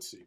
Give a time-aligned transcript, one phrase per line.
[0.00, 0.24] Let's see.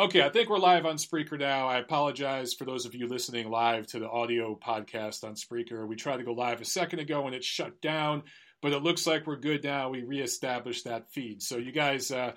[0.00, 1.68] Okay, I think we're live on Spreaker now.
[1.68, 5.86] I apologize for those of you listening live to the audio podcast on Spreaker.
[5.86, 8.24] We tried to go live a second ago and it shut down,
[8.60, 9.90] but it looks like we're good now.
[9.90, 11.40] We reestablished that feed.
[11.40, 12.32] So you guys, uh,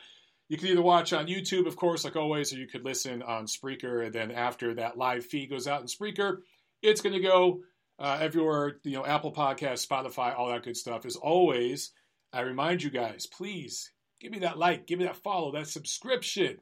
[0.48, 3.48] you can either watch on YouTube, of course, like always, or you could listen on
[3.48, 4.06] Spreaker.
[4.06, 6.42] And then after that live feed goes out in Spreaker,
[6.84, 7.62] it's going to go
[7.98, 11.04] uh, everywhere, you know, Apple Podcast, Spotify, all that good stuff.
[11.08, 11.94] As always,
[12.32, 13.90] I remind you guys, please
[14.24, 16.58] give me that like, give me that follow, that subscription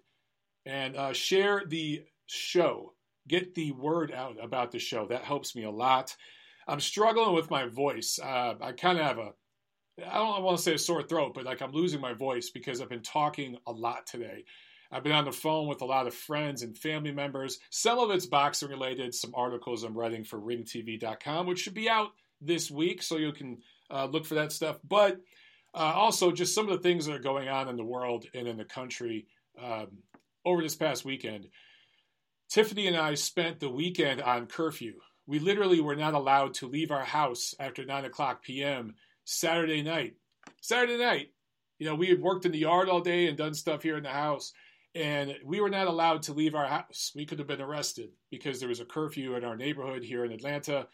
[0.65, 2.93] and uh, share the show.
[3.27, 5.05] Get the word out about the show.
[5.07, 6.15] That helps me a lot.
[6.67, 8.19] I'm struggling with my voice.
[8.21, 9.29] Uh, I kind of have a,
[10.07, 12.81] I don't want to say a sore throat, but like I'm losing my voice because
[12.81, 14.43] I've been talking a lot today.
[14.91, 17.59] I've been on the phone with a lot of friends and family members.
[17.69, 22.09] Some of it's boxing related, some articles I'm writing for ringtv.com, which should be out
[22.41, 23.59] this week, so you can
[23.89, 24.79] uh, look for that stuff.
[24.83, 25.19] But
[25.73, 28.47] uh, also, just some of the things that are going on in the world and
[28.47, 29.27] in the country.
[29.61, 29.87] Um,
[30.45, 31.47] over this past weekend.
[32.49, 34.93] Tiffany and I spent the weekend on curfew.
[35.27, 38.95] We literally were not allowed to leave our house after 9 o'clock p.m.
[39.23, 40.15] Saturday night.
[40.61, 41.27] Saturday night.
[41.79, 44.03] You know, we had worked in the yard all day and done stuff here in
[44.03, 44.53] the house,
[44.93, 47.11] and we were not allowed to leave our house.
[47.15, 50.31] We could have been arrested because there was a curfew in our neighborhood here in
[50.31, 50.87] Atlanta.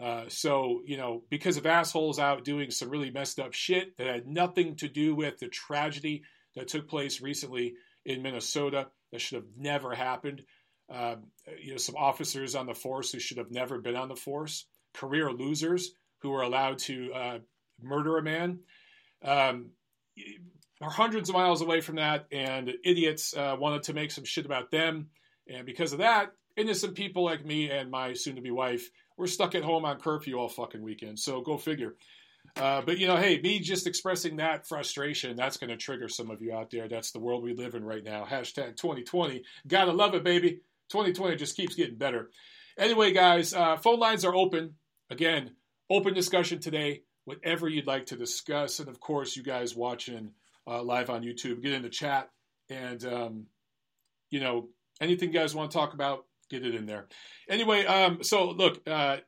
[0.00, 4.06] Uh, so, you know, because of assholes out doing some really messed up shit that
[4.06, 6.22] had nothing to do with the tragedy
[6.56, 10.42] that took place recently in Minnesota that should have never happened.
[10.90, 11.24] Um,
[11.60, 14.66] you know, some officers on the force who should have never been on the force,
[14.94, 17.38] career losers who were allowed to uh,
[17.80, 18.60] murder a man,
[19.24, 19.70] um,
[20.80, 24.44] are hundreds of miles away from that, and idiots uh, wanted to make some shit
[24.44, 25.08] about them,
[25.48, 29.62] and because of that, innocent people like me and my soon-to-be wife were stuck at
[29.62, 31.18] home on curfew all fucking weekend.
[31.18, 31.94] So go figure.
[32.56, 36.30] Uh, but you know, hey, me just expressing that frustration, that's going to trigger some
[36.30, 36.88] of you out there.
[36.88, 38.26] That's the world we live in right now.
[38.28, 39.42] Hashtag 2020.
[39.66, 40.60] Gotta love it, baby.
[40.90, 42.30] 2020 just keeps getting better.
[42.76, 44.74] Anyway, guys, uh, phone lines are open.
[45.10, 45.52] Again,
[45.88, 47.02] open discussion today.
[47.24, 48.80] Whatever you'd like to discuss.
[48.80, 50.32] And of course, you guys watching
[50.66, 52.30] uh, live on YouTube, get in the chat.
[52.68, 53.46] And, um,
[54.30, 54.68] you know,
[55.00, 57.06] anything you guys want to talk about, get it in there.
[57.48, 59.18] Anyway, um, so look, uh,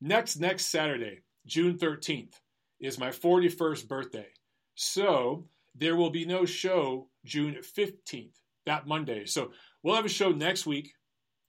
[0.00, 2.34] next next Saturday, June 13th,
[2.80, 4.26] is my 41st birthday.
[4.74, 8.34] So there will be no show June 15th,
[8.66, 9.26] that Monday.
[9.26, 9.52] So
[9.82, 10.92] we'll have a show next week.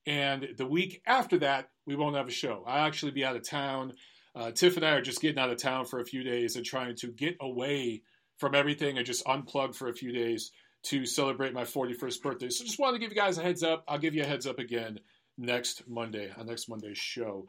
[0.05, 2.63] And the week after that, we won't have a show.
[2.67, 3.93] I'll actually be out of town.
[4.35, 6.65] Uh, Tiff and I are just getting out of town for a few days and
[6.65, 8.01] trying to get away
[8.37, 10.51] from everything and just unplug for a few days
[10.83, 12.49] to celebrate my 41st birthday.
[12.49, 13.83] So just wanted to give you guys a heads up.
[13.87, 14.99] I'll give you a heads up again
[15.37, 17.47] next Monday on next Monday's show.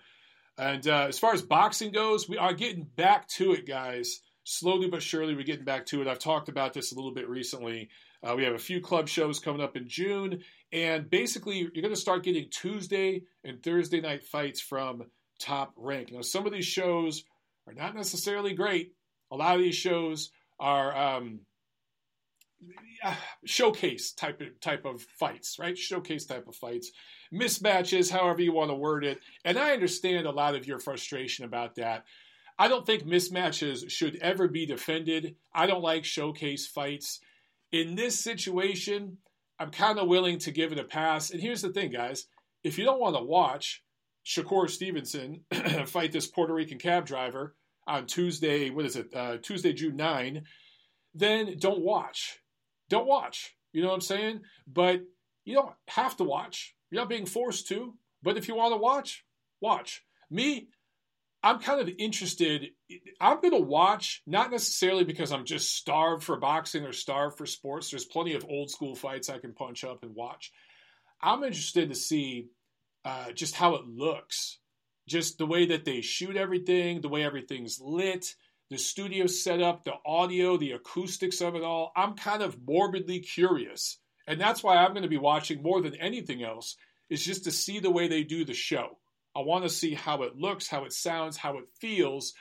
[0.59, 4.21] And uh, as far as boxing goes, we are getting back to it, guys.
[4.45, 6.09] Slowly but surely, we're getting back to it.
[6.09, 7.89] I've talked about this a little bit recently.
[8.23, 10.43] Uh, we have a few club shows coming up in June,
[10.73, 15.05] and basically, you're going to start getting Tuesday and Thursday night fights from
[15.39, 16.13] Top Rank.
[16.13, 17.25] Now, some of these shows
[17.67, 18.95] are not necessarily great.
[19.31, 21.41] A lot of these shows are um,
[23.45, 25.77] showcase type of, type of fights, right?
[25.77, 26.93] Showcase type of fights
[27.33, 29.21] mismatches, however you want to word it.
[29.45, 32.05] And I understand a lot of your frustration about that.
[32.59, 35.37] I don't think mismatches should ever be defended.
[35.55, 37.21] I don't like showcase fights.
[37.73, 39.19] In this situation,
[39.59, 41.31] I'm kind of willing to give it a pass.
[41.31, 42.27] And here's the thing, guys
[42.63, 43.83] if you don't want to watch
[44.25, 45.41] Shakur Stevenson
[45.87, 47.57] fight this Puerto Rican cab driver
[47.89, 50.45] on Tuesday, what is it, uh, Tuesday, June 9,
[51.13, 52.39] then don't watch.
[52.93, 53.57] Don't watch.
[53.73, 54.43] You know what I'm saying?
[54.71, 55.01] But
[55.47, 56.75] you don't have to watch.
[56.91, 59.25] You're not being forced to, but if you want to watch,
[59.63, 60.03] watch.
[60.31, 60.69] Me,
[61.43, 62.69] I'm kind of interested.
[63.19, 67.47] I'm going to watch, not necessarily because I'm just starved for boxing or starved for
[67.47, 67.89] sports.
[67.89, 70.53] There's plenty of old school fights I can punch up and watch.
[71.23, 72.49] I'm interested to see
[73.07, 74.59] uh, just how it looks,
[75.09, 78.35] just the way that they shoot everything, the way everything's lit,
[78.73, 81.93] the studio setup, the audio, the acoustics of it all.
[81.95, 85.95] I'm kind of morbidly curious and that's why I'm going to be watching more than
[85.97, 86.77] anything else,
[87.11, 88.99] is just to see the way they do the show.
[89.35, 92.35] I want to see how it looks, how it sounds, how it feels.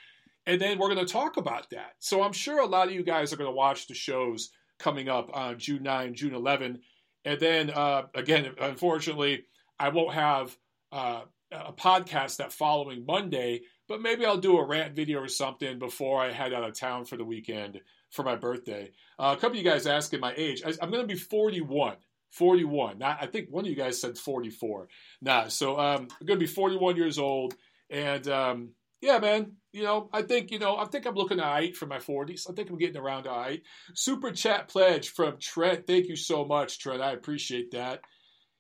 [0.46, 1.94] And then we're going to talk about that.
[2.00, 5.10] So I'm sure a lot of you guys are going to watch the shows coming
[5.10, 6.80] up on June 9, June 11.
[7.26, 9.46] And then, uh, again, unfortunately,
[9.80, 10.56] I won't have
[10.92, 13.62] uh, a podcast that following Monday,
[13.92, 17.04] but maybe I'll do a rant video or something before I head out of town
[17.04, 18.90] for the weekend for my birthday.
[19.20, 20.64] Uh, a couple of you guys asking my age.
[20.66, 21.98] I, am going to be 41.
[22.32, 23.00] 41.
[23.00, 24.88] Not, I think one of you guys said 44.
[25.22, 27.54] Nah, so um, I'm going to be 41 years old.
[27.90, 28.70] And um,
[29.02, 29.58] yeah, man.
[29.74, 32.50] You know, I think you know, I think I'm looking all right for my 40s.
[32.50, 33.62] I think I'm getting around all right.
[33.94, 35.86] Super chat pledge from Trent.
[35.86, 37.02] Thank you so much, Trent.
[37.02, 38.02] I appreciate that.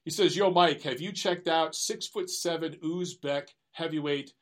[0.03, 4.33] He says, "Yo, Mike, have you checked out six foot seven Uzbek heavyweight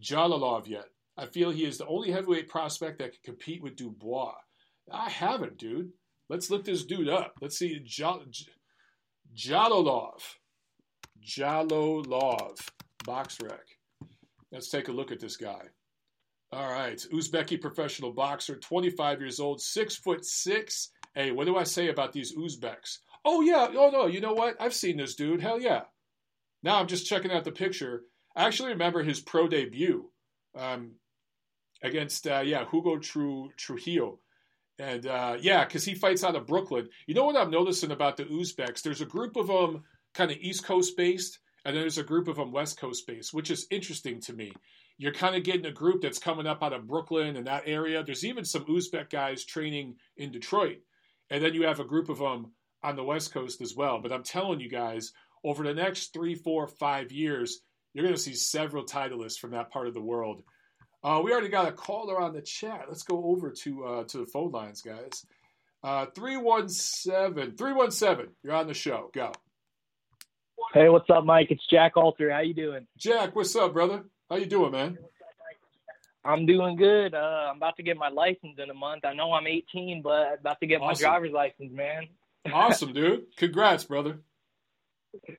[0.00, 0.86] Jalolov yet?
[1.16, 4.34] I feel he is the only heavyweight prospect that can compete with Dubois.
[4.90, 5.90] I haven't, dude.
[6.28, 7.34] Let's look this dude up.
[7.40, 7.80] Let's see,
[9.36, 10.20] Jalolov,
[11.22, 12.58] Jalolov,
[13.04, 13.58] BoxRec.
[14.52, 15.62] Let's take a look at this guy.
[16.52, 20.90] All right, Uzbeki professional boxer, 25 years old, six foot six.
[21.14, 22.98] Hey, what do I say about these Uzbeks?
[23.24, 24.56] Oh yeah, oh no, you know what?
[24.60, 25.42] I've seen this dude.
[25.42, 25.82] Hell yeah.
[26.62, 28.02] Now I'm just checking out the picture.
[28.36, 30.10] I actually remember his pro debut
[30.56, 30.92] um,
[31.82, 34.20] against uh, yeah Hugo Tru, Trujillo,
[34.78, 36.88] and uh, yeah, because he fights out of Brooklyn.
[37.06, 38.82] You know what I'm noticing about the Uzbeks?
[38.82, 39.82] There's a group of them
[40.14, 43.34] kind of East Coast based, and then there's a group of them West Coast based,
[43.34, 44.52] which is interesting to me.
[44.96, 48.02] You're kind of getting a group that's coming up out of Brooklyn and that area.
[48.02, 50.78] There's even some Uzbek guys training in Detroit,
[51.30, 52.52] and then you have a group of them
[52.82, 54.00] on the West Coast as well.
[54.00, 55.12] But I'm telling you guys,
[55.44, 57.60] over the next three, four, five years,
[57.92, 60.42] you're going to see several titleists from that part of the world.
[61.02, 62.86] Uh, we already got a caller on the chat.
[62.88, 65.24] Let's go over to uh, to the phone lines, guys.
[65.82, 69.10] Uh, 317 317, you're on the show.
[69.14, 69.32] Go.
[70.74, 71.48] Hey, what's up, Mike?
[71.50, 72.30] It's Jack Alter.
[72.32, 72.86] How you doing?
[72.96, 74.04] Jack, what's up, brother?
[74.28, 74.98] How you doing, man?
[76.24, 77.14] I'm doing good.
[77.14, 79.04] Uh, I'm about to get my license in a month.
[79.04, 81.02] I know I'm 18, but I'm about to get awesome.
[81.02, 82.08] my driver's license, man.
[82.52, 83.34] awesome, dude.
[83.36, 84.20] Congrats, brother.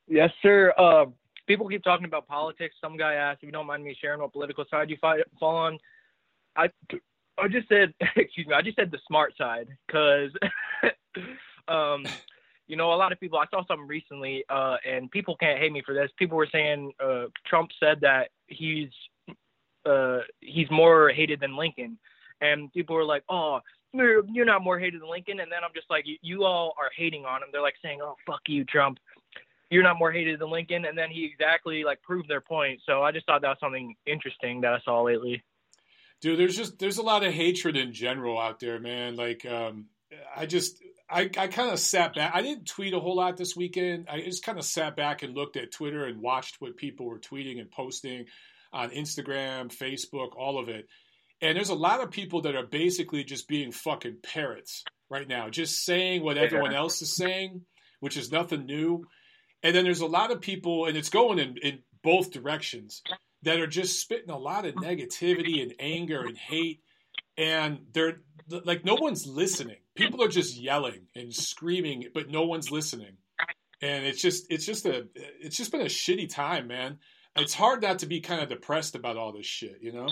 [0.08, 0.72] Yes, sir.
[0.76, 1.06] Uh,
[1.50, 2.76] people keep talking about politics.
[2.80, 5.56] Some guy asked if you don't mind me sharing what political side you fight, fall
[5.56, 5.78] on.
[6.54, 6.68] I,
[7.38, 10.30] I just said, excuse me, I just said the smart side because,
[11.68, 12.06] um,
[12.68, 13.36] you know, a lot of people.
[13.40, 16.08] I saw something recently, uh, and people can't hate me for this.
[16.20, 18.90] People were saying uh, Trump said that he's
[19.84, 21.98] uh, he's more hated than Lincoln,
[22.40, 23.58] and people were like, "Oh,
[23.92, 26.74] you're, you're not more hated than Lincoln." And then I'm just like, "You, you all
[26.78, 29.00] are hating on him." They're like saying, "Oh, fuck you, Trump."
[29.70, 32.80] You're not more hated than Lincoln, and then he exactly like proved their point.
[32.84, 35.42] So I just thought that was something interesting that I saw lately.
[36.20, 39.16] Dude, there's just there's a lot of hatred in general out there, man.
[39.16, 39.86] Like, um,
[40.36, 42.32] I just I, I kind of sat back.
[42.34, 44.06] I didn't tweet a whole lot this weekend.
[44.10, 47.18] I just kind of sat back and looked at Twitter and watched what people were
[47.18, 48.26] tweeting and posting
[48.72, 50.86] on Instagram, Facebook, all of it.
[51.40, 55.48] And there's a lot of people that are basically just being fucking parrots right now,
[55.48, 57.62] just saying what everyone else is saying,
[58.00, 59.06] which is nothing new.
[59.62, 63.02] And then there's a lot of people, and it's going in, in both directions,
[63.42, 66.82] that are just spitting a lot of negativity and anger and hate.
[67.36, 72.70] And they're like, no one's listening people are just yelling and screaming, but no one's
[72.70, 73.16] listening.
[73.82, 76.98] And it's just it's just a it's just been a shitty time, man.
[77.36, 80.08] It's hard not to be kind of depressed about all this shit, you know?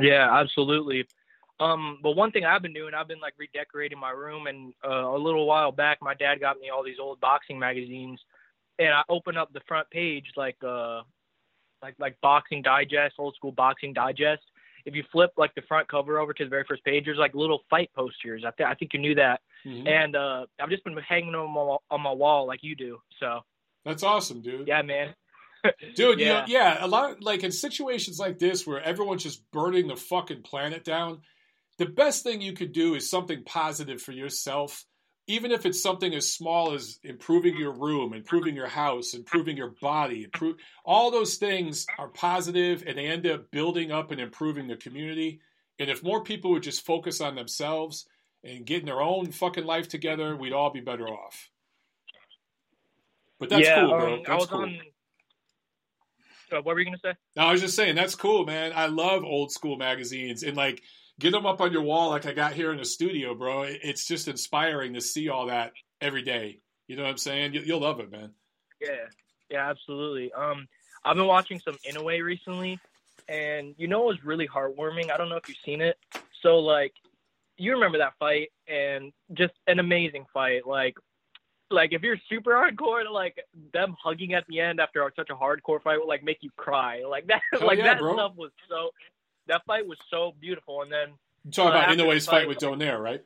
[0.00, 1.06] Yeah, absolutely.
[1.60, 5.08] Um, but one thing I've been doing, I've been like redecorating my room, and uh,
[5.08, 8.20] a little while back, my dad got me all these old boxing magazines,
[8.78, 11.02] and I open up the front page like uh,
[11.82, 14.42] like like Boxing Digest, old school Boxing Digest,
[14.84, 17.34] if you flip like the front cover over to the very first page, there's like
[17.34, 18.44] little fight posters.
[18.46, 19.40] I, th- I think you knew that.
[19.64, 19.86] Mm-hmm.
[19.86, 22.98] And uh, I've just been hanging them on my, on my wall like you do.
[23.20, 23.40] So
[23.84, 24.68] that's awesome, dude.
[24.68, 25.14] Yeah, man.
[25.94, 26.26] dude, yeah.
[26.26, 29.86] You know, yeah, a lot of, like in situations like this where everyone's just burning
[29.86, 31.20] the fucking planet down,
[31.82, 34.84] the best thing you could do is something positive for yourself
[35.28, 39.72] even if it's something as small as improving your room, improving your house, improving your
[39.80, 44.66] body, improve all those things are positive and they end up building up and improving
[44.66, 45.40] the community.
[45.78, 48.06] And if more people would just focus on themselves
[48.42, 51.50] and getting their own fucking life together, we'd all be better off.
[53.38, 54.14] But that's yeah, cool, bro.
[54.14, 54.62] Um, that's cool.
[54.62, 54.80] On...
[56.52, 57.14] Uh, what were you gonna say?
[57.36, 58.72] No, I was just saying that's cool, man.
[58.74, 60.82] I love old school magazines and like
[61.22, 63.62] get them up on your wall like I got here in the studio, bro.
[63.62, 66.58] It's just inspiring to see all that every day.
[66.88, 67.54] You know what I'm saying?
[67.54, 68.32] You'll love it, man.
[68.80, 69.06] Yeah,
[69.48, 70.32] yeah, absolutely.
[70.32, 70.66] Um,
[71.04, 72.78] I've been watching some Inoue recently,
[73.28, 75.12] and you know it was really heartwarming.
[75.12, 75.96] I don't know if you've seen it.
[76.42, 76.92] So like,
[77.56, 80.66] you remember that fight, and just an amazing fight.
[80.66, 80.96] Like,
[81.70, 83.36] like if you're super hardcore, like
[83.72, 87.04] them hugging at the end after such a hardcore fight will like make you cry.
[87.08, 88.14] Like that, Hell like yeah, that bro.
[88.14, 88.90] stuff was so
[89.48, 90.82] that fight was so beautiful.
[90.82, 91.08] And then
[91.44, 93.22] you talk uh, about Inoue's fight, fight with Donaire, right?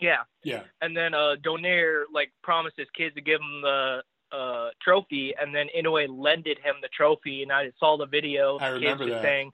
[0.00, 0.22] Yeah.
[0.42, 0.62] Yeah.
[0.80, 5.54] And then uh, Donaire like promised his kids to give him the uh, trophy, and
[5.54, 8.58] then Inoue lended him the trophy, and I saw the video.
[8.58, 9.22] I remember that.
[9.22, 9.52] Saying,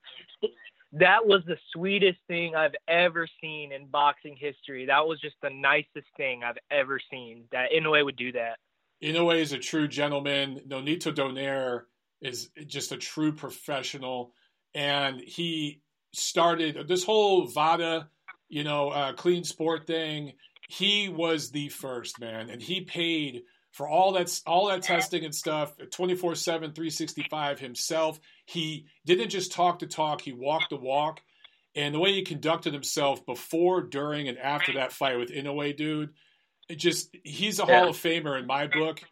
[0.92, 4.86] that was the sweetest thing I've ever seen in boxing history.
[4.86, 7.44] That was just the nicest thing I've ever seen.
[7.52, 8.58] That Inoue would do that.
[9.02, 10.62] Inoue is a true gentleman.
[10.66, 11.82] Nonito Donaire
[12.20, 14.32] is just a true professional,
[14.74, 15.80] and he
[16.12, 18.08] started this whole VADA,
[18.48, 20.32] you know, uh, clean sport thing.
[20.68, 25.34] He was the first man, and he paid for all that all that testing and
[25.34, 31.22] stuff 24 7 365 himself he didn't just talk the talk he walked the walk
[31.74, 36.10] and the way he conducted himself before during and after that fight with Inoue dude
[36.68, 37.80] it just he's a yeah.
[37.80, 39.02] hall of famer in my book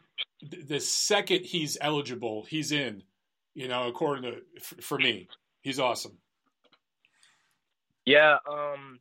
[0.41, 3.03] the second he's eligible he's in
[3.53, 5.27] you know according to for me
[5.61, 6.17] he's awesome
[8.05, 8.99] yeah um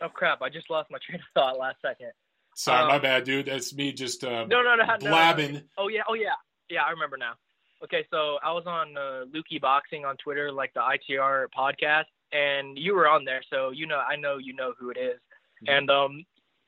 [0.00, 2.12] oh crap i just lost my train of thought last second
[2.58, 3.46] Sorry, um, my bad, dude.
[3.46, 5.52] That's me just uh, no, no, no, blabbing.
[5.52, 5.64] No, no.
[5.78, 6.34] Oh yeah, oh yeah,
[6.68, 6.82] yeah.
[6.82, 7.34] I remember now.
[7.84, 12.76] Okay, so I was on uh, Lukey Boxing on Twitter, like the ITR podcast, and
[12.76, 15.20] you were on there, so you know, I know you know who it is.
[15.62, 15.68] Mm-hmm.
[15.68, 16.24] And um,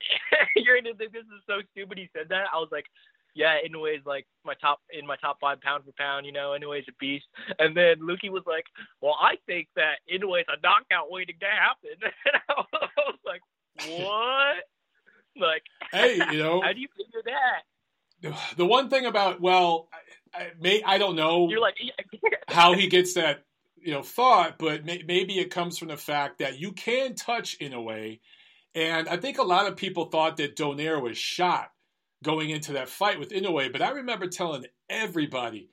[0.55, 1.97] you're gonna think this is so stupid.
[1.97, 2.45] He said that.
[2.53, 2.85] I was like,
[3.33, 6.25] yeah, Inoue's like my top in my top five pound for pound.
[6.25, 7.25] You know, Inoue's a beast.
[7.59, 8.65] And then Lukey was like,
[9.01, 11.91] well, I think that Inoue's a knockout waiting to happen.
[12.25, 13.41] And I was like,
[13.89, 14.63] what?
[15.37, 18.35] Like, hey, you know, how do you figure that?
[18.57, 19.89] The one thing about well,
[20.33, 21.49] I, I may I don't know.
[21.49, 21.77] You're like
[22.47, 23.45] how he gets that
[23.77, 27.57] you know thought, but may, maybe it comes from the fact that you can touch
[27.59, 28.19] Inoue,
[28.75, 31.70] and I think a lot of people thought that Donaire was shot
[32.23, 35.69] going into that fight with Inoue, but I remember telling everybody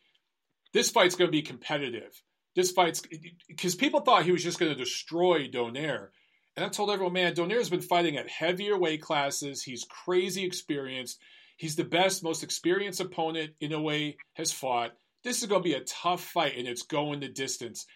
[0.72, 2.22] this fight's going to be competitive.
[2.54, 3.02] This fight's
[3.46, 6.08] because people thought he was just going to destroy Donaire.
[6.56, 9.62] And I told everyone, man, Donaire's been fighting at heavier weight classes.
[9.62, 11.20] He's crazy experienced.
[11.56, 14.92] He's the best, most experienced opponent Inoue has fought.
[15.22, 17.86] This is going to be a tough fight, and it's going the distance.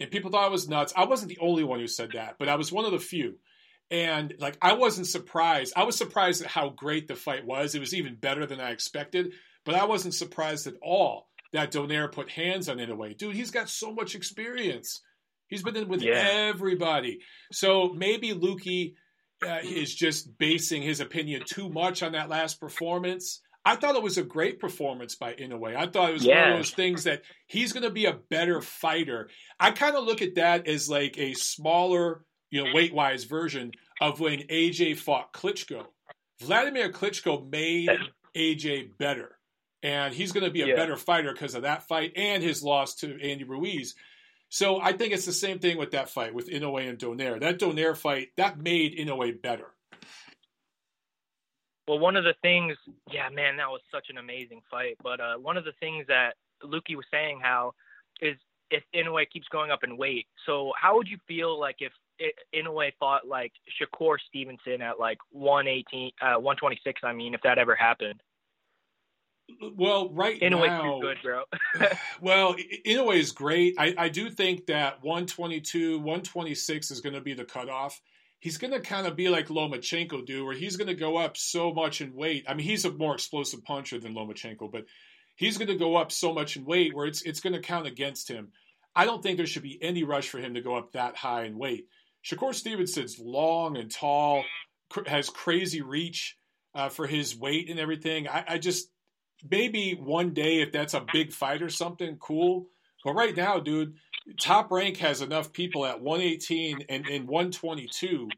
[0.00, 0.92] And people thought I was nuts.
[0.96, 3.38] I wasn't the only one who said that, but I was one of the few.
[3.90, 5.72] And like, I wasn't surprised.
[5.76, 7.74] I was surprised at how great the fight was.
[7.74, 9.32] It was even better than I expected,
[9.64, 13.16] but I wasn't surprised at all that Donaire put hands on Inoue.
[13.16, 15.00] Dude, he's got so much experience.
[15.48, 16.50] He's been in with yeah.
[16.52, 17.20] everybody.
[17.52, 18.94] So maybe Lukey
[19.42, 23.40] uh, is just basing his opinion too much on that last performance.
[23.64, 25.76] I thought it was a great performance by Inoue.
[25.76, 26.42] I thought it was yeah.
[26.42, 29.28] one of those things that he's going to be a better fighter.
[29.60, 33.72] I kind of look at that as like a smaller, you know, weight wise version
[34.00, 35.86] of when AJ fought Klitschko.
[36.40, 37.90] Vladimir Klitschko made
[38.36, 39.36] AJ better,
[39.82, 40.76] and he's going to be a yeah.
[40.76, 43.94] better fighter because of that fight and his loss to Andy Ruiz.
[44.50, 47.40] So I think it's the same thing with that fight with Inoue and Donaire.
[47.40, 49.74] That Donaire fight that made Inoue better.
[51.86, 52.76] Well, one of the things,
[53.10, 54.96] yeah, man, that was such an amazing fight.
[55.02, 57.72] But uh, one of the things that Lukey was saying how
[58.20, 58.36] is
[58.70, 60.26] if Inoue keeps going up in weight.
[60.46, 61.92] So how would you feel like if
[62.54, 67.00] Inoue fought like Shakur Stevenson at like 118, uh, 126?
[67.04, 68.20] I mean, if that ever happened.
[69.76, 71.44] Well, right in now, good, bro.
[72.20, 72.54] well,
[72.86, 73.76] Inoue is great.
[73.78, 78.00] I, I do think that 122, 126 is going to be the cutoff.
[78.40, 81.36] He's going to kind of be like Lomachenko do, where he's going to go up
[81.36, 82.44] so much in weight.
[82.46, 84.84] I mean, he's a more explosive puncher than Lomachenko, but
[85.34, 87.86] he's going to go up so much in weight where it's it's going to count
[87.86, 88.52] against him.
[88.94, 91.44] I don't think there should be any rush for him to go up that high
[91.44, 91.86] in weight.
[92.24, 94.44] Shakur Stevenson's long and tall,
[94.90, 96.36] cr- has crazy reach
[96.74, 98.28] uh, for his weight and everything.
[98.28, 98.90] I, I just
[99.48, 102.68] maybe one day if that's a big fight or something, cool.
[103.04, 103.94] But right now, dude,
[104.40, 108.28] Top Rank has enough people at 118 and, and 122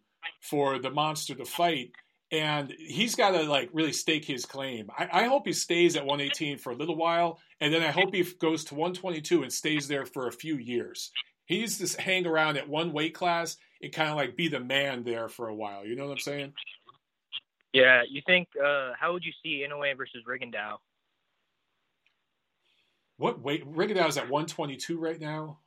[0.40, 1.92] for the monster to fight.
[2.32, 4.88] And he's got to like really stake his claim.
[4.96, 8.14] I, I, hope he stays at 118 for a little while, and then I hope
[8.14, 11.10] he goes to 122 and stays there for a few years.
[11.46, 14.60] He needs to hang around at one weight class and kind of like be the
[14.60, 15.86] man there for a while.
[15.86, 16.52] You know what I'm saying?
[17.72, 18.02] Yeah.
[18.08, 18.48] You think?
[18.62, 20.78] Uh, how would you see Inoue versus Rigondeaux?
[23.20, 25.58] what weight Rigondeaux is at 122 right now.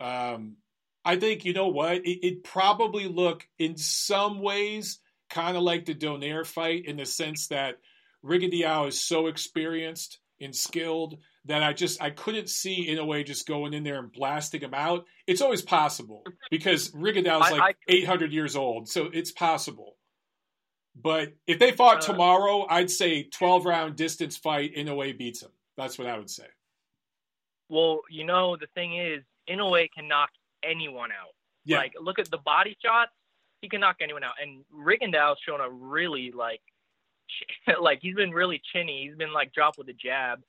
[0.00, 0.56] Um,
[1.02, 5.00] I think you know what it, it probably look in some ways
[5.30, 7.78] kind of like the Donaire fight in the sense that
[8.22, 13.24] Rigondeaux is so experienced and skilled that I just I couldn't see in a way
[13.24, 15.06] just going in there and blasting him out.
[15.26, 19.96] It's always possible because Rigondeaux is like I, I, 800 years old, so it's possible.
[20.94, 24.74] But if they fought uh, tomorrow, I'd say 12 round distance fight.
[24.76, 25.50] Inoue beats him.
[25.76, 26.46] That's what I would say.
[27.68, 30.30] Well, you know, the thing is, Inoue can knock
[30.62, 31.34] anyone out.
[31.64, 31.78] Yeah.
[31.78, 33.12] Like, look at the body shots.
[33.62, 34.34] He can knock anyone out.
[34.42, 36.62] And Rigondeaux's shown a really, like,
[37.80, 39.06] like, he's been really chinny.
[39.06, 40.40] He's been, like, dropped with a jab.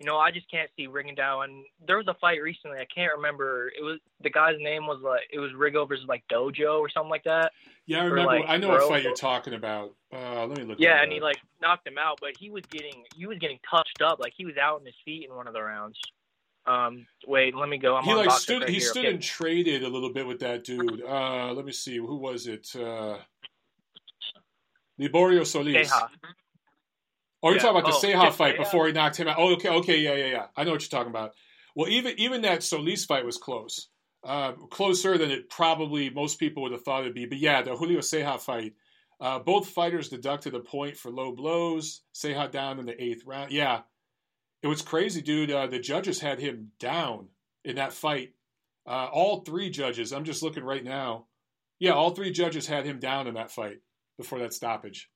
[0.00, 1.44] You know, I just can't see Rigondeaux.
[1.44, 2.78] And there was a fight recently.
[2.78, 3.70] I can't remember.
[3.78, 7.10] It was, the guy's name was, like, it was Rigo versus, like, Dojo or something
[7.10, 7.52] like that.
[7.86, 8.32] Yeah, I remember.
[8.32, 9.94] Like, I know what fight you're talking about.
[10.12, 10.78] Uh, let me look.
[10.80, 11.14] Yeah, and up.
[11.14, 12.18] he, like, knocked him out.
[12.20, 14.18] But he was getting, he was getting touched up.
[14.18, 15.98] Like, he was out on his feet in one of the rounds.
[16.66, 17.96] Um, wait, let me go.
[17.96, 18.86] I'm he like stood right he here.
[18.86, 19.14] stood Okay.
[19.14, 21.02] and traded a little bit with that dude.
[21.02, 22.68] Uh, let me see, who was it?
[22.76, 23.16] Uh,
[25.00, 25.90] Liborio Solis.
[25.90, 26.08] Ceja.
[27.42, 27.62] Oh, you're Yeah.
[27.62, 28.58] talking about the Oh, Ceja yeah, fight Ceja.
[28.58, 29.36] before he knocked him out.
[29.38, 30.46] Oh, okay, okay, yeah, yeah, yeah.
[30.56, 31.34] I know what you're talking about.
[31.74, 33.88] Well, even even that Solis fight was close,
[34.24, 37.26] uh, closer than it probably most people would have thought it'd be.
[37.26, 38.74] But yeah, the Julio Ceja fight.
[39.20, 42.02] Uh, both fighters deducted a point for low blows.
[42.14, 43.52] Ceja down in the eighth round.
[43.52, 43.82] Yeah,
[44.62, 45.50] it was crazy, dude.
[45.50, 47.28] Uh, the judges had him down
[47.64, 48.30] in that fight.
[48.86, 50.12] Uh, all three judges.
[50.12, 51.26] I'm just looking right now.
[51.78, 53.78] Yeah, all three judges had him down in that fight
[54.18, 55.08] before that stoppage.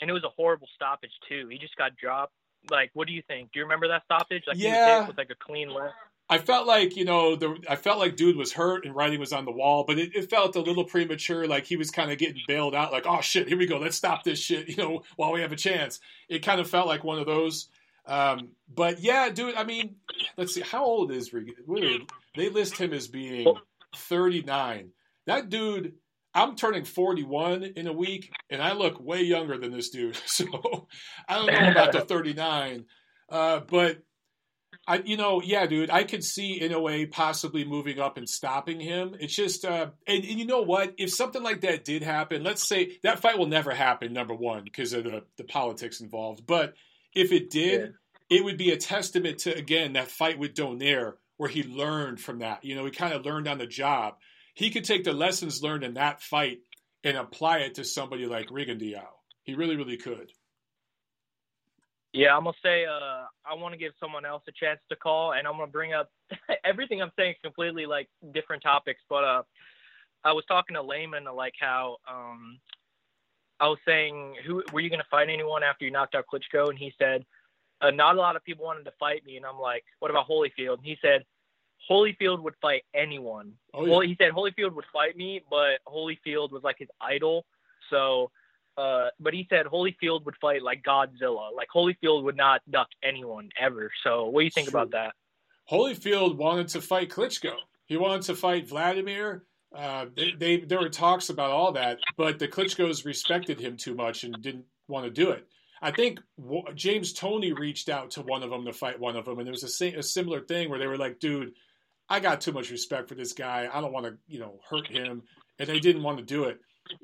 [0.00, 1.48] And it was a horrible stoppage too.
[1.50, 2.32] He just got dropped.
[2.70, 3.52] Like, what do you think?
[3.52, 4.44] Do you remember that stoppage?
[4.46, 5.06] Like, Yeah.
[5.06, 5.94] with like a clean left.
[6.28, 9.32] I felt like you know the I felt like dude was hurt and writing was
[9.34, 11.46] on the wall, but it, it felt a little premature.
[11.46, 12.92] Like he was kind of getting bailed out.
[12.92, 13.76] Like oh shit, here we go.
[13.78, 14.68] Let's stop this shit.
[14.74, 16.00] You know, while we have a chance.
[16.30, 17.68] It kind of felt like one of those.
[18.06, 19.54] Um, but yeah, dude.
[19.54, 19.96] I mean,
[20.38, 20.62] let's see.
[20.62, 21.98] How old is are they,
[22.36, 23.46] they list him as being
[23.94, 24.90] thirty nine.
[25.26, 25.94] That dude.
[26.34, 30.18] I'm turning 41 in a week, and I look way younger than this dude.
[30.26, 30.88] So
[31.28, 32.86] I don't know about the 39,
[33.30, 34.02] uh, but
[34.86, 38.28] I, you know, yeah, dude, I could see in a way possibly moving up and
[38.28, 39.14] stopping him.
[39.18, 40.94] It's just, uh, and, and you know what?
[40.98, 44.64] If something like that did happen, let's say that fight will never happen, number one,
[44.64, 46.46] because of the, the politics involved.
[46.46, 46.74] But
[47.14, 47.94] if it did,
[48.28, 52.40] it would be a testament to, again, that fight with Donaire, where he learned from
[52.40, 52.64] that.
[52.64, 54.14] You know, he kind of learned on the job.
[54.54, 56.58] He could take the lessons learned in that fight
[57.02, 59.08] and apply it to somebody like Rigondeaux.
[59.42, 60.30] He really, really could.
[62.12, 65.32] Yeah, I'm gonna say uh, I want to give someone else a chance to call,
[65.32, 66.10] and I'm gonna bring up
[66.64, 69.00] everything I'm saying is completely like different topics.
[69.10, 69.42] But uh,
[70.22, 72.60] I was talking to Lamon like how um,
[73.58, 76.70] I was saying, who were you gonna fight anyone after you knocked out Klitschko?
[76.70, 77.24] And he said,
[77.80, 79.36] uh, not a lot of people wanted to fight me.
[79.36, 80.78] And I'm like, what about Holyfield?
[80.78, 81.24] And he said,
[81.90, 83.52] Holyfield would fight anyone.
[83.72, 83.90] Oh, yeah.
[83.90, 87.44] Well, he said Holyfield would fight me, but Holyfield was like his idol.
[87.90, 88.30] So,
[88.76, 91.54] uh, but he said Holyfield would fight like Godzilla.
[91.54, 93.90] Like Holyfield would not duck anyone ever.
[94.02, 94.80] So, what do you think True.
[94.80, 95.14] about that?
[95.70, 97.54] Holyfield wanted to fight Klitschko.
[97.86, 99.44] He wanted to fight Vladimir.
[99.74, 103.94] Uh, they, they there were talks about all that, but the Klitschko's respected him too
[103.94, 105.46] much and didn't want to do it.
[105.82, 109.24] I think w- James Toney reached out to one of them to fight one of
[109.24, 111.54] them, and there was a, a similar thing where they were like, "Dude,
[112.08, 113.68] I got too much respect for this guy.
[113.72, 115.22] I don't want to, you know, hurt him,"
[115.58, 116.58] and they didn't want to do it.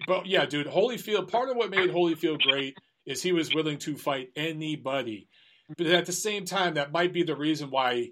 [0.06, 1.30] But yeah, dude, Holyfield.
[1.30, 5.28] Part of what made Holyfield great is he was willing to fight anybody.
[5.76, 8.10] But at the same time, that might be the reason why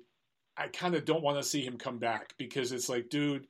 [0.57, 3.47] I kind of don't want to see him come back because it's like, dude,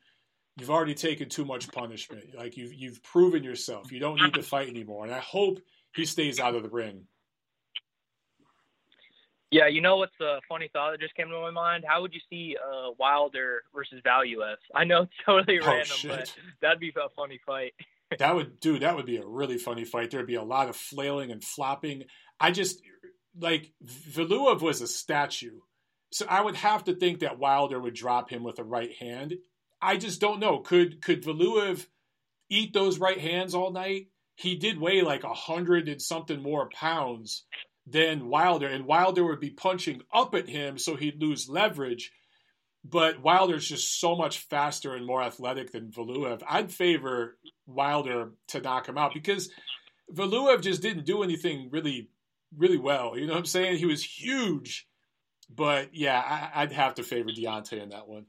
[0.59, 2.35] you've already taken too much punishment.
[2.37, 3.92] Like you've you've proven yourself.
[3.92, 5.05] You don't need to fight anymore.
[5.05, 5.61] And I hope
[5.94, 7.05] he stays out of the ring.
[9.51, 11.85] Yeah, you know what's a funny thought that just came to my mind?
[11.87, 14.57] How would you see uh, Wilder versus Valuev?
[14.75, 17.75] I know it's totally Oh random, but that'd be a funny fight.
[18.19, 20.11] That would dude, that would be a really funny fight.
[20.11, 22.05] There'd be a lot of flailing and flopping.
[22.41, 22.81] I just
[23.39, 25.61] like Valuev was a statue.
[26.11, 29.35] So I would have to think that Wilder would drop him with a right hand.
[29.83, 30.61] I just don't know.
[30.61, 31.87] Could could Valuev
[32.49, 34.07] eat those right hands all night?
[34.37, 37.45] He did weigh like a hundred and something more pounds
[37.90, 42.12] than Wilder, and Wilder would be punching up at him, so he'd lose leverage.
[42.85, 46.42] But Wilder's just so much faster and more athletic than Valuev.
[46.48, 49.51] I'd favor Wilder to knock him out because
[50.12, 52.09] Valuev just didn't do anything really,
[52.57, 53.18] really well.
[53.18, 53.79] You know what I'm saying?
[53.79, 54.87] He was huge,
[55.55, 58.27] but yeah, I, I'd have to favor Deontay in that one.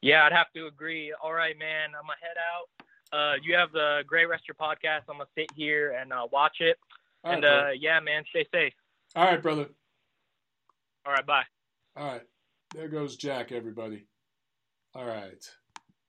[0.00, 1.14] Yeah, I'd have to agree.
[1.22, 2.68] All right, man, I'm gonna head out.
[3.12, 5.02] Uh, you have the Great Rest of Your podcast.
[5.08, 6.78] I'm gonna sit here and uh, watch it.
[7.24, 7.68] All right, and brother.
[7.68, 8.72] uh, yeah, man, stay safe.
[9.16, 9.68] All right, brother.
[11.06, 11.42] All right, bye.
[11.96, 12.22] All right.
[12.74, 14.06] There goes Jack, everybody.
[14.94, 15.42] All right.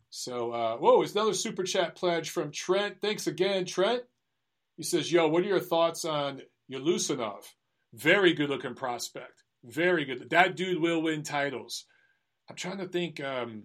[0.10, 3.02] So, uh, whoa, it's another super chat pledge from Trent.
[3.02, 4.04] Thanks again, Trent.
[4.78, 7.44] He says, Yo, what are your thoughts on Yeleussinov?
[7.94, 9.44] Very good looking prospect.
[9.64, 10.30] Very good.
[10.30, 11.86] That dude will win titles.
[12.50, 13.20] I'm trying to think.
[13.24, 13.64] Um,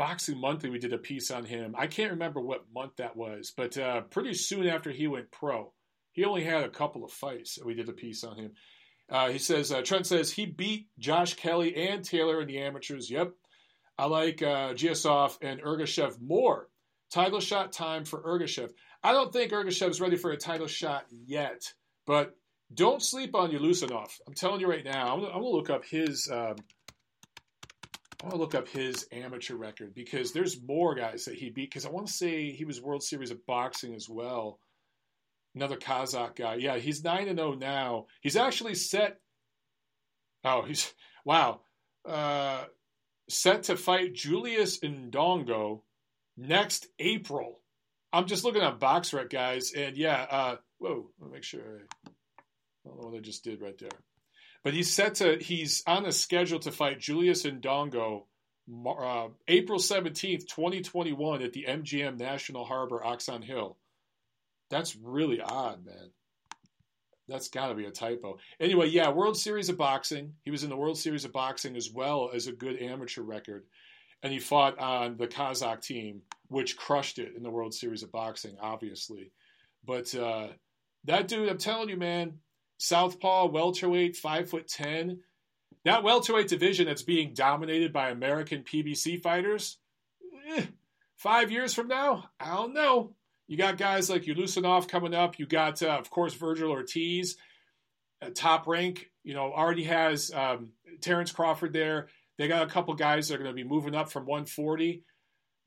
[0.00, 1.74] Boxing Monthly, we did a piece on him.
[1.76, 5.74] I can't remember what month that was, but uh, pretty soon after he went pro,
[6.12, 7.58] he only had a couple of fights.
[7.64, 8.52] We did a piece on him.
[9.10, 13.10] Uh, he says, uh, Trent says he beat Josh Kelly and Taylor in the amateurs.
[13.10, 13.32] Yep.
[13.98, 16.68] I like uh, Giyasov and Ergashev more.
[17.12, 18.70] Title shot time for Ergashev.
[19.02, 21.72] I don't think Ergashev is ready for a title shot yet,
[22.06, 22.36] but
[22.72, 24.10] don't sleep on Yeleussinov.
[24.26, 25.16] I'm telling you right now.
[25.16, 26.28] I'm to look up his.
[26.32, 26.56] Um,
[28.22, 31.70] I want to look up his amateur record because there's more guys that he beat.
[31.70, 34.60] Because I want to say he was World Series of Boxing as well.
[35.54, 36.54] Another Kazakh guy.
[36.56, 38.06] Yeah, he's nine and zero now.
[38.20, 39.18] He's actually set
[40.44, 40.92] Oh, he's
[41.24, 41.60] wow.
[42.04, 42.64] Uh,
[43.28, 45.82] set to fight Julius Indongo
[46.36, 47.60] next April.
[48.12, 50.26] I'm just looking at BoxRec, guys, and yeah.
[50.30, 51.60] Uh, whoa, let me make sure.
[52.06, 52.10] I,
[52.84, 53.90] don't know what I just did right there.
[54.64, 55.36] But he's set to.
[55.38, 58.24] He's on the schedule to fight Julius Indongo
[58.86, 63.76] uh, April 17th, 2021, at the MGM National Harbor, Oxon Hill.
[64.70, 66.10] That's really odd, man.
[67.28, 68.38] That's got to be a typo.
[68.58, 70.32] Anyway, yeah, World Series of Boxing.
[70.44, 73.64] He was in the World Series of Boxing as well as a good amateur record.
[74.22, 78.10] And he fought on the Kazakh team, which crushed it in the World Series of
[78.10, 79.32] Boxing, obviously.
[79.84, 80.48] But uh,
[81.04, 82.34] that dude, I'm telling you, man,
[82.78, 85.20] Southpaw, welterweight, five foot ten.
[85.84, 89.78] That welterweight division that's being dominated by American PBC fighters,
[90.48, 90.64] eh,
[91.16, 93.14] five years from now, I don't know.
[93.50, 95.40] You got guys like Yeleussinov coming up.
[95.40, 97.36] You got, uh, of course, Vergil Ortiz,
[98.32, 99.10] top rank.
[99.24, 100.68] You know, already has um,
[101.00, 102.10] Terrence Crawford there.
[102.38, 105.02] They got a couple guys that are going to be moving up from 140.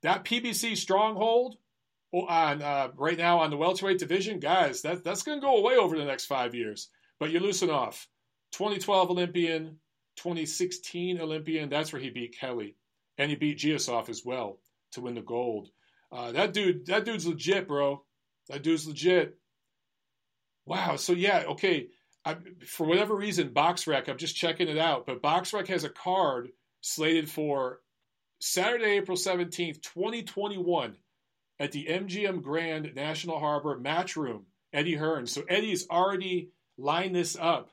[0.01, 1.57] That PBC stronghold
[2.13, 5.75] on uh, right now on the welterweight division, guys, that, that's going to go away
[5.75, 6.89] over the next five years.
[7.19, 8.01] But Yeleussinov,
[8.53, 9.77] 2012 Olympian,
[10.15, 11.67] 2016 Olympian.
[11.67, 12.77] That's where he beat Kelly,
[13.17, 14.59] and he beat Giyasov as well
[14.93, 15.69] to win the gold.
[16.13, 18.03] Uh, that dude, that dude's legit, bro.
[18.49, 19.37] That dude's legit.
[20.65, 20.95] Wow.
[20.97, 21.87] So yeah, okay.
[22.25, 26.49] I, for whatever reason, BoxRec, I'm just checking it out, but BoxRec has a card
[26.81, 27.79] slated for
[28.39, 30.95] Saturday, April 17th, 2021,
[31.59, 34.45] at the MGM Grand National Harbor Match Room.
[34.73, 35.27] Eddie Hearn.
[35.27, 37.69] So Eddie's already lined this up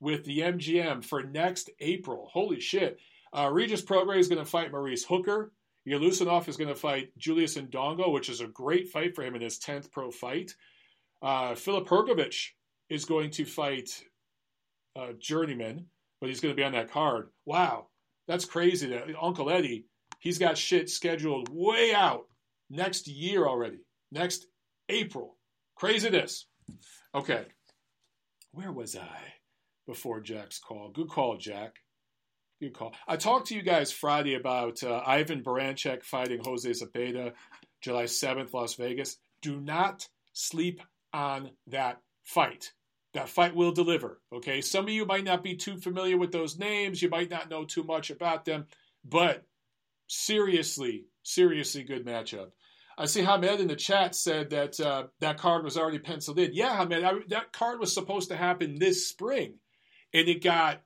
[0.00, 2.28] with the MGM for next April.
[2.32, 2.98] Holy shit.
[3.36, 5.52] Uh, Regis Prograis is going to fight Maurice Hooker.
[5.88, 9.42] Yeleussinov is going to fight Julius Indongo, which is a great fight for him in
[9.42, 10.54] his 10th pro fight.
[11.22, 12.50] Uh, Filip Hrgovic
[12.88, 13.90] is going to fight
[14.96, 15.86] uh, Journeyman,
[16.20, 17.28] but he's going to be on that card.
[17.44, 17.88] Wow,
[18.26, 18.88] that's crazy.
[18.88, 19.86] That Uncle Eddie,
[20.20, 22.26] he's got shit scheduled way out
[22.70, 24.46] next year already, next
[24.88, 25.36] April.
[25.76, 26.46] Craziness.
[27.14, 27.44] Okay,
[28.52, 29.18] where was I
[29.86, 30.90] before Jack's call?
[30.90, 31.76] Good call, Jack.
[32.64, 32.94] Good call.
[33.06, 37.34] I talked to you guys Friday about uh, Ivan Baranchyk fighting Jose Zepeda,
[37.82, 39.18] July 7th, Las Vegas.
[39.42, 40.80] Do not sleep
[41.12, 42.72] on that fight.
[43.12, 44.22] That fight will deliver.
[44.32, 44.62] Okay.
[44.62, 47.02] Some of you might not be too familiar with those names.
[47.02, 48.64] You might not know too much about them,
[49.04, 49.44] but
[50.06, 52.52] seriously, seriously good matchup.
[52.96, 56.54] I see Hamed in the chat said that uh, that card was already penciled in.
[56.54, 59.56] Yeah, Hamed, I, that card was supposed to happen this spring,
[60.14, 60.80] and it got.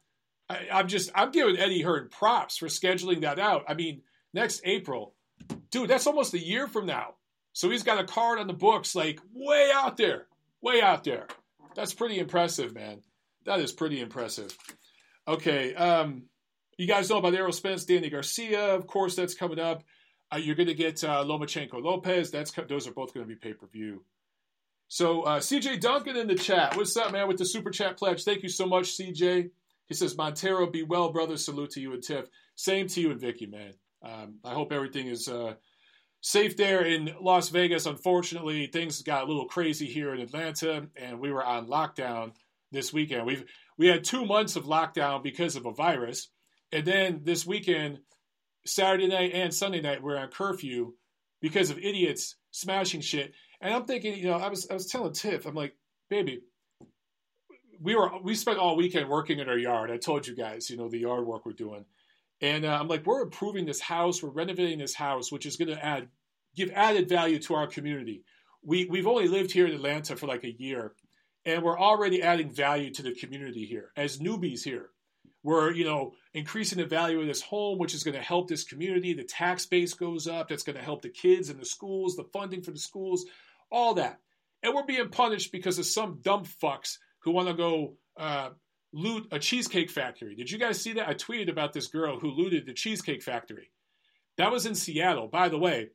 [0.48, 3.64] I, I'm just I'm giving Eddie Hearn props for scheduling that out.
[3.68, 5.14] I mean, next April,
[5.70, 7.14] dude, that's almost a year from now.
[7.52, 10.26] So he's got a card on the books like way out there,
[10.60, 11.26] way out there.
[11.74, 13.02] That's pretty impressive, man.
[13.46, 14.56] That is pretty impressive.
[15.26, 16.24] Okay, um,
[16.76, 19.82] you guys know about Errol Spence, Danny Garcia, of course, that's coming up.
[20.32, 22.30] Uh, you're going to get uh, Lomachenko Lopez.
[22.30, 24.04] That's those are both going to be pay per view.
[24.88, 26.76] So uh, CJ Duncan in the chat.
[26.76, 27.28] What's up, man?
[27.28, 28.24] With the super chat pledge.
[28.24, 29.50] Thank you so much, CJ.
[29.88, 31.36] He says Montero, be well, brother.
[31.36, 32.26] Salute to you and Tiff.
[32.56, 33.72] Same to you and Vicky, man.
[34.02, 35.54] Um, I hope everything is uh,
[36.20, 37.86] safe there in Las Vegas.
[37.86, 42.32] Unfortunately, things got a little crazy here in Atlanta, and we were on lockdown
[42.70, 43.26] this weekend.
[43.26, 43.44] We've
[43.78, 46.28] we had two months of lockdown because of a virus,
[46.70, 48.00] and then this weekend
[48.66, 50.92] Saturday night and Sunday night we're on curfew
[51.40, 53.32] because of idiots smashing shit.
[53.60, 55.74] And I'm thinking, you know, I was I was telling Tiff, I'm like,
[56.10, 56.40] baby,
[57.80, 59.90] we were we spent all weekend working in our yard.
[59.90, 61.84] I told you guys, you know, the yard work we're doing,
[62.40, 65.68] and uh, I'm like, we're improving this house, we're renovating this house, which is going
[65.68, 66.08] to add
[66.56, 68.24] give added value to our community.
[68.62, 70.92] We we've only lived here in Atlanta for like a year,
[71.44, 74.90] and we're already adding value to the community here as newbies here.
[75.44, 78.64] We're, you know, increasing the value of this home, which is going to help this
[78.64, 79.14] community.
[79.14, 80.48] The tax base goes up.
[80.48, 83.24] That's going to help the kids and the schools, the funding for the schools,
[83.70, 84.18] all that.
[84.62, 88.48] And we're being punished because of some dumb fucks who want to go uh,
[88.94, 90.34] loot a cheesecake factory.
[90.34, 91.08] Did you guys see that?
[91.08, 93.70] I tweeted about this girl who looted the cheesecake factory.
[94.38, 95.28] That was in Seattle.
[95.28, 95.88] By the way,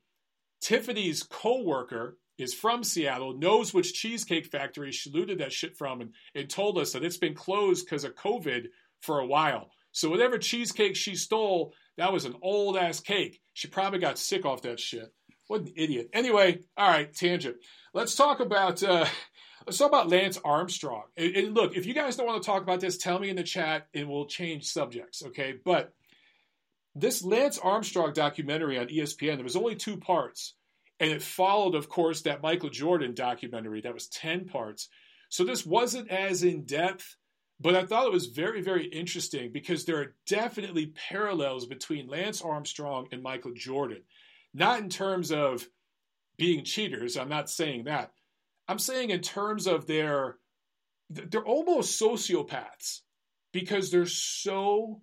[0.62, 6.12] Tiffany's co-worker is from Seattle, knows which cheesecake factory she looted that shit from, and,
[6.36, 8.66] and told us that it's been closed because of COVID
[9.02, 9.72] for a while.
[9.92, 13.42] So whatever cheesecake she stole, that was an old ass cake.
[13.54, 15.12] She probably got sick off that shit.
[15.48, 16.10] What an idiot.
[16.14, 17.58] Anyway, all right, tangent.
[17.92, 19.06] Let's talk about uh,
[19.66, 21.04] let's talk about Lance Armstrong.
[21.18, 23.36] And, and look, if you guys don't want to talk about this, tell me in
[23.36, 25.24] the chat, and we'll change subjects.
[25.26, 25.94] Okay, but
[26.96, 30.56] this Lance Armstrong documentary on ESPN, there was only two parts,
[31.00, 34.90] and it followed, of course, that Michael Jordan documentary that was ten parts.
[35.30, 37.16] So this wasn't as in depth
[37.60, 42.42] But I thought it was very, very interesting because there are definitely parallels between Lance
[42.42, 44.04] Armstrong and Michael Jordan.
[44.54, 45.68] Not in terms of
[46.38, 48.12] being cheaters, I'm not saying that.
[48.68, 50.38] I'm saying in terms of their,
[51.10, 53.02] they're almost sociopaths
[53.52, 55.02] because they're so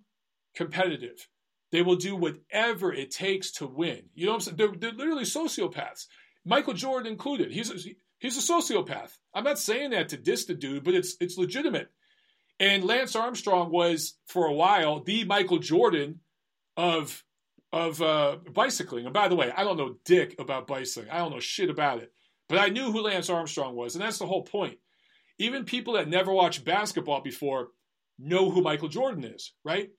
[0.55, 1.27] competitive.
[1.71, 4.03] They will do whatever it takes to win.
[4.13, 4.57] You know what I'm saying?
[4.57, 6.07] They're, they're literally sociopaths.
[6.45, 7.51] Michael Jordan included.
[7.51, 9.17] He's a, he's a sociopath.
[9.33, 11.89] I'm not saying that to diss the dude, but it's it's legitimate.
[12.59, 16.19] And Lance Armstrong was for a while the Michael Jordan
[16.75, 17.23] of
[17.71, 19.05] of uh, bicycling.
[19.05, 21.11] And by the way, I don't know dick about bicycling.
[21.11, 22.11] I don't know shit about it.
[22.51, 24.77] But I knew who Lance Armstrong was, and that's the whole point.
[25.39, 27.69] Even people that never watched basketball before
[28.19, 29.89] know who Michael Jordan is, right?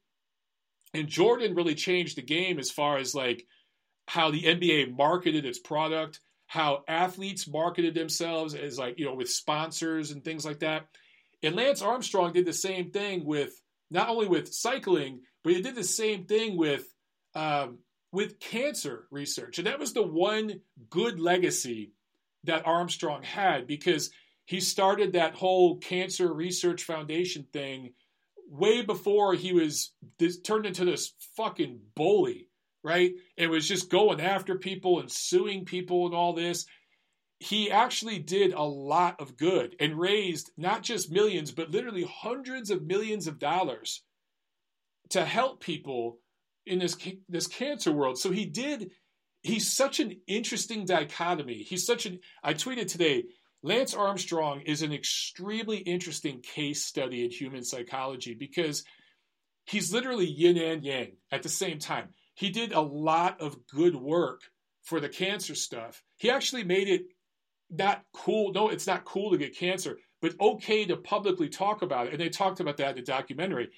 [0.93, 3.47] And Jordan really changed the game as far as like
[4.07, 9.31] how the NBA marketed its product, how athletes marketed themselves as like, you know, with
[9.31, 10.89] sponsors and things like that.
[11.43, 13.59] And Lance Armstrong did the same thing with
[13.91, 16.85] not only with cycling, but he did the same thing with
[17.35, 17.79] um,
[18.13, 19.57] with cancer research.
[19.57, 20.61] And that was the one
[20.91, 21.93] good legacy
[22.45, 24.11] that Armstrong had because
[24.45, 27.95] he started that whole cancer research foundation thing
[28.49, 32.49] way before he was this, turned into this fucking bully,
[32.85, 33.13] right?
[33.37, 36.67] It was just going after people and suing people and all this.
[37.39, 42.71] He actually did a lot of good and raised not just millions, but literally hundreds
[42.71, 44.03] of millions of dollars
[45.11, 46.19] to help people
[46.67, 46.97] in this
[47.29, 48.19] this cancer world.
[48.19, 48.91] So he did.
[49.43, 51.63] He's such an interesting dichotomy.
[51.63, 52.21] He's such an.
[52.43, 53.25] I tweeted today
[53.63, 58.85] Lance Armstrong is an extremely interesting case study in human psychology because
[59.67, 62.09] he's literally yin and yang at the same time.
[62.35, 64.43] He did a lot of good work
[64.83, 66.03] for the cancer stuff.
[66.17, 67.03] He actually made it
[67.71, 68.53] not cool.
[68.53, 72.13] No, it's not cool to get cancer, but okay to publicly talk about it.
[72.13, 73.71] And they talked about that in the documentary.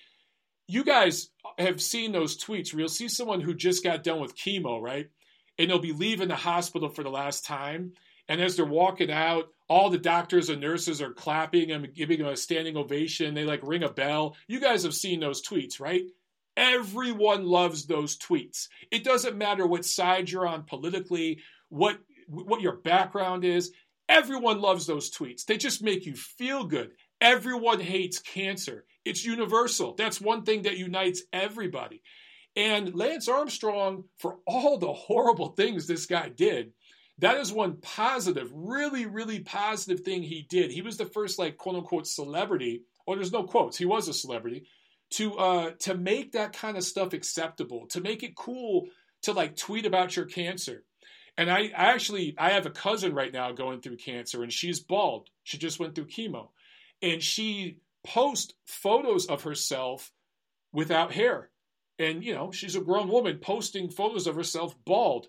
[0.67, 4.37] You guys have seen those tweets where you'll see someone who just got done with
[4.37, 5.09] chemo, right?
[5.59, 7.93] And they'll be leaving the hospital for the last time.
[8.29, 12.29] And as they're walking out, all the doctors and nurses are clapping and giving them
[12.29, 13.35] a standing ovation.
[13.35, 14.37] They like ring a bell.
[14.47, 16.05] You guys have seen those tweets, right?
[16.57, 18.69] Everyone loves those tweets.
[18.91, 23.73] It doesn't matter what side you're on politically, what what your background is.
[24.09, 25.45] Everyone loves those tweets.
[25.45, 26.93] They just make you feel good.
[27.21, 28.85] Everyone hates cancer.
[29.05, 29.95] It's universal.
[29.95, 32.03] That's one thing that unites everybody.
[32.57, 36.73] And Lance Armstrong, for all the horrible things this guy did,
[37.19, 40.71] that is one positive, really, really positive thing he did.
[40.71, 44.15] He was the first, like, quote unquote, celebrity, or there's no quotes, he was a
[44.15, 44.67] celebrity,
[45.11, 48.89] to uh to make that kind of stuff acceptable, to make it cool
[49.23, 50.85] to like tweet about your cancer.
[51.37, 54.81] And I, I actually I have a cousin right now going through cancer and she's
[54.81, 55.29] bald.
[55.43, 56.49] She just went through chemo.
[57.03, 60.11] And she posts photos of herself
[60.73, 61.51] without hair.
[61.99, 65.29] And you know, she's a grown woman posting photos of herself bald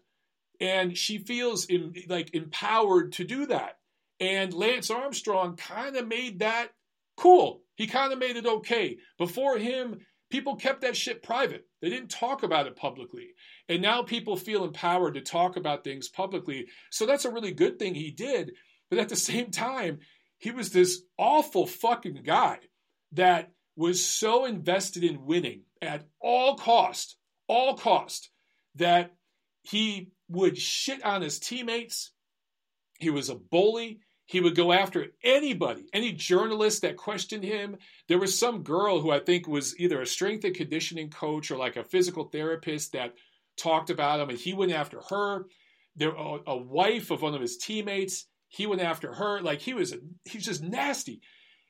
[0.59, 3.77] and she feels in, like empowered to do that.
[4.19, 6.69] And Lance Armstrong kind of made that
[7.17, 7.61] cool.
[7.75, 8.97] He kind of made it okay.
[9.17, 9.99] Before him,
[10.29, 11.67] people kept that shit private.
[11.81, 13.29] They didn't talk about it publicly.
[13.67, 16.67] And now people feel empowered to talk about things publicly.
[16.91, 18.53] So that's a really good thing he did.
[18.89, 19.99] But at the same time,
[20.37, 22.59] he was this awful fucking guy
[23.13, 28.29] that was so invested in winning at all cost, all cost,
[28.75, 29.13] that
[29.63, 32.11] he would shit on his teammates.
[32.99, 33.99] He was a bully.
[34.25, 37.77] He would go after anybody, any journalist that questioned him.
[38.07, 41.57] There was some girl who I think was either a strength and conditioning coach or
[41.57, 43.13] like a physical therapist that
[43.55, 45.45] talked about him, and he went after her.
[45.95, 49.41] There, a, a wife of one of his teammates, he went after her.
[49.41, 49.93] Like he was,
[50.25, 51.21] he's just nasty.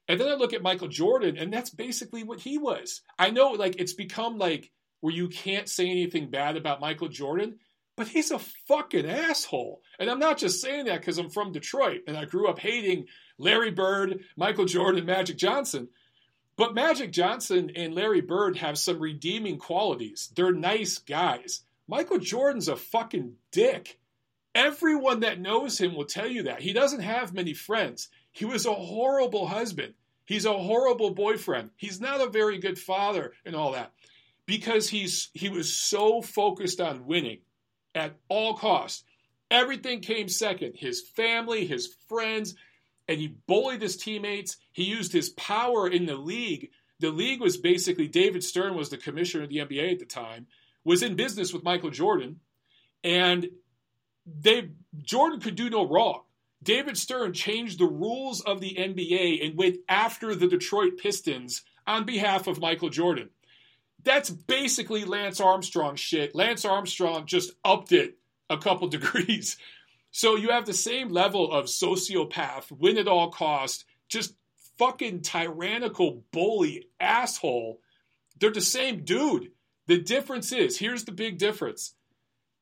[0.07, 3.01] And then I look at Michael Jordan, and that's basically what he was.
[3.17, 7.55] I know, like it's become like where you can't say anything bad about Michael Jordan
[7.95, 9.81] but he's a fucking asshole.
[9.99, 13.07] And I'm not just saying that because I'm from Detroit and I grew up hating
[13.37, 15.87] Larry Bird, Michael Jordan, Magic Johnson.
[16.57, 20.31] But Magic Johnson and Larry Bird have some redeeming qualities.
[20.35, 21.61] They're nice guys.
[21.87, 23.99] Michael Jordan's a fucking dick.
[24.53, 26.61] Everyone that knows him will tell you that.
[26.61, 28.09] He doesn't have many friends.
[28.35, 29.93] He was a horrible husband.
[30.25, 31.69] He's a horrible boyfriend.
[31.77, 33.93] He's not a very good father and all that
[34.45, 37.39] because he's he was so focused on winning
[37.93, 39.05] at all costs.
[39.49, 42.55] Everything came second his family, his friends,
[43.07, 44.57] and he bullied his teammates.
[44.73, 46.71] He used his power in the league.
[46.99, 50.47] The league was basically David Stern was the commissioner of the NBA at the time,
[50.83, 52.41] was in business with Michael Jordan,
[53.01, 53.47] and
[54.25, 54.71] they
[55.03, 56.23] Jordan could do no wrong.
[56.65, 62.05] David Stern changed the rules of the NBA and went after the Detroit Pistons on
[62.05, 63.29] behalf of Michael Jordan.
[64.03, 66.33] That's basically Lance Armstrong shit.
[66.33, 68.17] Lance Armstrong just upped it
[68.49, 69.57] a couple degrees.
[70.09, 74.33] So you have the same level of sociopath, win at all cost, just
[74.79, 77.79] fucking tyrannical bully asshole.
[78.39, 79.51] They're the same dude.
[79.85, 81.93] The difference is here's the big difference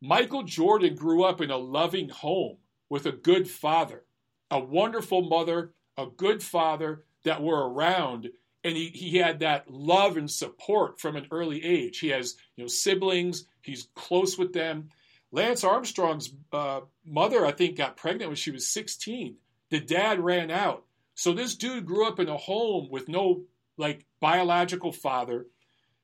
[0.01, 2.57] Michael Jordan grew up in a loving home
[2.93, 4.03] with a good father,
[4.51, 8.29] a wonderful mother, a good father that were around.
[8.63, 11.97] And he, he had that love and support from an early age.
[11.97, 13.47] He has you know siblings.
[13.63, 14.89] He's close with them.
[15.31, 19.37] Lance Armstrong's uh, mother, I think, got pregnant when she was 16.
[19.71, 20.85] The dad ran out.
[21.15, 25.47] So this dude grew up in a home with no like biological father.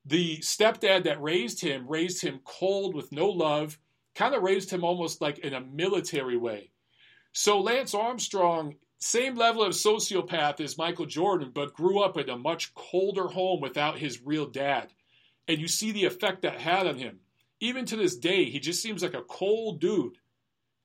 [0.06, 3.78] The stepdad that raised him raised him cold with no love,
[4.16, 6.72] kind of raised him almost like in a military way.
[7.32, 12.36] So Lance Armstrong, same level of sociopath as Michael Jordan, but grew up in a
[12.36, 14.92] much colder home without his real dad.
[15.48, 17.20] And you see the effect that had on him.
[17.60, 20.16] Even to this day, he just seems like a cold dude.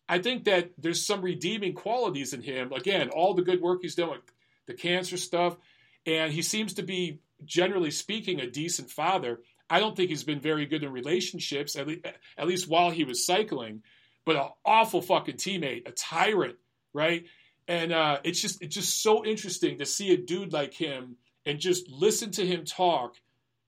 [0.07, 2.71] I think that there's some redeeming qualities in him.
[2.71, 4.21] Again, all the good work he's done with
[4.67, 5.57] the cancer stuff,
[6.05, 9.41] and he seems to be, generally speaking, a decent father.
[9.69, 11.95] I don't think he's been very good in relationships, at, le-
[12.37, 13.81] at least while he was cycling,
[14.25, 16.55] but an awful fucking teammate, a tyrant,
[16.93, 17.25] right?
[17.67, 21.59] And uh, it's just it's just so interesting to see a dude like him and
[21.59, 23.15] just listen to him talk,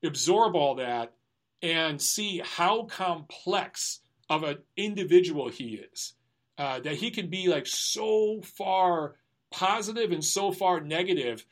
[0.04, 1.14] absorb all that,
[1.62, 6.14] and see how complex of an individual he is
[6.58, 9.16] uh, that he can be like so far
[9.52, 11.46] positive and so far negative,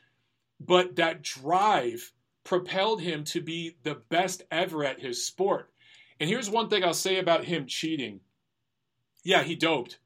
[0.60, 2.12] but that drive
[2.44, 5.70] propelled him to be the best ever at his sport.
[6.20, 8.20] And here's one thing I'll say about him cheating.
[9.26, 9.98] Yeah, he doped.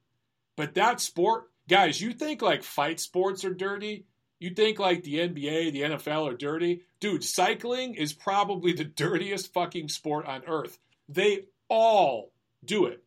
[0.57, 4.07] But that sport, guys, you think like fight sports are dirty?
[4.39, 6.85] You think like the NBA, the NFL are dirty?
[7.01, 10.79] Dude, cycling is probably the dirtiest fucking sport on earth.
[11.07, 12.33] They all
[12.65, 13.05] do it.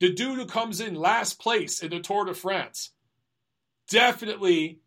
[0.00, 2.92] The dude who comes in last place in the Tour de France
[3.90, 4.78] definitely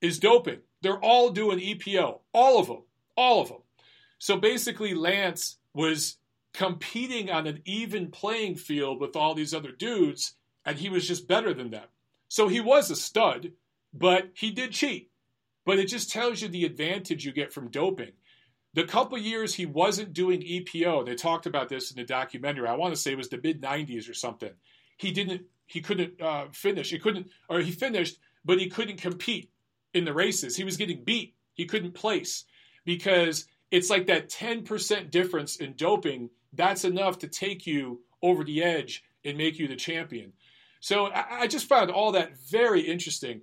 [0.00, 0.60] is doping.
[0.80, 2.84] They're all doing EPO, all of them,
[3.18, 3.60] all of them.
[4.18, 6.16] So basically, Lance was
[6.56, 11.28] competing on an even playing field with all these other dudes, and he was just
[11.28, 11.86] better than them.
[12.28, 13.52] So he was a stud,
[13.92, 15.10] but he did cheat.
[15.66, 18.12] But it just tells you the advantage you get from doping.
[18.72, 22.68] The couple years he wasn't doing EPO, they talked about this in the documentary.
[22.68, 24.52] I want to say it was the mid 90s or something.
[24.96, 26.90] He didn't, he couldn't uh, finish.
[26.90, 29.50] He couldn't, or he finished, but he couldn't compete
[29.92, 30.56] in the races.
[30.56, 31.34] He was getting beat.
[31.52, 32.44] He couldn't place
[32.86, 36.30] because it's like that 10% difference in doping.
[36.56, 40.32] That's enough to take you over the edge and make you the champion.
[40.80, 43.42] So I, I just found all that very interesting.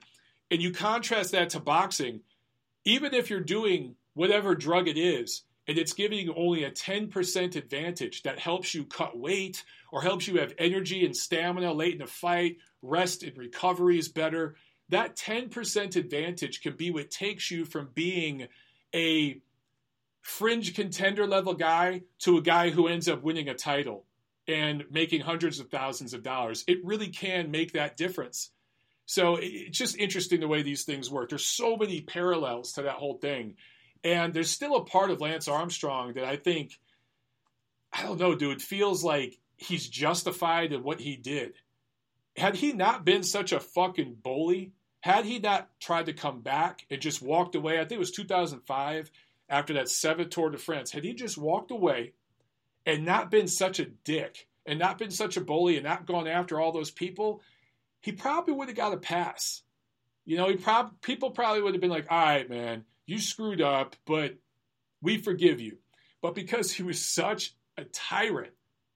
[0.51, 2.21] And you contrast that to boxing,
[2.85, 7.55] even if you're doing whatever drug it is, and it's giving you only a 10%
[7.55, 11.99] advantage that helps you cut weight or helps you have energy and stamina late in
[11.99, 14.55] the fight, rest and recovery is better.
[14.89, 18.47] That 10% advantage can be what takes you from being
[18.93, 19.41] a
[20.23, 24.05] fringe contender level guy to a guy who ends up winning a title
[24.47, 26.63] and making hundreds of thousands of dollars.
[26.65, 28.49] It really can make that difference.
[29.05, 31.29] So it's just interesting the way these things work.
[31.29, 33.55] There's so many parallels to that whole thing.
[34.03, 36.79] And there's still a part of Lance Armstrong that I think,
[37.91, 41.53] I don't know, dude, feels like he's justified in what he did.
[42.37, 46.85] Had he not been such a fucking bully, had he not tried to come back
[46.89, 49.11] and just walked away, I think it was 2005
[49.53, 52.13] after that seventh Tour de France, had he just walked away
[52.87, 56.27] and not been such a dick and not been such a bully and not gone
[56.27, 57.39] after all those people,
[58.01, 59.61] he probably would have got a pass.
[60.25, 63.61] You know, he prob- people probably would have been like, all right, man, you screwed
[63.61, 64.37] up, but
[65.03, 65.77] we forgive you.
[66.19, 68.53] But because he was such a tyrant,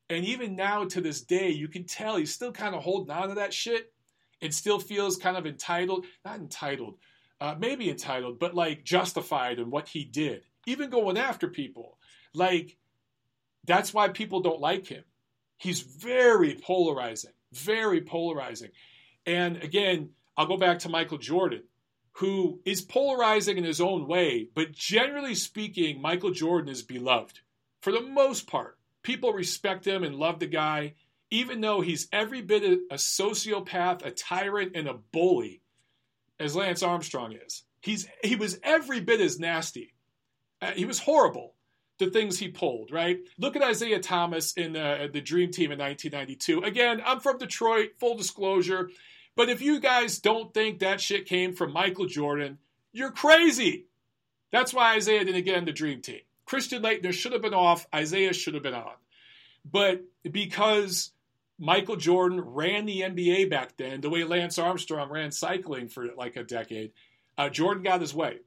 [0.10, 3.30] and even now to this day, you can tell he's still kind of holding on
[3.30, 3.94] to that shit
[4.42, 6.96] and still feels kind of entitled, not entitled,
[7.40, 11.98] uh, maybe entitled, but like justified in what he did, even going after people.
[12.34, 12.78] Like,
[13.66, 15.04] that's why people don't like him.
[15.58, 18.70] He's very polarizing, very polarizing.
[19.26, 21.64] And again, I'll go back to Michael Jordan
[22.18, 27.42] who is polarizing in his own way, but generally speaking, Michael Jordan is beloved.
[27.82, 30.96] For the most part, people respect him and love the guy,
[31.30, 35.62] even though he's every bit a sociopath, a tyrant, and a bully
[36.40, 37.64] as Lance Armstrong is.
[37.82, 39.94] He's he was every bit as nasty.
[40.62, 41.54] Uh, he was horrible.
[42.00, 43.20] The things he pulled, right?
[43.40, 46.62] Look at Isiah Thomas in the, the Dream Team in 1992.
[46.62, 47.92] Again, I'm from Detroit.
[47.98, 48.92] Full disclosure,
[49.36, 52.60] but if you guys don't think that shit came from Michael Jordan,
[52.92, 53.86] you're crazy.
[54.52, 56.22] That's why Isiah didn't get in the dream team.
[56.46, 57.86] Christian Laettner should have been off.
[57.96, 58.94] Isiah should have been on.
[59.70, 61.12] But because
[61.60, 66.36] Michael Jordan ran the NBA back then, the way Lance Armstrong ran cycling for like
[66.36, 66.92] a decade,
[67.38, 68.40] uh, Jordan got his way.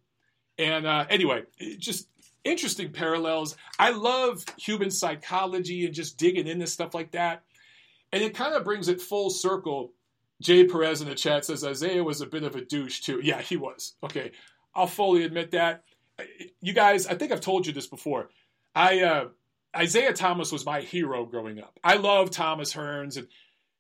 [0.59, 1.43] And uh, anyway,
[1.79, 2.09] just
[2.45, 3.57] interesting parallels.
[3.79, 7.43] I love human psychology and just digging into stuff like that.
[8.13, 9.93] And it kind of brings it full circle.
[10.41, 13.21] Jay Perez in the chat says Isiah was a bit of a douche too.
[13.23, 13.95] Yeah, he was.
[14.03, 14.33] Okay,
[14.75, 15.85] I'll fully admit that.
[16.61, 18.31] You guys, I think I've told you this before.
[18.75, 19.29] I uh,
[19.79, 21.79] Isiah Thomas was my hero growing up.
[21.85, 23.29] I love Thomas Hearns, and,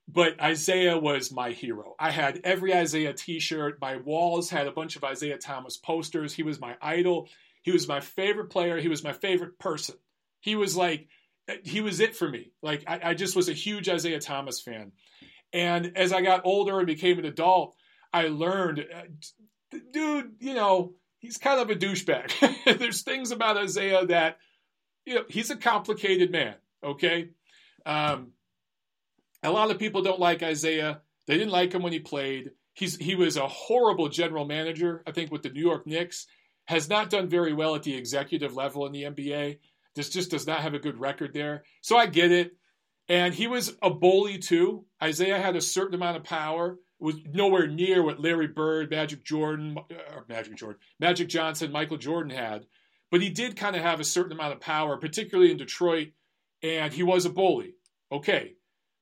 [0.07, 1.95] but Isiah was my hero.
[1.99, 3.81] I had every Isiah T-shirt.
[3.81, 6.33] My walls had a bunch of Isiah Thomas posters.
[6.33, 7.29] He was my idol.
[7.63, 8.79] He was my favorite player.
[8.79, 9.97] He was my favorite person.
[10.41, 11.09] He was like,
[11.65, 12.53] he was it for me.
[12.63, 14.93] Like I, I just was a huge Isiah Thomas fan.
[15.53, 17.75] And as I got older and became an adult,
[18.13, 22.79] I learned, uh, dude, you know, he's kind of a douchebag.
[22.79, 24.39] There's things about Isiah that,
[25.11, 26.55] you know, he's a complicated man.
[26.85, 27.31] Okay.
[27.85, 28.29] Um,
[29.43, 31.01] a lot of people don't like Isiah.
[31.27, 32.53] They didn't like him when he played.
[32.75, 35.03] He's he was a horrible general manager.
[35.09, 36.29] I think with the New York Knicks
[36.67, 39.59] has not done very well at the executive level in the NBA.
[39.97, 41.65] This just does not have a good record there.
[41.81, 42.53] So I get it.
[43.09, 44.85] And he was a bully too.
[45.05, 46.79] Isiah had a certain amount of power.
[47.01, 52.31] Was nowhere near what Larry Bird, Magic Jordan, uh, Magic Jordan, Magic Johnson, Michael Jordan
[52.31, 52.67] had.
[53.11, 56.09] But he did kind of have a certain amount of power, particularly in Detroit.
[56.63, 57.75] And he was a bully.
[58.13, 58.53] Okay.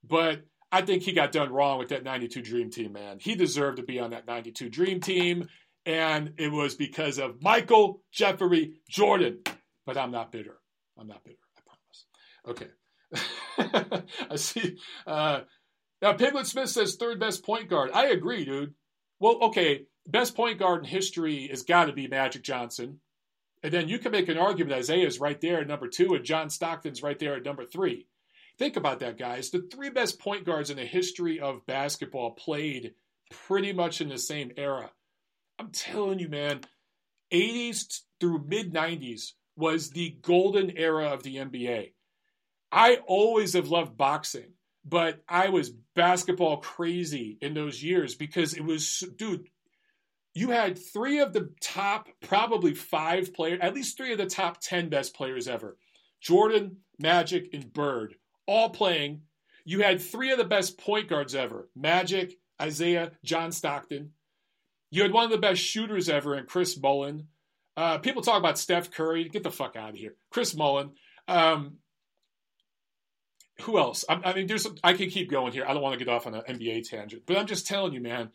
[0.04, 3.18] But I think he got done wrong with that 92 Dream Team, man.
[3.20, 5.48] He deserved to be on that 92 Dream Team
[5.88, 9.38] and it was because of Michael Jeffrey Jordan.
[9.86, 10.58] But I'm not bitter.
[10.98, 11.38] I'm not bitter.
[11.56, 11.60] I
[12.44, 12.68] promise.
[13.56, 14.04] Okay.
[14.30, 14.76] I see.
[15.06, 15.40] Uh,
[16.02, 17.90] now, Piglet Smith says third best point guard.
[17.94, 18.74] I agree, dude.
[19.18, 23.00] Well, okay, best point guard in history has got to be Magic Johnson.
[23.62, 26.24] And then you can make an argument that Isiah's right there at number two and
[26.24, 28.06] John Stockton's right there at number three.
[28.58, 29.50] Think about that, guys.
[29.50, 32.94] The three best point guards in the history of basketball played
[33.30, 34.90] pretty much in the same era.
[35.58, 36.60] I'm telling you, man,
[37.32, 41.92] 80s through mid 90s was the golden era of the NBA.
[42.70, 44.52] I always have loved boxing,
[44.84, 49.48] but I was basketball crazy in those years because it was, dude,
[50.34, 54.60] you had three of the top, probably five players, at least three of the top
[54.60, 55.76] 10 best players ever
[56.20, 58.14] Jordan, Magic, and Bird,
[58.46, 59.22] all playing.
[59.64, 64.12] You had three of the best point guards ever Magic, Isiah, John Stockton.
[64.90, 67.26] You had one of the best shooters ever in Chris Mullin.
[67.76, 69.28] Uh, people talk about Steph Curry.
[69.28, 70.14] Get the fuck out of here.
[70.30, 70.92] Chris Mullin.
[71.28, 71.76] Um,
[73.62, 74.04] who else?
[74.08, 74.66] I, I, mean, there's.
[74.82, 75.64] I can keep going here.
[75.66, 78.00] I don't want to get off on an NBA tangent, but I'm just telling you,
[78.00, 78.30] man.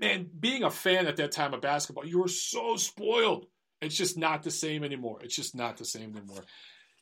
[0.00, 3.46] Man, being a fan at that time of basketball, you were so spoiled.
[3.80, 5.20] It's just not the same anymore.
[5.22, 6.44] It's just not the same anymore.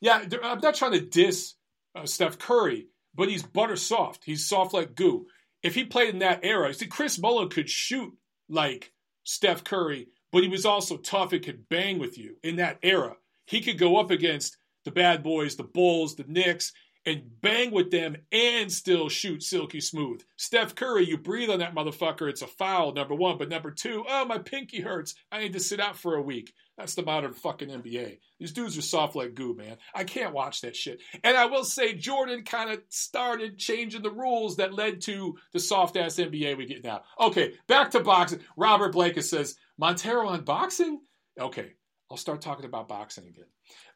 [0.00, 1.54] Yeah, I'm not trying to diss
[1.96, 4.24] uh, Steph Curry, but he's butter soft.
[4.24, 5.26] He's soft like goo.
[5.62, 8.14] If he played in that era, see, Chris Mullin could shoot
[8.48, 8.92] like
[9.24, 13.16] Steph Curry, but he was also tough and could bang with you in that era.
[13.46, 16.72] He could go up against the bad boys, the Bulls, the Knicks,
[17.08, 20.22] and bang with them and still shoot silky smooth.
[20.36, 23.38] Steph Curry, you breathe on that motherfucker, it's a foul, number one.
[23.38, 25.14] But number two, oh, my pinky hurts.
[25.32, 26.52] I need to sit out for a week.
[26.76, 28.18] That's the modern fucking NBA.
[28.38, 29.78] These dudes are soft like goo, man.
[29.94, 31.00] I can't watch that shit.
[31.24, 35.58] And I will say, Jordan kind of started changing the rules that led to the
[35.58, 37.02] soft ass NBA we get now.
[37.18, 38.40] Okay, back to boxing.
[38.56, 41.00] Robert Blake says, Montero on boxing?
[41.40, 41.72] Okay,
[42.10, 43.46] I'll start talking about boxing again.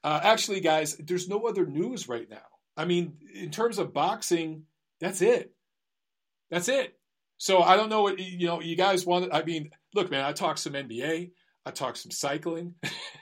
[0.03, 2.39] Uh, actually, guys, there's no other news right now.
[2.77, 4.65] I mean, in terms of boxing,
[5.01, 5.53] that's it.
[6.51, 6.99] That's it.
[7.39, 8.61] So I don't know what you know.
[8.61, 9.33] You guys want?
[9.35, 10.25] I mean, look, man.
[10.25, 11.33] I talk some NBA.
[11.67, 12.75] I talk some cycling.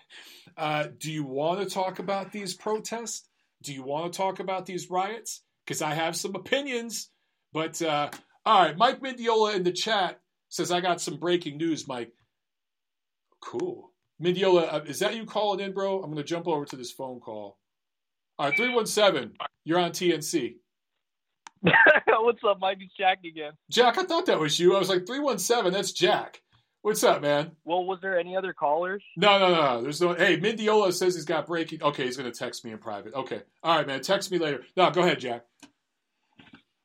[0.57, 3.29] uh, do you want to talk about these protests?
[3.63, 5.43] Do you want to talk about these riots?
[5.65, 7.11] Because I have some opinions.
[7.53, 8.11] But uh,
[8.45, 11.89] all right, Mike Mendiola in the chat says I got some breaking news.
[11.89, 12.13] Mike,
[13.41, 13.93] cool.
[14.23, 15.97] Mendiola, uh, is that you calling in, bro?
[15.97, 17.59] I'm going to jump over to this phone call.
[18.41, 19.33] All right, 317,
[19.67, 20.55] you're on TNC.
[21.61, 22.79] What's up, Mike?
[22.81, 23.53] It's Jack again.
[23.71, 24.75] Jack, I thought that was you.
[24.75, 26.41] I was like, 317, that's Jack.
[26.81, 27.51] What's up, man?
[27.67, 29.03] Well, was there any other callers?
[29.15, 29.83] No, no, no.
[29.83, 30.15] There's no.
[30.15, 31.83] Hey, Mendiola says he's got breaking.
[31.83, 33.13] Okay, he's going to text me in private.
[33.13, 33.43] Okay.
[33.63, 34.01] All right, man.
[34.01, 34.65] Text me later.
[34.75, 35.45] No, go ahead, Jack.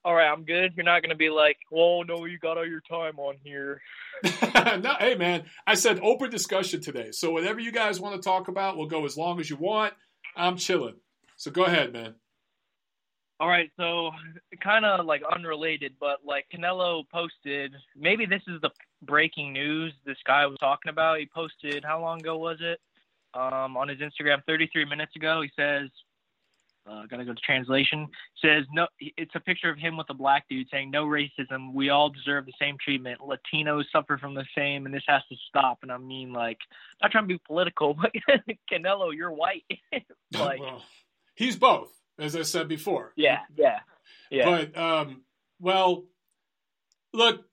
[0.04, 0.74] All right, I'm good.
[0.76, 3.80] You're not going to be like, "Whoa, no, you got all your time on here."
[4.54, 5.46] no, hey, man.
[5.66, 7.12] I said open discussion today.
[7.12, 9.94] So whatever you guys want to talk about, we'll go as long as you want.
[10.36, 10.96] I'm chilling.
[11.46, 12.16] So go ahead, man.
[13.40, 14.10] All right, so
[14.64, 18.72] kind of like unrelated, but like Canelo posted, maybe this is the
[19.04, 21.20] breaking news this guy was talking about.
[21.20, 22.80] He posted how long ago was it?
[23.36, 25.44] Um, on his Instagram, 33 minutes ago.
[25.44, 25.92] He says,
[26.90, 28.08] uh, "Gotta go to translation."
[28.42, 28.88] Says no.
[29.00, 31.74] It's a picture of him with a black dude saying, "No racism.
[31.74, 33.20] We all deserve the same treatment.
[33.20, 36.58] Latinos suffer from the same, and this has to stop." And I mean, like,
[37.04, 38.12] not trying to be political, but
[38.72, 39.66] Canelo, you're white.
[40.34, 40.62] like,
[41.36, 43.14] he's both, as I said before.
[43.16, 43.80] Yeah, yeah,
[44.32, 44.46] yeah.
[44.46, 45.22] But um,
[45.60, 46.06] well,
[47.14, 47.46] look,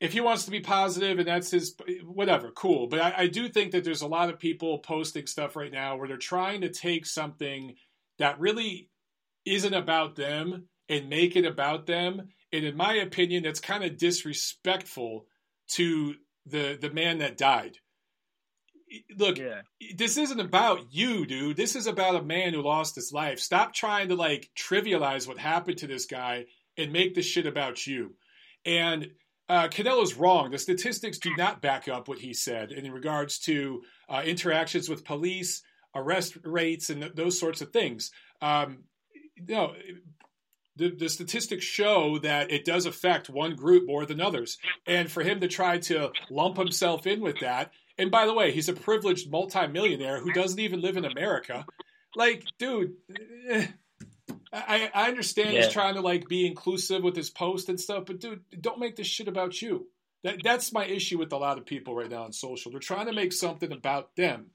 [0.00, 3.48] if he wants to be positive and that's his whatever cool but I, I, do
[3.48, 6.70] think that there's a lot of people posting stuff right now where they're trying to
[6.70, 7.74] take something
[8.18, 8.88] that really
[9.44, 13.98] isn't about them and make it about them and in my opinion that's kind of
[13.98, 15.26] disrespectful
[15.68, 16.14] to
[16.46, 17.76] the the man that died
[19.16, 19.62] look yeah.
[19.96, 23.72] this isn't about you dude this is about a man who lost his life stop
[23.72, 26.44] trying to like trivialize what happened to this guy
[26.76, 28.14] and make this shit about you
[28.64, 29.08] and
[29.48, 30.52] uh, Canelo's wrong.
[30.52, 35.04] The statistics do not back up what he said in regards to uh, interactions with
[35.04, 35.62] police,
[35.92, 38.12] arrest rates, and th- those sorts of things.
[38.40, 38.84] Um,
[39.48, 39.74] know,
[40.76, 44.56] the, the statistics show that it does affect one group more than others.
[44.86, 48.50] And for him to try to lump himself in with that, and by the way,
[48.50, 51.66] he's a privileged multimillionaire who doesn't even live in America.
[52.16, 52.94] Like, dude,
[54.52, 55.64] I, I understand yeah.
[55.64, 58.96] he's trying to like be inclusive with his post and stuff, but dude, don't make
[58.96, 59.86] this shit about you.
[60.24, 62.72] That that's my issue with a lot of people right now on social.
[62.72, 64.46] They're trying to make something about them.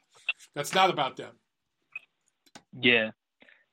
[0.53, 1.33] That's not about them.
[2.79, 3.11] Yeah.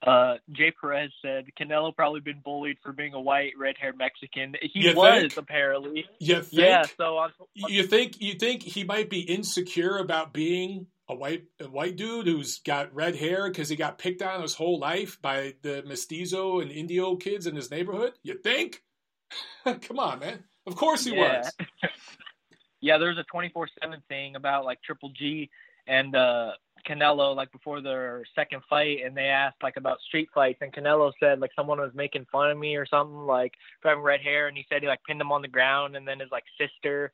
[0.04, 4.56] Uh, Jay Perez said Canelo probably been bullied for being a white, red-haired Mexican.
[4.60, 5.36] He you was think?
[5.36, 6.06] apparently.
[6.18, 6.52] You think?
[6.52, 6.82] Yeah.
[6.96, 11.68] So I'm, you think you think he might be insecure about being a white a
[11.68, 15.54] white dude who's got red hair because he got picked on his whole life by
[15.62, 18.12] the mestizo and Indio kids in his neighborhood?
[18.24, 18.82] You think?
[19.64, 20.42] Come on, man.
[20.66, 21.42] Of course he yeah.
[21.42, 21.52] was.
[22.80, 23.68] yeah, there's a 24/7
[24.08, 25.48] thing about like Triple G
[25.86, 26.52] and uh
[26.88, 31.12] Canelo like before their second fight and they asked like about street fights and Canelo
[31.20, 34.48] said like someone was making fun of me or something like for having red hair
[34.48, 37.12] and he said he like pinned him on the ground and then his like sister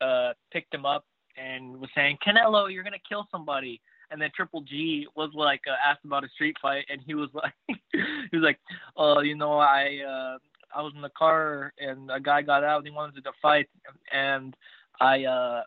[0.00, 1.04] uh picked him up
[1.38, 3.80] and was saying, Canelo, you're gonna kill somebody.
[4.10, 7.28] And then Triple G was like uh, asked about a street fight, and he was
[7.34, 8.58] like, he was like,
[8.98, 10.38] uh, you know, I uh,
[10.74, 13.68] I was in the car and a guy got out and he wanted to fight,
[14.12, 14.54] and
[15.00, 15.62] I uh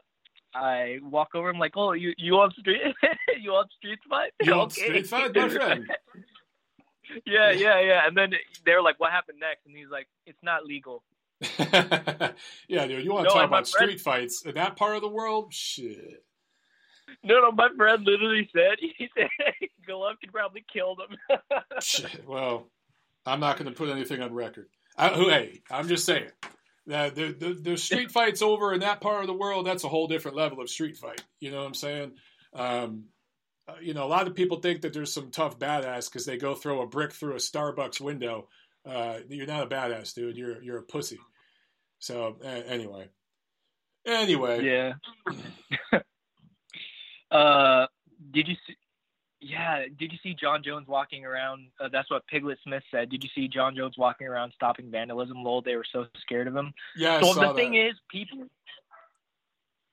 [0.53, 1.49] I walk over.
[1.49, 2.81] I'm like, oh, you you on street
[3.41, 4.31] you on street fight?
[4.41, 5.89] You on street fight, my friend?
[7.25, 8.07] yeah, yeah, yeah.
[8.07, 8.33] And then
[8.65, 9.65] they're like, what happened next?
[9.65, 11.03] And he's like, it's not legal.
[12.67, 13.89] yeah, dude, you want to no, talk about friend...
[13.89, 15.53] street fights in that part of the world?
[15.53, 16.23] Shit.
[17.23, 19.27] No, no, my friend literally said he said
[19.87, 21.39] Golovkin probably killed him.
[21.81, 22.27] Shit.
[22.27, 22.69] Well,
[23.25, 24.67] I'm not going to put anything on record.
[24.97, 26.29] I, hey, I'm just saying
[26.87, 29.65] the, the the street fights over in that part of the world.
[29.65, 31.23] That's a whole different level of street fight.
[31.39, 32.13] You know what I'm saying?
[32.53, 33.05] Um,
[33.67, 36.37] uh, you know, a lot of people think that there's some tough badass because they
[36.37, 38.47] go throw a brick through a Starbucks window.
[38.85, 40.37] Uh, you're not a badass, dude.
[40.37, 41.19] You're you're a pussy.
[41.99, 43.09] So uh, anyway,
[44.05, 44.93] anyway, yeah.
[47.31, 47.87] uh,
[48.31, 48.75] did you see?
[49.41, 51.67] Yeah, did you see Jon Jones walking around?
[51.79, 53.09] Uh, that's what Piglet Smith said.
[53.09, 55.43] Did you see Jon Jones walking around stopping vandalism?
[55.43, 56.73] Lol, they were so scared of him.
[56.95, 57.55] Yeah, I so the that.
[57.55, 58.45] thing is, people.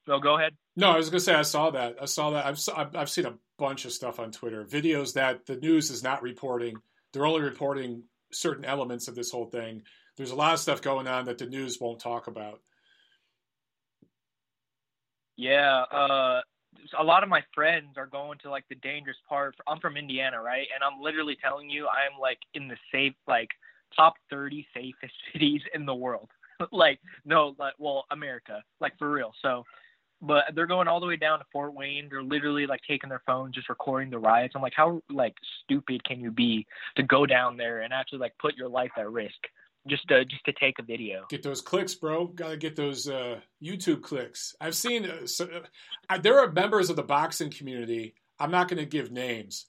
[0.07, 0.55] So go ahead.
[0.77, 1.97] No, I was gonna say I saw that.
[2.01, 2.47] I saw that.
[2.47, 6.23] I've I've seen a bunch of stuff on Twitter, videos that the news is not
[6.23, 6.77] reporting.
[7.13, 9.83] They're only reporting certain elements of this whole thing
[10.19, 12.61] there's a lot of stuff going on that the news won't talk about.
[15.37, 16.41] Yeah, uh,
[16.99, 19.55] a lot of my friends are going to like the dangerous part.
[19.67, 20.67] I'm from Indiana, right?
[20.75, 23.49] And I'm literally telling you, I'm like in the safe, like
[23.95, 26.31] top 30 safest cities in the world.
[26.73, 29.33] like, no, like, well, America, like for real.
[29.43, 29.65] So,
[30.21, 32.09] but they're going all the way down to Fort Wayne.
[32.11, 34.55] They're literally like taking their phones, just recording the riots.
[34.57, 36.67] I'm like, how like stupid can you be
[36.97, 39.47] to go down there and actually like put your life at risk?
[39.89, 41.25] Just to, just to take a video.
[41.29, 42.27] Get those clicks, bro.
[42.27, 44.55] Got to get those uh, YouTube clicks.
[44.61, 45.49] I've seen uh, so,
[46.09, 48.15] uh, there are members of the boxing community.
[48.39, 49.67] I'm not going to give names,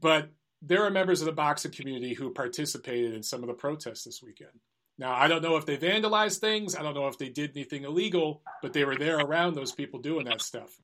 [0.00, 0.30] but
[0.62, 4.22] there are members of the boxing community who participated in some of the protests this
[4.22, 4.50] weekend.
[4.98, 6.76] Now, I don't know if they vandalized things.
[6.76, 9.98] I don't know if they did anything illegal, but they were there around those people
[9.98, 10.78] doing that stuff.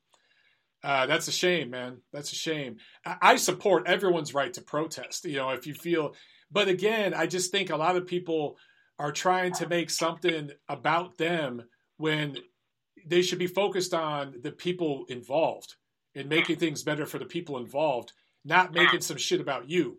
[0.87, 1.99] Uh, that's a shame, man.
[2.13, 2.77] That's a shame.
[3.05, 5.25] I, I support everyone's right to protest.
[5.25, 6.15] You know, if you feel
[6.51, 8.57] but again, I just think a lot of people
[8.99, 11.65] are trying to make something about them
[11.97, 12.39] when
[13.05, 15.75] they should be focused on the people involved
[16.15, 18.13] and making things better for the people involved,
[18.45, 19.99] not making some shit about you.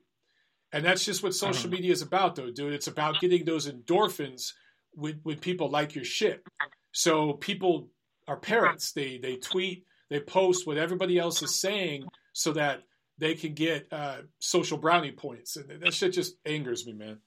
[0.71, 2.73] And that's just what social media is about, though, dude.
[2.73, 4.53] It's about getting those endorphins
[4.91, 6.43] when, when people like your shit.
[6.91, 7.89] So people
[8.27, 8.91] are parents.
[8.91, 12.83] They they tweet, they post what everybody else is saying so that
[13.17, 17.17] they can get uh, social brownie points, and that shit just angers me, man.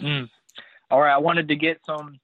[0.00, 0.28] Mm.
[0.90, 2.18] All right, I wanted to get some.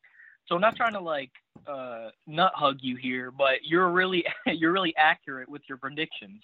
[0.46, 1.30] So I'm not trying to like
[1.66, 6.42] uh, nut hug you here, but you're really you're really accurate with your predictions,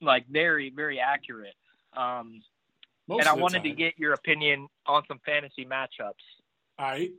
[0.00, 1.54] like very very accurate.
[1.96, 2.42] Um,
[3.08, 6.12] Most and I wanted to get your opinion on some fantasy matchups.
[6.78, 7.10] All right.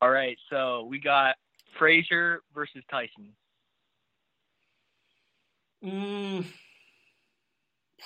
[0.00, 1.36] All right, so we got
[1.78, 3.32] Frazier versus Tyson.
[5.84, 6.46] Mm,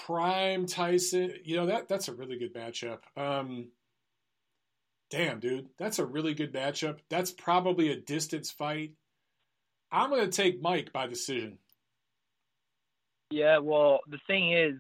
[0.05, 2.99] Prime Tyson, you know that that's a really good matchup.
[3.17, 3.69] Um,
[5.11, 6.99] damn, dude, that's a really good matchup.
[7.09, 8.93] That's probably a distance fight.
[9.93, 11.59] I'm gonna take Mike by decision.
[13.31, 14.75] Yeah, well, the thing is,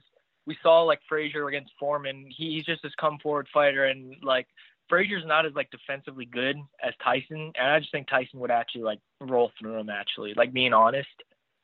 [0.47, 2.27] we saw like Frazier against Foreman.
[2.35, 4.47] He's just this come forward fighter, and like
[4.89, 8.85] Frazier's not as like defensively good as Tyson, and I just think Tyson would actually
[8.85, 9.91] like roll through him.
[9.91, 11.09] Actually, like being honest,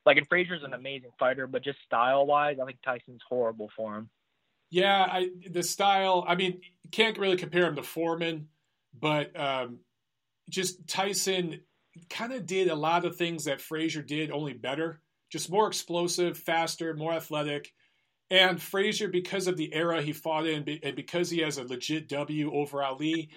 [0.07, 3.97] like and Frazier's an amazing fighter, but just style wise, I think Tyson's horrible for
[3.97, 4.11] him.
[4.71, 6.25] Yeah, I the style.
[6.27, 6.61] I mean,
[6.91, 8.49] can't really compare him to Foreman,
[8.99, 9.79] but um,
[10.51, 11.61] just Tyson
[12.11, 15.01] kind of did a lot of things that Frazier did, only better.
[15.31, 17.73] Just more explosive, faster, more athletic.
[18.31, 22.09] And Frazier, because of the era he fought in, and because he has a legit
[22.09, 23.29] W over Ali,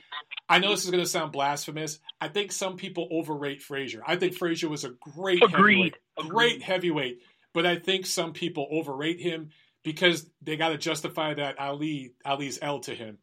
[0.48, 2.00] I know this is going to sound blasphemous.
[2.22, 4.02] I think some people overrate Frazier.
[4.08, 5.96] I think Frazier was a great Agreed.
[6.16, 7.20] heavyweight, great heavyweight,
[7.54, 9.50] but I think some people overrate him
[9.84, 13.18] because they got to justify that Ali Ali's L to him.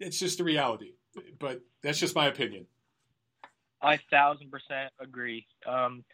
[0.00, 0.94] It's just the reality,
[1.38, 2.66] but that's just my opinion.
[3.80, 5.46] I thousand percent agree.
[5.66, 6.04] Um,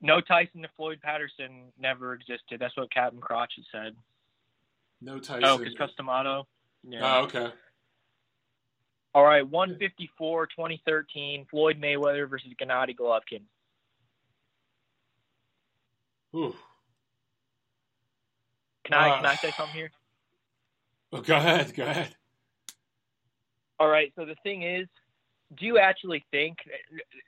[0.00, 2.58] no Tyson to Floyd Patterson never existed.
[2.60, 3.96] That's what Captain Crotch had said.
[5.00, 5.44] No Tyson.
[5.44, 6.46] Oh, because Cus D'Amato.
[6.86, 7.00] Yeah.
[7.02, 7.48] Oh, okay.
[9.12, 13.42] All right, 154, 2013, Floyd Mayweather versus Gennady Golovkin.
[16.34, 16.54] Ooh.
[18.84, 19.90] Can I Uh, can I say something here?
[21.12, 21.74] Oh, go ahead.
[21.74, 22.14] Go ahead.
[23.80, 24.86] All right, so the thing is,
[25.58, 26.58] do you actually think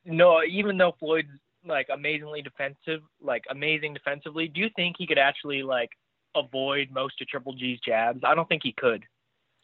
[0.05, 1.29] no, even though Floyd's
[1.67, 5.91] like amazingly defensive, like amazing defensively, do you think he could actually like
[6.35, 8.21] avoid most of Triple G's jabs?
[8.25, 9.05] I don't think he could.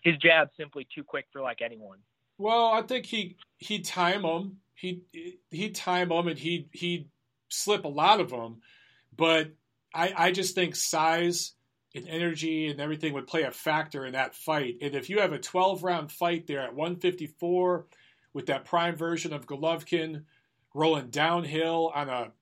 [0.03, 1.99] His jab's simply too quick for like anyone.
[2.39, 4.59] Well, I think he he'd time them.
[4.75, 5.03] He
[5.51, 7.09] he'd time them, and he he'd
[7.49, 8.61] slip a lot of them.
[9.17, 9.51] But
[9.95, 11.55] I I just think size
[11.95, 14.77] and energy and everything would play a factor in that fight.
[14.81, 17.87] And if you have a 12 round fight there at 154
[18.35, 20.25] with that prime version of Golovkin
[20.75, 22.33] rolling downhill on a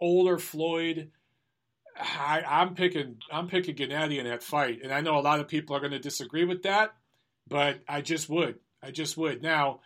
[0.00, 1.10] older Floyd.
[1.98, 5.48] I, I'm picking I'm picking Gennady in that fight, and I know a lot of
[5.48, 6.94] people are going to disagree with that,
[7.48, 8.58] but I just would.
[8.82, 9.42] I just would.
[9.42, 9.80] Now,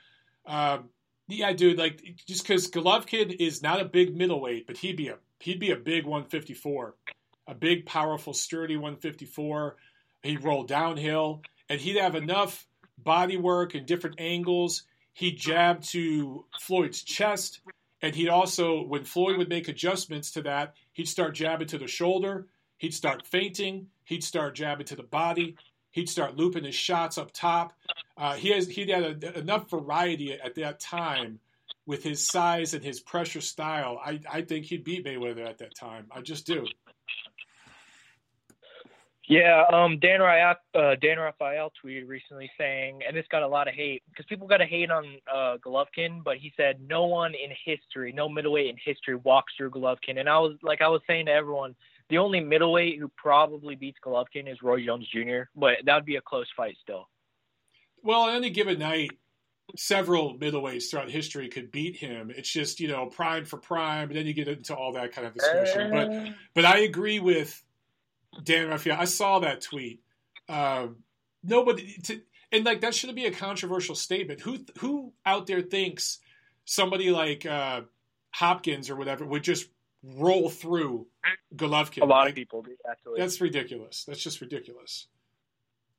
[0.47, 0.89] um,
[1.29, 5.19] yeah, dude, like just because Golovkin is not a big middleweight, but he'd be a
[5.41, 6.95] he'd be a big 154,
[7.47, 9.77] a big, powerful, sturdy 154.
[10.23, 12.67] He'd roll downhill, and he'd have enough
[12.99, 14.83] body work and different angles.
[15.13, 17.61] He'd jab to Floyd's chest,
[18.03, 21.87] and he'd also, when Floyd would make adjustments to that, he'd start jabbing to the
[21.87, 22.47] shoulder.
[22.79, 23.89] He'd start feinting.
[24.05, 25.57] He'd start jabbing to the body.
[25.91, 27.75] He'd start looping his shots up top.
[28.17, 31.41] Uh, he has he'd had a, enough variety at that time
[31.85, 34.01] with his size and his pressure style.
[34.03, 36.07] I, I think he'd beat Mayweather at that time.
[36.11, 36.67] I just do.
[39.31, 43.69] Yeah, um, Dan Rafael, uh, Dan Rafael tweeted recently saying, and this got a lot
[43.69, 47.35] of hate because people got a hate on uh, Golovkin, but he said no one
[47.35, 51.01] in history, no middleweight in history walks through Golovkin, and I was like, I was
[51.07, 51.77] saying to everyone,
[52.09, 56.17] the only middleweight who probably beats Golovkin is Roy Jones Jr., but that would be
[56.17, 57.09] a close fight still.
[58.03, 59.13] Well, on any given night,
[59.77, 62.33] several middleweights throughout history could beat him.
[62.37, 65.29] It's just you know prime for prime, and then you get into all that kind
[65.29, 65.93] of discussion.
[65.93, 67.63] But but I agree with
[68.43, 68.97] Dan Rafael.
[68.99, 70.01] I saw that tweet.
[70.49, 70.97] Um,
[71.43, 72.21] nobody to,
[72.53, 74.41] and like that shouldn't be a controversial statement.
[74.41, 76.19] Who who out there thinks
[76.65, 77.83] somebody like uh,
[78.33, 79.69] Hopkins or whatever would just
[80.03, 81.07] roll through
[81.55, 82.03] Golovkin?
[82.03, 83.21] a lot Like, of people do actually.
[83.21, 84.05] That's ridiculous.
[84.05, 85.07] That's just ridiculous.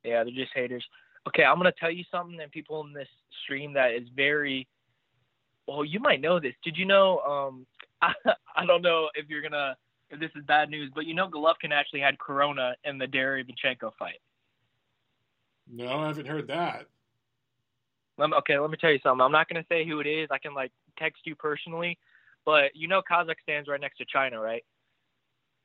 [0.04, 0.86] Yeah, they're just haters.
[1.28, 3.10] Okay, I'm gonna tell you something, and people in this
[3.44, 4.68] stream that is very.
[5.68, 6.56] Well, you might know this.
[6.64, 7.20] Did you know?
[7.20, 7.66] Um,
[8.02, 8.14] I,
[8.56, 9.78] I don't know if you're gonna
[10.20, 14.20] this is bad news, but you know Golovkin actually had corona in the Derevchenko fight.
[15.72, 16.88] No, I haven't heard that.
[18.18, 19.24] Let me, okay, let me tell you something.
[19.24, 20.28] I'm not gonna say who it is.
[20.32, 21.98] I can like text you personally,
[22.46, 24.64] but you know Kazakhstan's right next to China, right?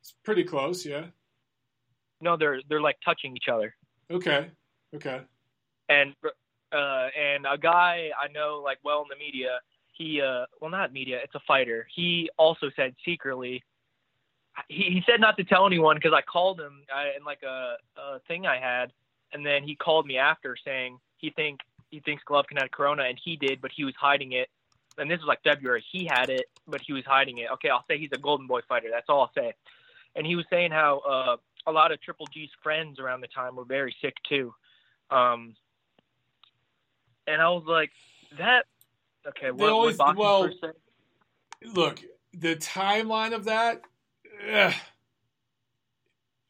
[0.00, 0.86] It's pretty close.
[0.86, 1.06] Yeah.
[2.20, 3.74] No, they're they're like touching each other.
[4.10, 4.50] Okay.
[4.94, 5.20] Okay.
[5.88, 6.14] and
[6.72, 9.60] uh, and a guy I know like well in the media,
[9.92, 11.86] he uh well not media, it's a fighter.
[11.94, 13.62] He also said secretly
[14.68, 17.76] he, he said not to tell anyone because I called him uh, in like a,
[18.00, 18.92] a thing I had,
[19.32, 23.18] and then he called me after saying he think he thinks Golovkin had corona and
[23.22, 24.48] he did, but he was hiding it.
[24.98, 25.84] And this was like February.
[25.92, 27.50] He had it, but he was hiding it.
[27.54, 28.88] Okay, I'll say he's a Golden Boy fighter.
[28.90, 29.52] That's all I'll say.
[30.14, 31.36] And he was saying how uh,
[31.66, 34.54] a lot of Triple G's friends around the time were very sick too.
[35.10, 35.54] Um,
[37.26, 37.90] and I was like,
[38.38, 38.64] that
[39.28, 39.50] okay.
[39.50, 40.50] What, always, what well,
[41.74, 42.00] look,
[42.32, 43.82] the timeline of that.
[44.52, 44.74] Ugh.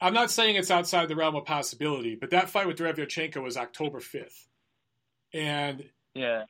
[0.01, 3.57] I'm not saying it's outside the realm of possibility, but that fight with Derevyanchenko was
[3.57, 4.47] October 5th,
[5.33, 5.85] and
[6.15, 6.45] yeah,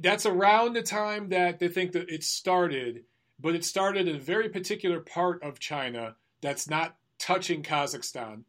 [0.00, 3.04] that's around the time that they think that it started.
[3.40, 8.44] But it started in a very particular part of China that's not touching Kazakhstan.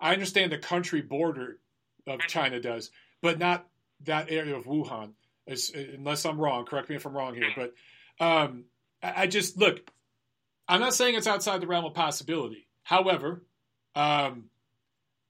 [0.00, 1.58] I understand the country border
[2.06, 3.66] of China does, but not
[4.04, 5.12] that area of Wuhan,
[5.96, 6.66] unless I'm wrong.
[6.66, 7.74] Correct me if I'm wrong here, but
[8.24, 8.64] um,
[9.02, 9.80] I, just look.
[10.68, 12.66] I'm not saying it's outside the realm of possibility.
[12.82, 13.42] However,
[13.94, 14.44] um,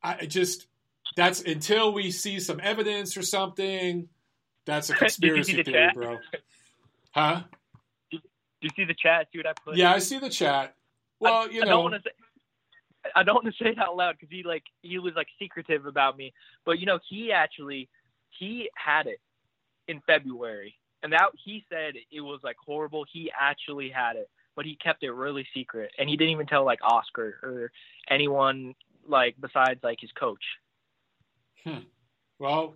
[0.03, 0.67] I just
[1.17, 4.09] that's until we see some evidence or something.
[4.65, 5.95] That's a conspiracy theory, chat?
[5.95, 6.19] bro.
[7.13, 7.43] Huh?
[8.11, 8.19] Do
[8.61, 9.29] you see the chat?
[9.33, 9.77] See what I put?
[9.77, 10.75] Yeah, I see the chat.
[11.19, 11.91] Well, I, you I know,
[13.15, 15.87] I don't want to say it out loud because he like he was like secretive
[15.87, 16.33] about me.
[16.65, 17.89] But you know, he actually
[18.31, 19.21] he had it
[19.89, 23.05] in February, and that he said it was like horrible.
[23.13, 26.65] He actually had it, but he kept it really secret, and he didn't even tell
[26.65, 27.73] like Oscar or
[28.09, 28.75] anyone
[29.07, 30.43] like besides like his coach.
[31.65, 31.85] Hmm.
[32.39, 32.75] Well,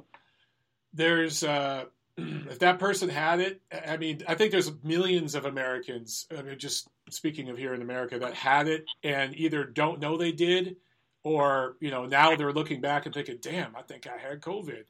[0.92, 1.84] there's uh,
[2.16, 3.60] if that person had it.
[3.86, 6.26] I mean, I think there's millions of Americans.
[6.36, 10.16] I mean, just speaking of here in America, that had it and either don't know
[10.16, 10.76] they did,
[11.22, 14.84] or you know now they're looking back and thinking, "Damn, I think I had COVID."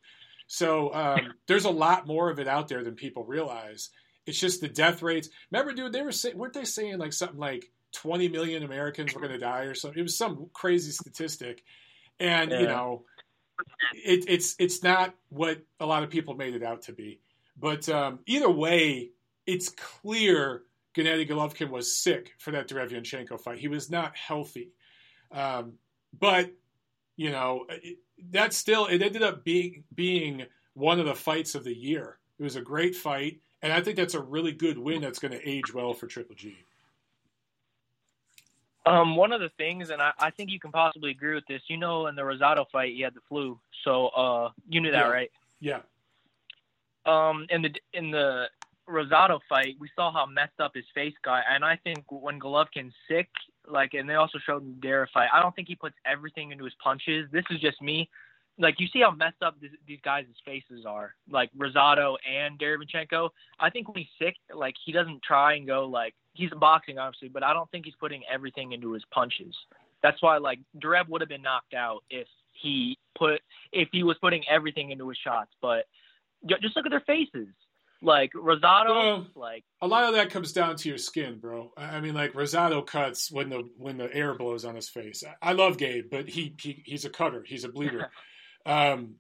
[0.47, 3.91] So um, there's a lot more of it out there than people realize.
[4.27, 5.29] It's just the death rates.
[5.51, 9.21] Remember, dude, they were saying, weren't they saying like something like 20 million Americans were
[9.21, 9.99] going to die or something?
[9.99, 11.63] It was some crazy statistic,
[12.19, 12.61] and yeah.
[12.61, 13.05] you know,
[13.95, 17.21] it, it's it's not what a lot of people made it out to be.
[17.59, 19.11] But um, either way,
[19.47, 20.63] it's clear
[20.95, 23.59] Gennady Golovkin was sick for that Derevyanchenko fight.
[23.59, 24.73] He was not healthy.
[25.31, 25.75] Um,
[26.19, 26.51] but
[27.17, 27.99] you know, it,
[28.31, 32.19] that still it ended up being being one of the fights of the year.
[32.39, 35.01] It was a great fight, and I think that's a really good win.
[35.01, 36.57] That's going to age well for Triple G.
[38.87, 41.61] Um, one of the things, and I, I, think you can possibly agree with this.
[41.67, 45.07] You know, in the Rosado fight, he had the flu, so uh, you knew that,
[45.07, 45.11] yeah.
[45.11, 45.31] right?
[45.59, 45.81] Yeah.
[47.07, 48.45] Um, in the in the
[48.89, 52.95] Rosado fight, we saw how messed up his face got, and I think when Golovkin's
[53.09, 53.29] sick,
[53.67, 56.63] like, and they also showed in Dara fight, I don't think he puts everything into
[56.63, 57.29] his punches.
[57.33, 58.09] This is just me.
[58.59, 63.29] Like, you see how messed up this, these guys' faces are, like Rosado and Derevyanchenko.
[63.61, 67.29] I think when he's sick, like, he doesn't try and go like he's boxing obviously,
[67.29, 69.55] but I don't think he's putting everything into his punches.
[70.03, 73.41] That's why like Derev would have been knocked out if he put
[73.73, 75.51] if he was putting everything into his shots.
[75.61, 75.87] But
[76.61, 77.49] just look at their faces.
[78.03, 81.73] Like Rosado, well, like a lot of that comes down to your skin, bro.
[81.77, 85.25] I mean, like Rosado cuts when the when the air blows on his face.
[85.41, 87.43] I love Gabe, but he, he he's a cutter.
[87.47, 88.11] He's a bleeder.
[88.67, 89.15] um,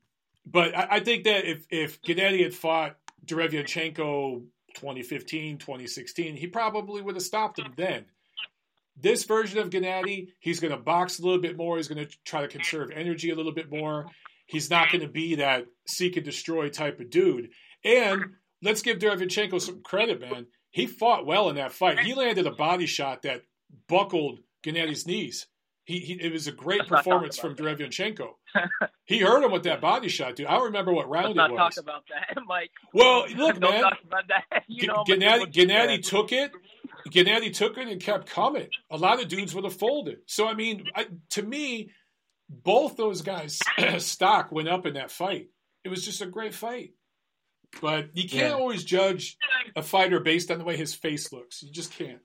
[0.44, 4.42] but I, I, think that if if Gennady had fought Derevyanchenko
[4.74, 8.04] 2015, 2016, he probably would have stopped him then.
[8.98, 11.76] This version of Gennady, he's going to box a little bit more.
[11.76, 14.06] He's going to try to conserve energy a little bit more.
[14.46, 17.50] He's not going to be that seek and destroy type of dude.
[17.84, 20.46] And let's give Derevyanchenko some credit, man.
[20.70, 22.00] He fought well in that fight.
[22.00, 23.42] He landed a body shot that
[23.88, 25.46] buckled Gennady's knees.
[25.86, 28.30] He, he, it was a great Let's performance from Derevyanchenko.
[29.04, 30.46] he hurt him with that body shot, dude.
[30.46, 31.74] I don't remember what round Let's it was.
[31.76, 32.72] Talk about that, Mike.
[32.92, 33.82] Well, look, don't man.
[33.84, 34.64] Talk about that.
[34.66, 36.50] You know Gennady, Gennady took it.
[37.08, 38.66] Gennady took it and kept coming.
[38.90, 40.18] A lot of dudes would have folded.
[40.26, 41.90] So I mean, I, to me,
[42.48, 43.60] both those guys'
[43.98, 45.50] stock went up in that fight.
[45.84, 46.94] It was just a great fight.
[47.80, 48.56] But you can't yeah.
[48.56, 49.36] always judge
[49.76, 51.62] a fighter based on the way his face looks.
[51.62, 52.20] You just can't.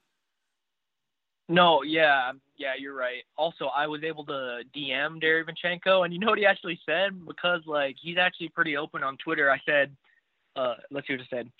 [1.52, 3.24] No, yeah, yeah, you're right.
[3.38, 7.26] Also, I was able to DM Derevyanchenko, and you know what he actually said?
[7.28, 9.52] Because like he's actually pretty open on Twitter.
[9.52, 9.94] I said,
[10.56, 11.52] uh, let's see what I said.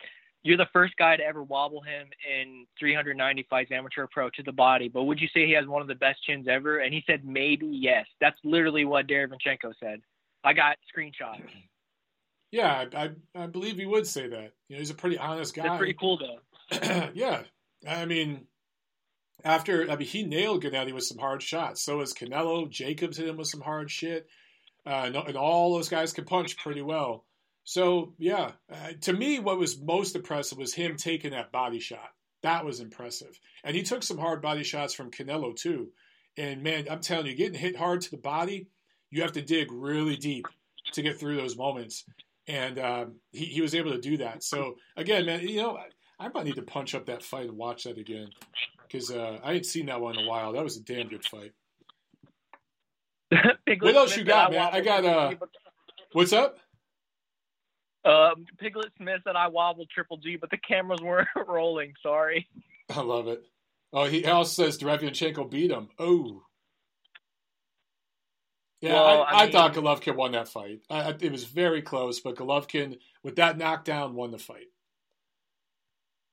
[0.44, 4.54] You're the first guy to ever wobble him in 390 fights amateur pro to the
[4.54, 6.80] body, but would you say he has one of the best chins ever?
[6.80, 8.06] And he said maybe yes.
[8.22, 10.02] That's literally what Derevyanchenko said.
[10.42, 11.44] I got screenshots.
[12.52, 14.54] Yeah, I, I, I believe he would say that.
[14.70, 15.64] You know, he's a pretty honest guy.
[15.64, 17.10] That's pretty cool, though.
[17.14, 17.44] yeah,
[17.88, 18.48] I mean,
[19.44, 21.84] after I mean, he nailed Gennady with some hard shots.
[21.84, 22.70] So is Canelo.
[22.70, 24.28] Jacobs hit him with some hard shit,
[24.86, 27.26] uh, and, and, all those guys can punch pretty well.
[27.64, 32.10] So yeah, uh, to me, what was most impressive was him taking that body shot.
[32.44, 35.90] That was impressive, and he took some hard body shots from Canelo too.
[36.38, 38.68] And man, I'm telling you, getting hit hard to the body,
[39.10, 40.48] you have to dig really deep
[40.94, 42.06] to get through those moments.
[42.48, 44.44] And um, he, he was able to do that.
[44.44, 47.58] So again, man, you know, I, I might need to punch up that fight and
[47.58, 48.30] watch that again
[48.92, 50.54] because uh, I ain't seen that one in a while.
[50.54, 51.54] That was a damn good fight.
[53.80, 54.70] what else you got, man?
[54.72, 55.34] I got uh,
[56.12, 56.58] what's up?
[58.04, 61.94] Um, Piglet Smith said I wobbled Triple G, but the cameras weren't rolling.
[62.02, 62.48] Sorry.
[62.90, 63.44] I love it.
[63.94, 65.90] Oh, he also says Derevyanchenko beat him.
[66.00, 66.44] Oh.
[68.82, 70.80] Yeah, well, I, I, I mean, thought Golovkin won that fight.
[70.90, 74.70] I, it was very close, but Golovkin, with that knockdown, won the fight.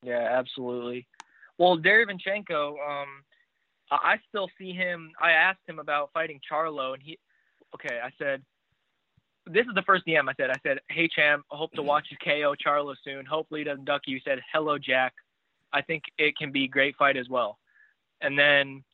[0.03, 1.07] Yeah, absolutely.
[1.59, 3.09] Well, Derevyanchenko, um,
[3.91, 5.11] I still see him.
[5.21, 7.19] I asked him about fighting Charlo, and he,
[7.75, 8.43] okay, I said,
[9.47, 10.51] this is the first DM I said.
[10.51, 13.25] I said, hey, champ, I hope to watch you KO Charlo soon.
[13.25, 14.17] Hopefully he doesn't duck you.
[14.17, 15.15] He said, hello, Jack.
[15.73, 17.59] I think it can be a great fight as well.
[18.21, 18.85] And then,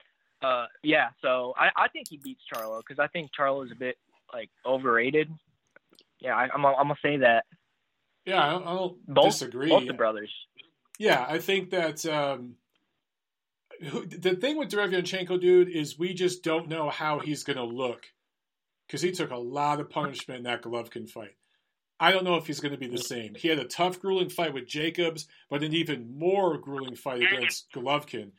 [0.42, 3.76] uh, yeah, so I, I think he beats Charlo because I think Charlo is a
[3.76, 3.96] bit
[4.32, 5.30] like overrated.
[6.20, 7.44] Yeah, I, am I'm, I'm gonna say that.
[8.26, 9.68] Yeah, I don't, I don't both, disagree.
[9.68, 10.30] Both the brothers.
[10.99, 12.55] Yeah, I think that um,
[13.80, 18.07] the thing with Derevyanchenko, dude, is we just don't know how he's gonna look
[18.86, 21.36] because he took a lot of punishment in that Golovkin fight.
[22.01, 23.34] I don't know if he's going to be the same.
[23.34, 27.72] He had a tough, grueling fight with Jacobs, but an even more grueling fight against
[27.72, 28.32] Golovkin.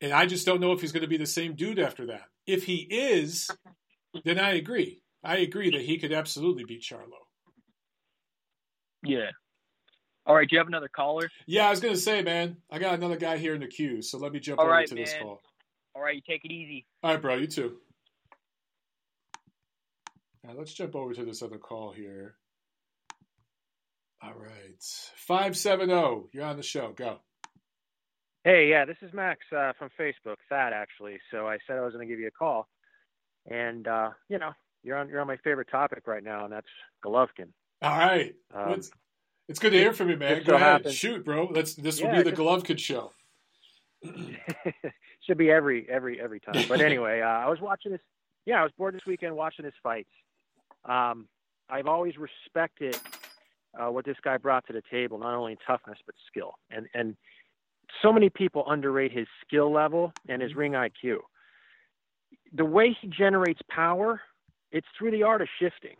[0.00, 2.24] And I just don't know if he's going to be the same dude after that.
[2.46, 3.50] If he is,
[4.24, 5.02] then I agree.
[5.22, 7.20] I agree that he could absolutely beat Charlo.
[9.04, 9.30] Yeah.
[10.26, 10.48] All right.
[10.48, 11.30] Do you have another caller?
[11.46, 14.02] Yeah, I was going to say, man, I got another guy here in the queue,
[14.02, 15.04] so let me jump All over right, to man.
[15.04, 15.40] this call.
[15.94, 16.86] All right, you take it easy.
[17.02, 17.36] All right, bro.
[17.36, 17.76] You too.
[20.44, 22.36] Now let's jump over to this other call here.
[24.22, 24.82] All right.
[25.16, 26.92] 570, you're on the show.
[26.94, 27.18] Go.
[28.44, 31.18] Hey, yeah, this is Max uh, from Facebook, Thad, actually.
[31.30, 32.68] So I said I was going to give you a call.
[33.50, 34.52] And, uh, you know,
[34.82, 36.66] you're on, you're on my favorite topic right now, and that's
[37.04, 37.48] Golovkin.
[37.82, 38.34] All right.
[38.54, 38.90] Um, it's,
[39.50, 40.42] it's, good to hear from you, man.
[40.44, 40.66] Go ahead.
[40.66, 40.94] Happens.
[40.94, 41.48] Shoot, bro.
[41.52, 43.12] Let's, this will be the just, Golovkin show.
[45.26, 46.64] should be every, every, every time.
[46.68, 48.00] But anyway, uh, I was watching this.
[48.46, 50.06] Yeah, I was bored this weekend watching this fight.
[50.84, 51.28] Um,
[51.68, 52.98] I've always respected
[53.78, 56.54] uh, what this guy brought to the table, not only in toughness but skill.
[56.70, 57.16] And and
[58.02, 61.18] so many people underrate his skill level and his ring IQ.
[62.52, 64.20] The way he generates power,
[64.72, 65.96] it's through the art of shifting.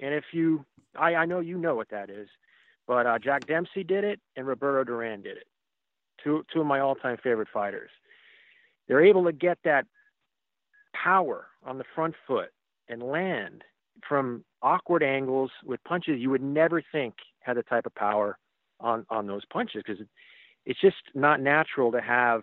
[0.00, 0.64] And if you,
[0.96, 2.28] I, I know you know what that is,
[2.88, 5.46] but uh, Jack Dempsey did it and Roberto Duran did it.
[6.24, 7.90] Two two of my all-time favorite fighters.
[8.88, 9.86] They're able to get that
[10.94, 12.50] power on the front foot
[12.88, 13.62] and land
[14.08, 18.38] from awkward angles with punches you would never think had the type of power
[18.80, 20.08] on on those punches because it,
[20.66, 22.42] it's just not natural to have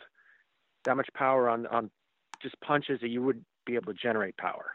[0.86, 1.90] that much power on on
[2.42, 4.72] just punches that you would be able to generate power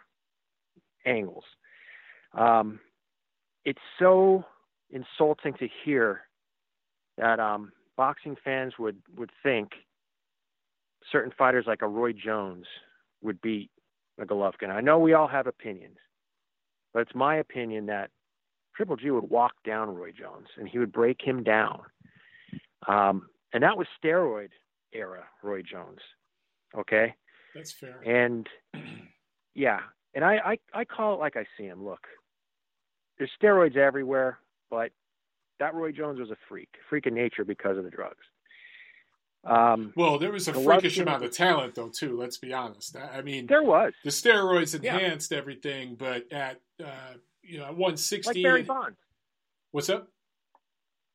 [1.06, 1.44] angles.
[2.34, 2.80] Um,
[3.64, 4.44] it's so
[4.90, 6.22] insulting to hear
[7.16, 9.70] that um, boxing fans would would think
[11.10, 12.66] certain fighters like a Roy Jones
[13.22, 13.70] would beat
[14.18, 14.70] a Golovkin.
[14.70, 15.96] I know we all have opinions,
[16.92, 18.10] but it's my opinion that
[18.76, 21.82] Triple G would walk down Roy Jones and he would break him down.
[22.86, 24.50] Um, and that was steroid
[24.92, 26.00] era Roy Jones.
[26.76, 27.14] Okay.
[27.54, 28.00] That's fair.
[28.06, 28.48] And
[29.54, 29.80] yeah,
[30.14, 30.36] and I,
[30.74, 31.84] I, I call it like I see him.
[31.84, 32.06] Look,
[33.18, 34.38] there's steroids everywhere,
[34.70, 34.92] but
[35.58, 38.24] that Roy Jones was a freak, freak of nature because of the drugs.
[39.44, 42.16] Um, well, there was a freakish amount of talent, though, too.
[42.18, 42.96] Let's be honest.
[42.96, 45.38] I mean, there was the steroids enhanced yeah.
[45.38, 48.40] everything, but at uh, you know, one sixty.
[48.40, 48.98] Like Barry Bonds.
[49.72, 50.08] What's up?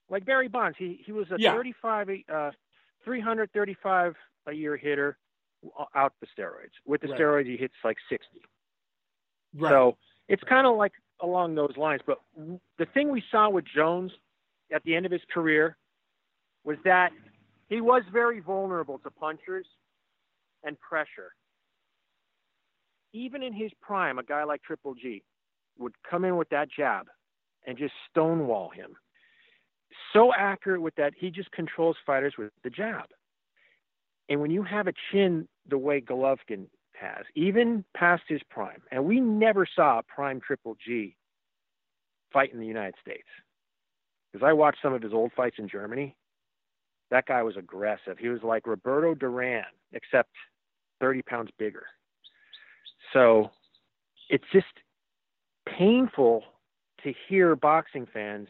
[0.10, 1.54] Like Barry Bonds, he he was a yeah.
[1.54, 2.52] thirty-five, uh,
[3.04, 4.16] three hundred thirty-five
[4.48, 5.18] a year hitter
[5.96, 6.74] out the steroids.
[6.86, 7.20] With the right.
[7.20, 8.42] steroids, he hits like sixty.
[9.56, 9.70] Right.
[9.70, 9.98] So
[10.28, 12.02] it's kind of like along those lines.
[12.06, 12.20] But
[12.78, 14.12] the thing we saw with Jones
[14.74, 15.78] at the end of his career
[16.64, 17.12] was that
[17.70, 19.66] he was very vulnerable to punchers
[20.64, 21.34] and pressure.
[23.14, 25.24] Even in his prime, a guy like Triple G
[25.78, 27.08] would come in with that jab
[27.66, 28.96] and just stonewall him.
[30.14, 33.06] So accurate with that, he just controls fighters with the jab.
[34.30, 36.66] And when you have a chin the way Golovkin
[37.00, 41.16] has, even past his prime, and we never saw a prime Triple G
[42.32, 43.28] fight in the United States.
[44.32, 46.16] Because I watched some of his old fights in Germany,
[47.12, 48.18] that guy was aggressive.
[48.20, 50.32] He was like Roberto Duran, except
[51.00, 51.86] 30 pounds bigger.
[53.14, 53.52] So
[54.30, 54.66] it's just
[55.78, 56.44] painful
[57.04, 58.48] to hear boxing fans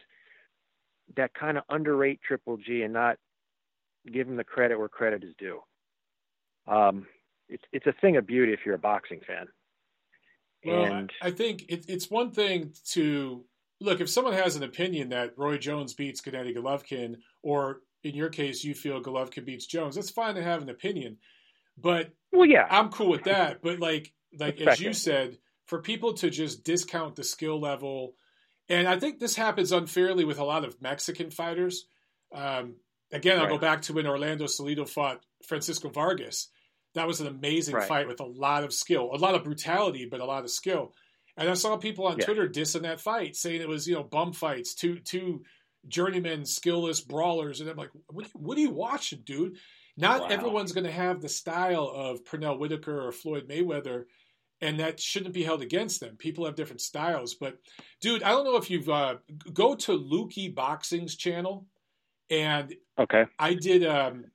[1.15, 3.17] that kind of underrate Triple G and not
[4.11, 5.59] give him the credit where credit is due.
[6.67, 7.05] Um,
[7.49, 9.47] it's it's a thing of beauty if you're a boxing fan.
[10.65, 13.45] Well, and I, I think it, it's one thing to
[13.79, 18.29] look if someone has an opinion that Roy Jones beats Gennady Golovkin, or in your
[18.29, 19.95] case, you feel Golovkin beats Jones.
[19.95, 21.17] That's fine to have an opinion,
[21.77, 23.61] but well, yeah, I'm cool with that.
[23.61, 28.15] But like like as you said, for people to just discount the skill level,
[28.69, 31.85] and I think this happens unfairly with a lot of Mexican fighters.
[32.33, 32.75] Um,
[33.11, 33.51] again, I'll right.
[33.51, 36.49] go back to when Orlando Salido fought Francisco Vargas.
[36.95, 37.87] That was an amazing right.
[37.87, 40.93] fight with a lot of skill, a lot of brutality, but a lot of skill.
[41.37, 42.25] And I saw people on yeah.
[42.25, 45.43] Twitter dissing that fight, saying it was you know bum fights, two two
[45.87, 49.57] journeymen, skillless brawlers, and I'm like, what, what are you watching, dude?
[49.97, 50.27] Not wow.
[50.27, 54.05] everyone's going to have the style of Pernell Whitaker or Floyd Mayweather,
[54.61, 56.17] and that shouldn't be held against them.
[56.17, 57.57] People have different styles, but
[58.01, 59.15] dude, I don't know if you've uh,
[59.53, 61.65] go to Lukey Boxing's channel,
[62.29, 64.25] and okay, I did um,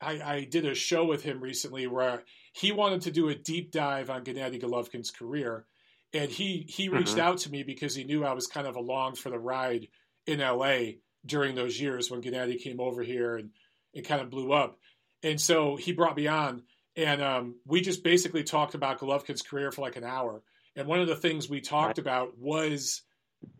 [0.00, 3.70] I, I did a show with him recently where he wanted to do a deep
[3.70, 5.66] dive on Gennady Golovkin's career,
[6.12, 7.20] and he he reached mm-hmm.
[7.20, 9.88] out to me because he knew I was kind of along for the ride
[10.26, 10.92] in LA
[11.26, 13.50] during those years when Gennady came over here and
[13.92, 14.78] it kind of blew up,
[15.22, 16.62] and so he brought me on,
[16.96, 20.42] and um, we just basically talked about Golovkin's career for like an hour,
[20.76, 23.02] and one of the things we talked about was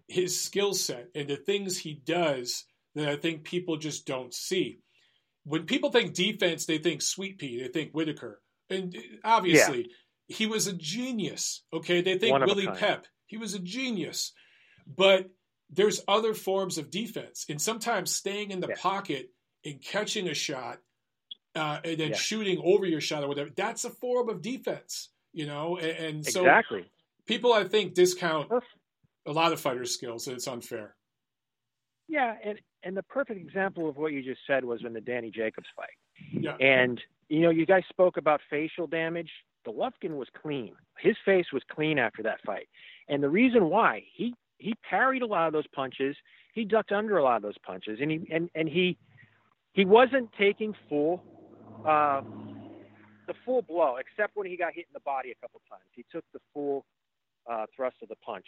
[0.08, 2.64] his skill set and the things he does
[2.94, 4.80] that I think people just don't see
[5.44, 9.88] when people think defense, they think Sweet Pea, they think Whitaker, and uh, obviously
[10.28, 10.36] yeah.
[10.36, 11.62] he was a genius.
[11.72, 14.32] Okay, they think Willie Pep, he was a genius,
[14.86, 15.30] but
[15.70, 18.76] there's other forms of defense, and sometimes staying in the yeah.
[18.78, 19.30] pocket
[19.64, 20.78] and catching a shot,
[21.54, 22.16] uh, and then yeah.
[22.16, 25.10] shooting over your shot or whatever, that's a form of defense.
[25.32, 26.90] You know, and, and so exactly.
[27.26, 28.50] people I think discount
[29.26, 30.96] a lot of fighter skills, and it's unfair.
[32.10, 35.30] Yeah, and and the perfect example of what you just said was in the Danny
[35.30, 35.94] Jacobs fight.
[36.32, 36.56] Yeah.
[36.56, 39.30] And you know, you guys spoke about facial damage.
[39.64, 40.74] Golovkin was clean.
[40.98, 42.68] His face was clean after that fight.
[43.08, 46.16] And the reason why he he parried a lot of those punches,
[46.52, 48.98] he ducked under a lot of those punches, and he and and he
[49.72, 51.22] he wasn't taking full
[51.86, 52.22] uh,
[53.28, 55.84] the full blow, except when he got hit in the body a couple times.
[55.94, 56.84] He took the full
[57.48, 58.46] uh, thrust of the punch.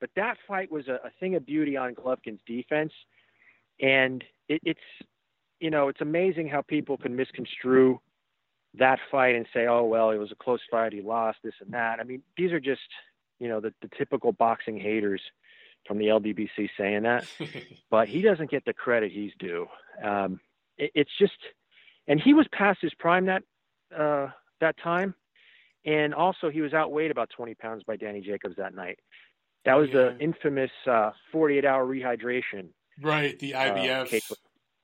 [0.00, 2.92] But that fight was a, a thing of beauty on Golovkin's defense
[3.80, 4.80] and it, it's
[5.60, 8.00] you know it's amazing how people can misconstrue
[8.76, 11.72] that fight and say, oh well, it was a close fight, he lost this and
[11.72, 12.00] that.
[12.00, 12.80] I mean, these are just
[13.38, 15.20] you know the, the typical boxing haters
[15.86, 17.26] from the LDBC saying that,
[17.90, 19.66] but he doesn't get the credit he's due.
[20.02, 20.40] Um,
[20.78, 21.36] it, it's just,
[22.08, 23.42] and he was past his prime that
[23.96, 24.28] uh,
[24.60, 25.14] that time,
[25.84, 28.98] and also he was outweighed about 20 pounds by Danny Jacobs that night.
[29.64, 30.10] That was yeah.
[30.10, 32.68] the infamous uh, 48 hour rehydration
[33.00, 34.14] Right, the IBF.
[34.30, 34.34] Uh,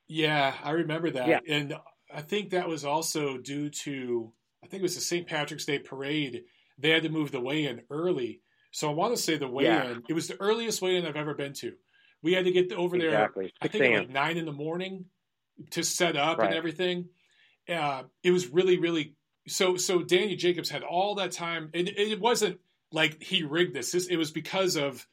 [0.08, 1.28] yeah, I remember that.
[1.28, 1.40] Yeah.
[1.48, 1.76] And
[2.12, 5.26] I think that was also due to I think it was the St.
[5.26, 6.42] Patrick's Day parade.
[6.78, 8.40] They had to move the weigh-in early.
[8.72, 9.72] So I want to say the weigh-in.
[9.72, 9.94] Yeah.
[10.08, 11.72] It was the earliest weigh-in I've ever been to.
[12.22, 13.08] We had to get over there.
[13.08, 13.52] Exactly.
[13.62, 15.06] I think at like nine in the morning
[15.70, 16.48] to set up right.
[16.48, 17.08] and everything.
[17.68, 19.14] Uh, it was really, really
[19.48, 19.76] so.
[19.76, 22.58] So Danny Jacobs had all that time, and it wasn't
[22.92, 23.92] like he rigged this.
[23.92, 25.06] this it was because of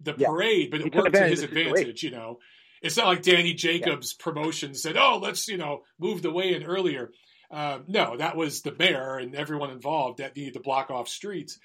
[0.00, 0.28] the yeah.
[0.28, 2.02] parade, but it worked to his advantage.
[2.02, 2.38] You know,
[2.82, 4.22] it's not like Danny Jacobs' yeah.
[4.24, 7.10] promotion said, "Oh, let's you know move the weigh in earlier."
[7.50, 11.58] Uh, no, that was the mayor and everyone involved that needed to block off streets.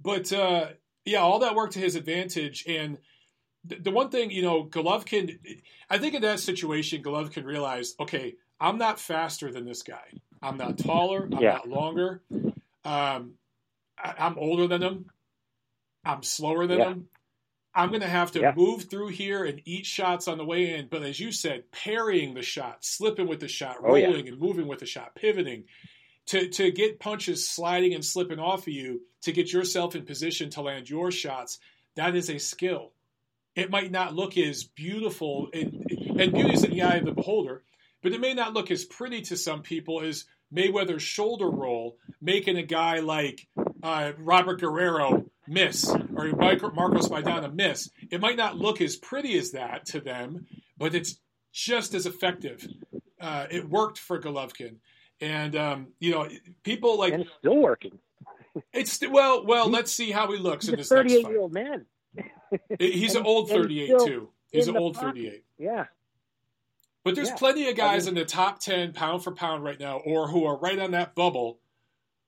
[0.00, 0.70] But uh,
[1.04, 2.64] yeah, all that worked to his advantage.
[2.66, 2.98] And
[3.64, 5.38] the, the one thing, you know, Golovkin,
[5.88, 10.12] I think in that situation, Golovkin realized, okay, I'm not faster than this guy.
[10.42, 11.28] I'm not taller.
[11.30, 11.52] I'm yeah.
[11.52, 12.22] not longer.
[12.84, 13.34] Um,
[13.98, 15.06] I, am older than them.
[16.04, 16.88] I'm slower than yeah.
[16.90, 17.08] him.
[17.74, 18.54] I'm going to have to yeah.
[18.56, 20.88] move through here and eat shots on the way in.
[20.88, 24.32] But as you said, parrying the shot, slipping with the shot, rolling oh, yeah.
[24.32, 25.64] and moving with the shot, pivoting
[26.26, 30.48] to, to get punches sliding and slipping off of you to get yourself in position
[30.50, 31.58] to land your shots.
[31.96, 32.92] That is a skill.
[33.54, 35.86] It might not look as beautiful, and,
[36.18, 37.62] and beauty is in the eye of the beholder,
[38.02, 40.24] but it may not look as pretty to some people as
[40.54, 43.46] Mayweather's shoulder roll, making a guy like
[43.82, 47.90] uh, Robert Guerrero miss or Marcos Maidana miss.
[48.10, 51.18] It might not look as pretty as that to them, but it's
[51.52, 52.66] just as effective.
[53.20, 54.76] Uh, it worked for Golovkin,
[55.20, 56.28] and um, you know,
[56.62, 57.98] people like and it's still working.
[58.72, 59.68] It's well, well.
[59.68, 61.24] let's see how he looks in this next fight.
[61.24, 61.86] Thirty-eight year old man.
[62.78, 64.30] he's an old thirty-eight too.
[64.50, 65.44] He's an old thirty-eight.
[65.58, 65.86] Yeah.
[67.06, 67.36] But there's yeah.
[67.36, 70.26] plenty of guys I mean, in the top ten pound for pound right now, or
[70.26, 71.60] who are right on that bubble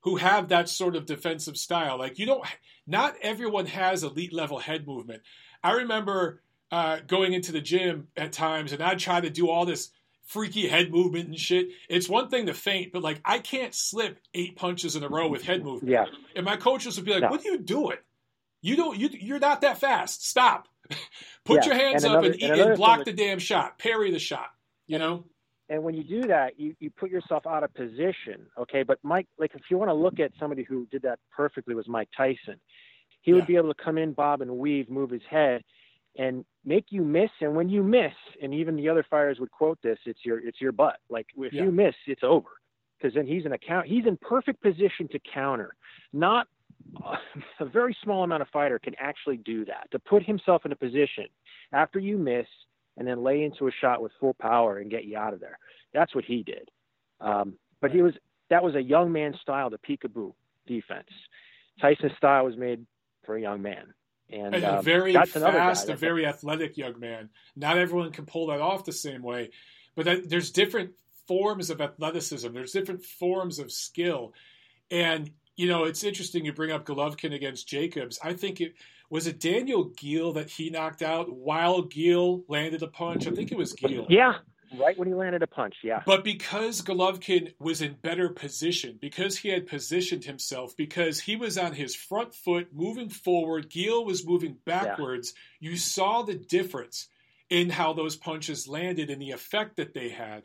[0.03, 1.99] who have that sort of defensive style.
[1.99, 2.47] Like you don't,
[2.87, 5.23] not everyone has elite level head movement.
[5.65, 9.67] I remember uh, going into the gym at times, and I'd try to do all
[9.67, 9.91] this
[10.27, 11.71] freaky head movement and shit.
[11.89, 15.27] It's one thing to feint, but like I can't slip eight punches in a row
[15.27, 15.91] with head movement.
[15.91, 16.05] Yeah.
[16.37, 17.31] And my coaches would be like, No.
[17.31, 17.99] "What are you doing?
[18.63, 18.97] You don't.
[18.97, 20.25] You you're not that fast.
[20.25, 20.69] Stop.
[21.45, 23.81] Put Yeah, your hands and up another- and, and and, block the damn shot.
[23.81, 24.51] Parry the shot.
[24.89, 25.25] You know.
[25.69, 28.47] and when you do that, you, you put yourself out of position.
[28.59, 31.75] Okay, but Mike, like if you want to look at somebody who did that perfectly,
[31.75, 32.59] was Mike Tyson.
[33.21, 35.63] He would be able to come in, bob and weave, move his head,
[36.17, 37.31] and make you miss.
[37.41, 38.13] And when you miss,
[38.43, 40.97] and even the other fighters would quote this, it's your it's your butt.
[41.11, 41.65] Like if Yeah.
[41.65, 42.49] you miss, it's over.
[42.99, 43.87] Because then he's in a count.
[43.87, 45.75] He's in perfect position to counter.
[46.13, 46.47] Not
[47.61, 49.89] a very small amount of fighter can actually do that.
[49.91, 51.27] To put himself in a position
[51.73, 52.47] after you miss
[52.99, 55.59] and then lay into a shot with full power and get you out of there.
[55.95, 56.69] That's what he did.
[57.21, 58.13] Um, but he was
[58.51, 60.33] that was a young man style, the peekaboo
[60.67, 61.09] defense.
[61.81, 62.85] Tyson's style was made
[63.25, 63.95] for a young man,
[64.31, 67.31] and, And a um, very that's fast, a very athletic young man.
[67.57, 69.51] Not everyone can pull that off the same way,
[69.95, 70.91] but that, there's different
[71.27, 72.53] forms of athleticism.
[72.53, 74.35] There's different forms of skill,
[74.91, 78.19] and you know it's interesting you bring up Golovkin against Jacobs.
[78.25, 78.75] I think it
[79.11, 83.27] was it Daniel Geale that he knocked out while Geale landed a punch.
[83.27, 84.07] I think it was Geale.
[84.09, 84.35] yeah,
[84.79, 85.77] right when he landed a punch.
[85.83, 91.37] Yeah, But because Golovkin was in better position, because he had positioned himself, because he
[91.37, 97.09] was on his front foot moving forward, Geale was moving backwards, you saw the difference
[97.51, 100.43] in how those punches landed and the effect that they had.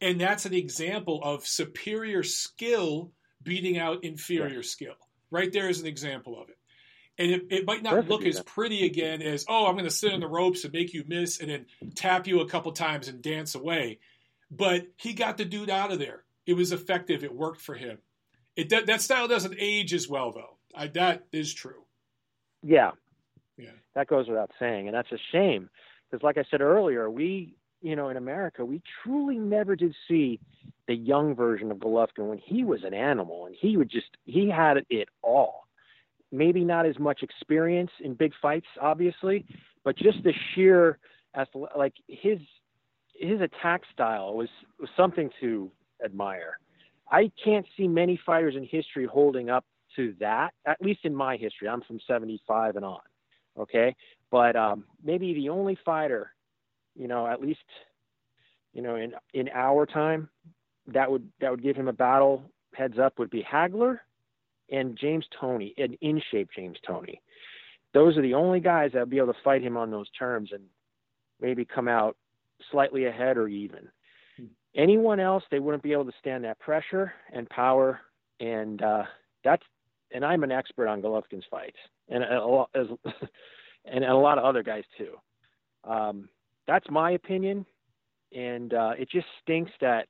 [0.00, 4.94] And that's an example of superior skill beating out inferior skill.
[5.30, 6.56] Right there is an example of it.
[7.20, 10.14] And it, it might not look as pretty again as, oh, I'm going to sit
[10.14, 13.20] on the ropes and make you miss and then tap you a couple times and
[13.20, 13.98] dance away.
[14.50, 16.24] But he got the dude out of there.
[16.46, 17.22] It was effective.
[17.22, 17.98] It worked for him.
[18.56, 20.56] It that that style doesn't age as well, though.
[20.74, 21.84] I, that is true.
[22.62, 22.92] yeah,
[23.58, 23.70] Yeah.
[23.94, 25.68] that goes without saying, and that's a shame
[26.10, 30.40] because, like I said earlier, we, you know, in America, we truly never did see
[30.88, 34.48] the young version of Golovkin when he was an animal, and he would just he
[34.48, 35.66] had it all.
[36.32, 39.44] Maybe not as much experience in big fights, obviously,
[39.84, 40.98] but just the sheer,
[41.76, 42.38] like his
[43.20, 44.48] his attack style was,
[44.80, 45.70] was something to
[46.02, 46.58] admire.
[47.10, 49.64] I can't see many fighters in history holding up
[49.96, 51.68] to that, at least in my history.
[51.68, 53.00] I'm from 75 and on.
[53.58, 53.94] Okay.
[54.30, 56.32] But um, maybe the only fighter,
[56.96, 57.60] you know, at least,
[58.72, 60.28] you know, in, in our time
[60.86, 63.98] that would, that would give him a battle heads up would be Hagler
[64.70, 67.20] and James Toney, an in shape James Toney.
[67.92, 70.50] Those are the only guys that would be able to fight him on those terms
[70.52, 70.62] and
[71.40, 72.16] maybe come out
[72.70, 73.88] slightly ahead or even.
[74.76, 78.00] Anyone else, they wouldn't be able to stand that pressure and power,
[78.38, 79.02] and uh,
[79.44, 79.64] that's.
[80.12, 81.76] And I'm an expert on Golovkin's fights,
[82.08, 82.86] and a lot, as,
[83.84, 85.14] and a lot of other guys too.
[85.84, 86.28] Um,
[86.66, 87.64] that's my opinion,
[88.32, 90.06] and uh, it just stinks that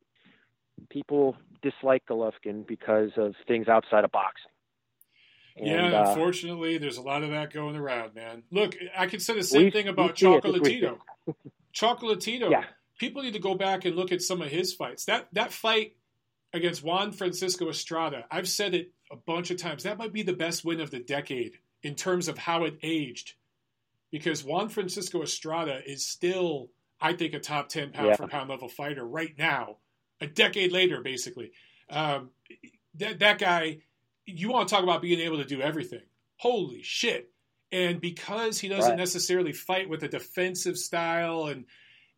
[0.91, 4.51] people dislike Golovkin because of things outside of boxing.
[5.57, 8.45] And, yeah, uh, unfortunately, there's a lot of that going around, man.
[8.51, 10.99] Look, I can say the same thing about Chocolatito.
[11.75, 12.51] Chocolatito.
[12.51, 12.65] Yeah.
[12.99, 15.07] People need to go back and look at some of his fights.
[15.07, 15.97] That that fight
[16.53, 19.85] against Juan Francisco Estrada, I've said it a bunch of times.
[19.85, 23.35] That might be the best win of the decade in terms of how it aged.
[24.11, 28.17] Because Juan Francisco Estrada is still, I think, a top 10 pound Yeah.
[28.17, 29.77] for pound level fighter right now,
[30.21, 31.53] a decade later, basically.
[31.89, 32.31] Um,
[32.95, 33.79] that, that guy,
[34.27, 36.03] you want to talk about being able to do everything.
[36.37, 37.31] Holy shit.
[37.73, 38.99] And because he doesn't Right.
[38.99, 41.65] necessarily fight with a defensive style and,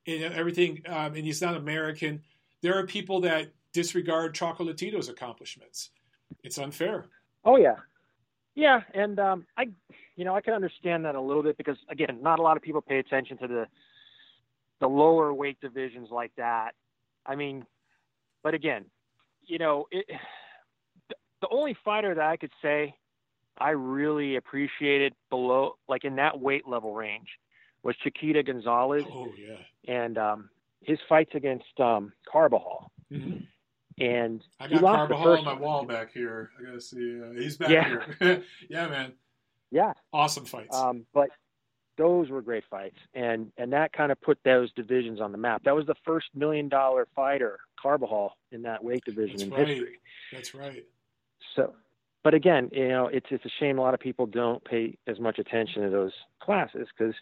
[0.06, 2.22] and everything, um, and he's not American,
[2.62, 5.90] there are people that disregard Chocolatito's accomplishments.
[6.42, 7.06] It's unfair.
[7.44, 7.76] Oh yeah,
[8.54, 9.68] yeah, and um, I,
[10.16, 12.62] you know, I can understand that a little bit because again, not a lot of
[12.62, 13.66] people pay attention to the
[14.80, 16.72] the lower weight divisions like that.
[17.26, 17.66] I mean,
[18.42, 18.84] but again,
[19.46, 20.06] you know, it,
[21.40, 22.94] the only fighter that I could say
[23.58, 27.28] I really appreciated below, like in that weight level range,
[27.82, 29.56] was Chiquita Gonzalez Oh, yeah.
[29.92, 30.50] and um,
[30.82, 32.90] his fights against um, Carbajal.
[33.10, 33.46] Mhm.
[34.00, 36.50] And I got Carbajal on my wall back here.
[36.58, 37.20] I gotta see.
[37.20, 37.88] Uh, he's back Yeah.
[38.18, 38.42] here.
[38.70, 39.12] yeah, man.
[39.70, 40.74] Yeah, Awesome fights.
[40.76, 41.28] Um, but
[41.98, 45.62] those were great fights, and and that kind of put those divisions on the map.
[45.64, 49.68] That was the first million dollar fighter, Carbajal, in that weight division That's in right.
[49.68, 49.98] history.
[50.32, 50.84] That's right.
[51.56, 51.74] So,
[52.22, 55.18] but again, you know, it's it's a shame a lot of people don't pay as
[55.18, 57.14] much attention to those classes because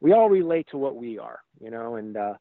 [0.00, 2.34] we all relate to what we are, you know, and uh,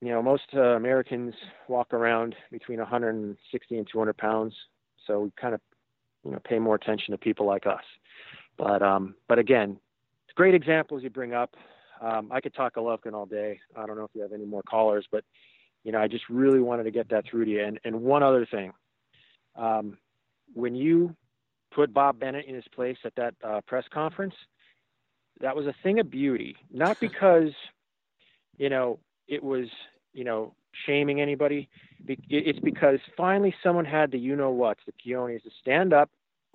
[0.00, 1.34] you know, most uh, Americans
[1.68, 4.54] walk around between 160 and 200 pounds,
[5.06, 5.60] so we kind of,
[6.24, 7.82] you know, pay more attention to people like us.
[8.58, 9.78] But um, but again,
[10.34, 11.54] great examples you bring up.
[12.00, 13.58] Um, I could talk Golovkin all day.
[13.74, 15.24] I don't know if you have any more callers, but
[15.86, 17.64] you know, I just really wanted to get that through to you.
[17.64, 18.72] And, and one other thing,
[19.54, 19.96] um,
[20.52, 21.14] when you
[21.72, 24.34] put Bob Bennett in his place at that uh, press conference,
[25.40, 26.56] that was a thing of beauty.
[26.72, 27.52] Not because,
[28.58, 28.98] you know,
[29.28, 29.68] it was,
[30.12, 30.54] you know,
[30.86, 31.68] shaming anybody.
[32.08, 36.10] It's because finally someone had the you know what, the Keonis, to stand up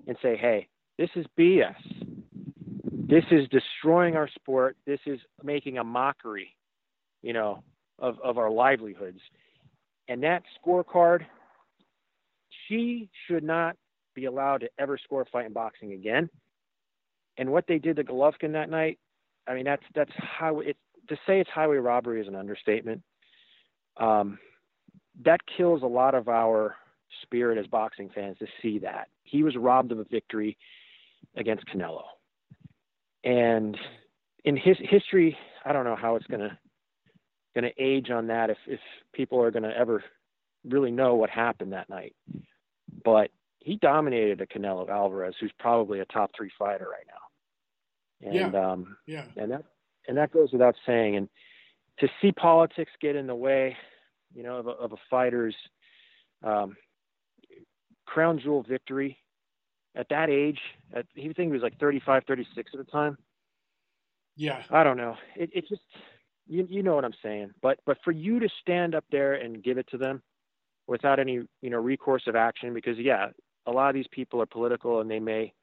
[0.07, 0.67] and say, hey,
[0.97, 1.75] this is BS.
[2.83, 4.75] This is destroying our sport.
[4.85, 6.53] This is making a mockery,
[7.21, 7.63] you know,
[8.01, 9.19] of, of our livelihoods.
[10.09, 11.25] And that scorecard,
[12.67, 13.77] she should not
[14.13, 16.29] be allowed to ever score a fight in boxing again.
[17.37, 18.99] And what they did to Golovkin that night,
[19.47, 20.75] I mean, that's that's how it
[21.07, 23.01] to say it's highway robbery is an understatement.
[23.97, 24.37] Um,
[25.23, 26.75] that kills a lot of our
[27.21, 30.57] spirit as boxing fans to see that he was robbed of a victory
[31.35, 32.03] against Canelo,
[33.23, 33.77] and
[34.43, 36.27] in his history, I don't know how it's
[37.55, 38.79] gonna gonna age on that if if
[39.13, 40.03] people are gonna ever
[40.65, 42.15] really know what happened that night.
[43.03, 48.29] But he dominated a Canelo Alvarez, who's probably a top three fighter right now.
[48.29, 48.71] And yeah.
[48.71, 49.25] um yeah.
[49.37, 49.63] and that
[50.07, 51.15] and that goes without saying.
[51.15, 51.29] And
[51.99, 53.77] to see politics get in the way,
[54.33, 55.55] you know, of a, of a fighter's
[56.43, 56.75] um,
[58.05, 59.17] crown jewel victory
[59.95, 60.59] at that age,
[60.93, 63.17] at, he think he was like 35, 36 at the time.
[64.35, 64.63] Yeah.
[64.69, 65.15] I don't know.
[65.35, 65.81] It, it just,
[66.51, 67.51] you, you know what I'm saying.
[67.61, 70.21] But, but for you to stand up there and give it to them
[70.85, 73.27] without any, you know, recourse of action, because yeah,
[73.65, 75.53] a lot of these people are political and they may,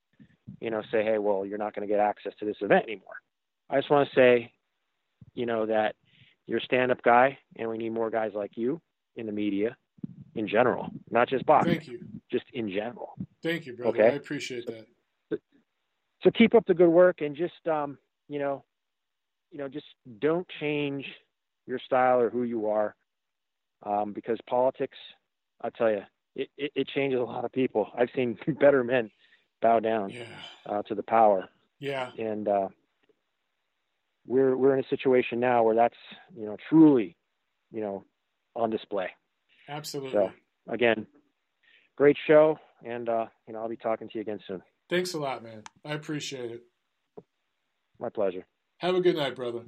[0.61, 3.17] you know, say, hey, well, you're not going to get access to this event anymore.
[3.69, 4.53] I just want to say,
[5.35, 5.95] you know, that
[6.47, 8.81] you're a stand up guy and we need more guys like you
[9.17, 9.77] in the media
[10.37, 11.75] in general, not just boxing.
[11.75, 12.01] Thank you.
[12.33, 13.15] Just in general.
[13.43, 13.99] Thank you, brother.
[13.99, 14.15] Okay.
[14.15, 14.87] I appreciate that.
[16.23, 17.99] So keep up the good work and just, um,
[18.29, 18.65] you know,
[19.51, 19.87] you know, just
[20.21, 21.05] don't change
[21.67, 22.95] your style or who you are,
[23.85, 24.97] um, because politics,
[25.63, 26.03] I'll tell you,
[26.35, 27.89] it, it, it, changes a lot of people.
[27.97, 29.11] I've seen better men
[29.61, 30.25] bow down Yeah.
[30.69, 31.49] uh, to the power,
[31.81, 32.11] Yeah.
[32.19, 32.69] and uh,
[34.27, 35.97] we're we're in a situation now where that's
[36.37, 37.17] you know truly,
[37.73, 38.05] you know,
[38.55, 39.09] on display.
[39.69, 40.13] Absolutely.
[40.13, 40.31] So
[40.69, 41.07] again,
[41.97, 44.63] great show, and uh, you know I'll be talking to you again soon.
[44.89, 45.63] Thanks a lot, man.
[45.85, 46.63] I appreciate it.
[47.99, 48.47] My pleasure.
[48.79, 49.63] Have a good night, brother.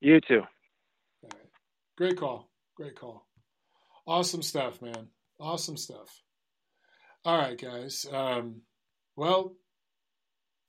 [0.00, 0.42] You too.
[1.22, 1.32] Right.
[1.96, 2.48] Great call.
[2.76, 3.26] Great call.
[4.06, 5.08] Awesome stuff, man.
[5.40, 6.22] Awesome stuff.
[7.24, 8.06] All right, guys.
[8.10, 8.62] Um,
[9.16, 9.56] well,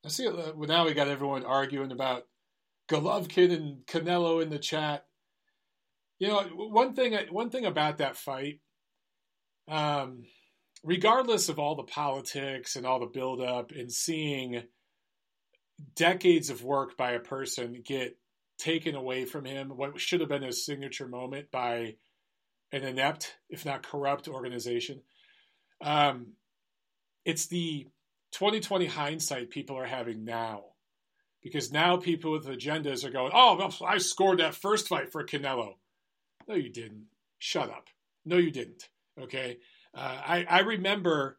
[0.04, 0.26] I see.
[0.26, 2.24] Uh, well, now we got everyone arguing about
[2.90, 5.04] Golovkin and Canelo in the chat.
[6.18, 7.16] You know, one thing.
[7.30, 8.58] One thing about that fight,
[9.68, 10.24] um,
[10.82, 14.64] regardless of all the politics and all the buildup, and seeing
[15.94, 18.16] decades of work by a person get
[18.58, 21.96] taken away from him, what should have been his signature moment by
[22.72, 25.00] an inept, if not corrupt, organization.
[25.80, 26.34] Um,
[27.24, 27.86] it's the
[28.32, 30.64] 2020 hindsight people are having now.
[31.42, 35.72] Because now people with agendas are going, oh, I scored that first fight for Canelo.
[36.46, 37.06] No, you didn't.
[37.38, 37.86] Shut up.
[38.26, 38.88] No, you didn't.
[39.18, 39.56] Okay.
[39.94, 41.38] Uh, I, I remember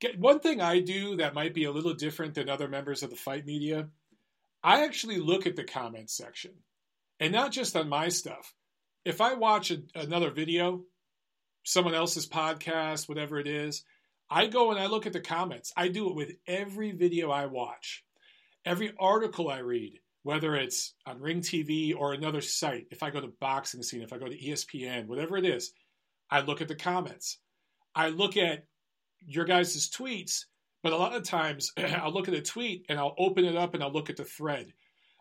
[0.00, 3.10] get, one thing I do that might be a little different than other members of
[3.10, 3.88] the fight media.
[4.62, 6.52] I actually look at the comments section
[7.20, 8.54] and not just on my stuff.
[9.04, 10.82] If I watch a, another video,
[11.64, 13.84] someone else's podcast, whatever it is,
[14.30, 15.72] I go and I look at the comments.
[15.76, 18.04] I do it with every video I watch,
[18.64, 22.88] every article I read, whether it's on Ring TV or another site.
[22.90, 25.72] If I go to Boxing Scene, if I go to ESPN, whatever it is,
[26.30, 27.38] I look at the comments.
[27.94, 28.66] I look at
[29.26, 30.44] your guys' tweets,
[30.82, 33.74] but a lot of times I'll look at a tweet and I'll open it up
[33.74, 34.72] and I'll look at the thread.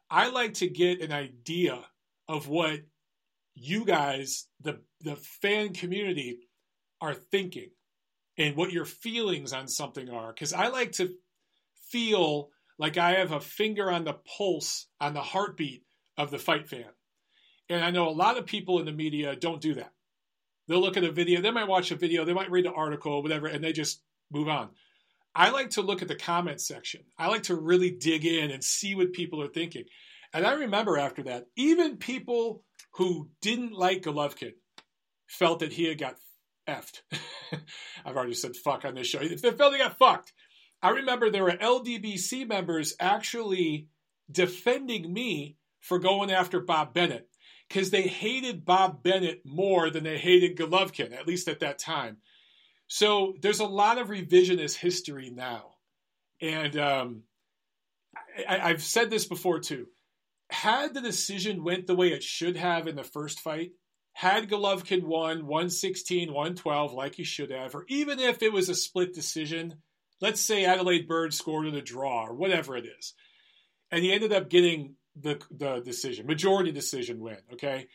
[0.09, 1.79] I like to get an idea
[2.27, 2.79] of what
[3.55, 6.39] you guys, the the fan community,
[7.01, 7.69] are thinking
[8.37, 10.31] and what your feelings on something are.
[10.31, 11.09] Because I like to
[11.89, 15.83] feel like I have a finger on the pulse, on the heartbeat
[16.17, 16.85] of the fight fan.
[17.69, 19.91] And I know a lot of people in the media don't do that.
[20.67, 23.23] They'll look at a video, they might watch a video, they might read an article,
[23.23, 24.69] whatever, and they just move on.
[25.33, 27.01] I like to look at the comment section.
[27.17, 29.85] I like to really dig in and see what people are thinking.
[30.33, 32.63] And I remember after that, even people
[32.93, 34.53] who didn't like Golovkin
[35.27, 36.15] felt that he had got
[36.67, 37.01] effed.
[38.05, 39.19] I've already said fuck on this show.
[39.19, 40.33] They felt he got fucked.
[40.81, 43.87] I remember there were LDBC members actually
[44.29, 47.29] defending me for going after Bob Bennett
[47.67, 52.17] because they hated Bob Bennett more than they hated Golovkin, at least at that time.
[52.87, 55.71] So there's a lot of revisionist history now.
[56.41, 57.23] And um,
[58.47, 59.87] I, I've said this before too.
[60.49, 63.71] Had the decision went the way it should have in the first fight,
[64.13, 68.75] had Golovkin won 116, 112 like he should have, or even if it was a
[68.75, 69.75] split decision,
[70.21, 73.13] let's say Adalaide Byrd scored in a draw or whatever it is,
[73.91, 77.87] and he ended up getting the the decision, majority decision win, okay?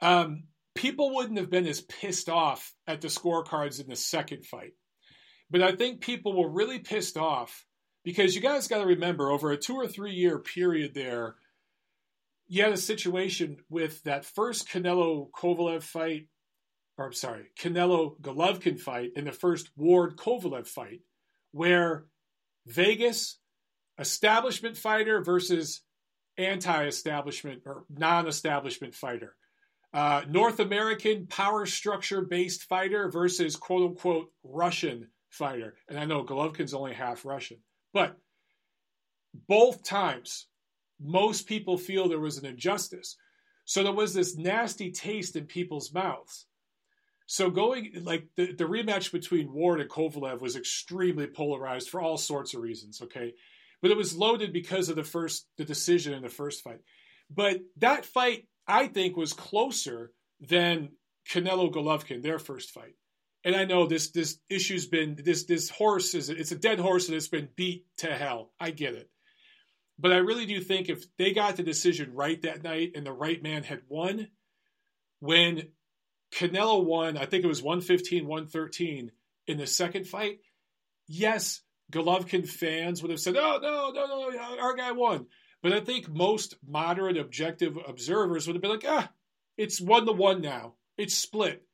[0.00, 0.44] Um,
[0.74, 4.74] people wouldn't have been as pissed off at the scorecards in the second fight.
[5.50, 7.66] But I think people were really pissed off
[8.04, 11.36] because you guys got to remember over a two or three year period there,
[12.46, 16.28] you had a situation with that first Canelo Kovalev fight,
[16.98, 21.00] or I'm sorry, Canelo Golovkin fight, and the first Ward Kovalev fight,
[21.52, 22.06] where
[22.66, 23.38] Vegas,
[23.98, 25.82] establishment fighter versus
[26.38, 29.34] anti establishment or non establishment fighter.
[29.92, 35.74] Uh, North American power structure based fighter versus quote unquote Russian fighter.
[35.88, 37.58] And I know Golovkin's only half Russian,
[37.92, 38.16] but
[39.48, 40.46] both times,
[41.00, 43.16] most people feel there was an injustice.
[43.64, 46.46] So there was this nasty taste in people's mouths.
[47.26, 52.16] So going like the, the rematch between Ward and Kovalev was extremely polarized for all
[52.16, 53.34] sorts of reasons, okay?
[53.82, 56.80] But it was loaded because of the first the decision in the first fight.
[57.30, 60.90] But that fight, I think, was closer than
[61.30, 62.94] Canelo Golovkin, their first fight
[63.46, 67.06] and I know this this issue's been this this horse is it's a dead horse
[67.06, 68.50] and it's been beat to hell.
[68.58, 69.08] I get it.
[70.00, 73.12] But I really do think if they got the decision right that night and the
[73.12, 74.26] right man had won,
[75.20, 75.68] when
[76.34, 79.12] Canelo won, I think it was 115, 113
[79.46, 80.40] in the second fight,
[81.06, 81.62] yes,
[81.92, 85.26] Golovkin fans would have said, oh, no, no, no, our guy won.
[85.62, 89.10] But I think most moderate, objective observers would have been like, ah,
[89.56, 90.74] it's one to one now.
[90.98, 91.66] It's split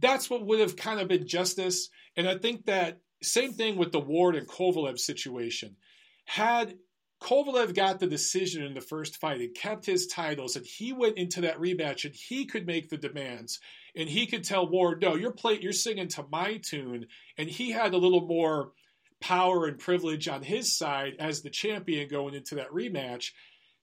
[0.00, 1.88] that's what would have kind of been justice.
[2.16, 5.76] And I think that same thing with the Ward and Kovalev situation.
[6.24, 6.74] Had
[7.20, 11.18] Kovalev got the decision in the first fight and kept his titles, and he went
[11.18, 13.58] into that rematch and he could make the demands,
[13.96, 17.06] and he could tell Ward, "No, you're play, you're singing to my tune,"
[17.36, 18.72] and he had a little more
[19.20, 23.32] power and privilege on his side as the champion going into that rematch.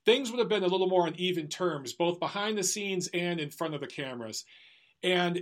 [0.06, 3.40] Things would have been a little more on even terms, both behind the scenes and
[3.40, 4.46] in front of the cameras.
[5.04, 5.42] And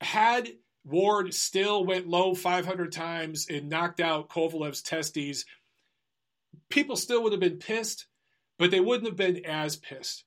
[0.00, 0.48] had
[0.84, 5.44] Ward still went low 500 times and knocked out Kovalev's testes,
[6.70, 8.06] people still would have been pissed,
[8.58, 10.24] but they wouldn't have been as pissed.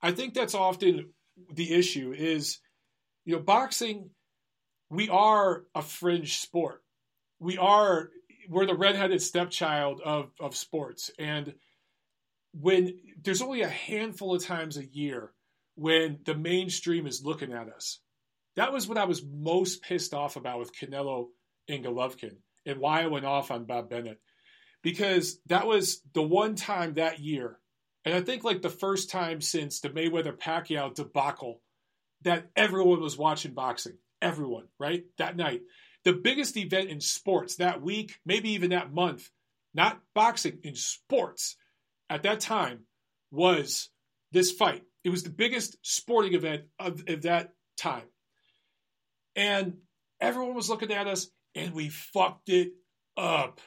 [0.00, 1.10] I think that's often
[1.52, 2.58] the issue is,
[3.24, 4.10] you know, boxing,
[4.90, 6.82] we are a fringe sport.
[7.40, 8.10] We are,
[8.48, 11.10] we're the redheaded stepchild of, of sports.
[11.18, 11.54] And
[12.52, 15.32] when there's only a handful of times a year
[15.74, 18.00] when the mainstream is looking at us
[18.56, 21.28] that was what I was most pissed off about with Canelo
[21.68, 24.18] and Golovkin and why I went off on Bob Bennett.
[24.82, 27.58] Because that was the one time that year,
[28.04, 31.60] and I think like the first time since the Mayweather Pacquiao debacle,
[32.22, 33.98] that everyone was watching boxing.
[34.22, 35.04] Everyone, right?
[35.18, 35.62] That night.
[36.06, 39.28] The biggest event in sports that week, maybe even that month,
[39.74, 41.56] not boxing, in sports
[42.08, 42.84] at that time
[43.32, 43.90] was
[44.30, 44.84] this fight.
[45.02, 48.04] It was the biggest sporting event of, of that time.
[49.34, 49.78] And
[50.20, 52.74] everyone was looking at us and we fucked it
[53.16, 53.60] up.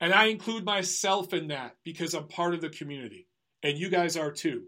[0.00, 3.28] And I include myself in that because I'm part of the community.
[3.62, 4.62] And you guys are too.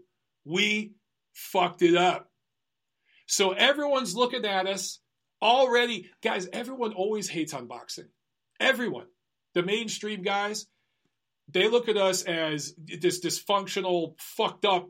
[0.45, 0.93] We
[1.33, 2.29] fucked it up.
[3.25, 4.99] So everyone's looking at us
[5.41, 6.09] already.
[6.21, 8.07] Guys, everyone always hates on boxing.
[8.59, 9.07] Everyone.
[9.53, 10.67] The mainstream guys,
[11.51, 14.89] they look at us as this dysfunctional, fucked up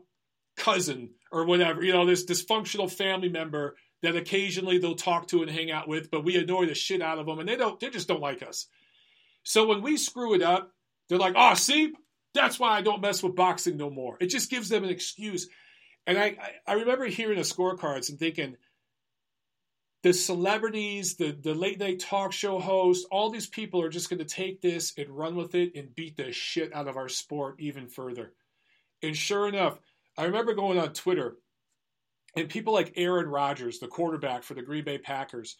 [0.56, 5.50] cousin or whatever, you know, this dysfunctional family member that occasionally they'll talk to and
[5.50, 7.88] hang out with, but we annoy the shit out of them and they don't they
[7.88, 8.66] just don't like us.
[9.44, 10.72] So when we screw it up,
[11.08, 11.92] they're like, "Oh, see?
[12.34, 15.48] That's why I don't mess with boxing no more." It just gives them an excuse.
[16.06, 18.56] And I, I remember hearing the scorecards and thinking
[20.02, 24.18] the celebrities, the, the late night talk show hosts, all these people are just going
[24.18, 27.56] to take this and run with it and beat the shit out of our sport
[27.60, 28.32] even further.
[29.02, 29.78] And sure enough,
[30.18, 31.36] I remember going on Twitter
[32.36, 35.56] and people like Aaron Rodgers, the quarterback for the Green Bay Packers,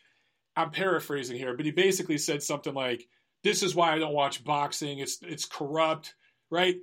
[0.57, 3.09] I'm paraphrasing here, but he basically said something like,
[3.43, 4.99] "This is why I don't watch boxing.
[4.99, 6.15] It's it's corrupt,
[6.51, 6.77] right?"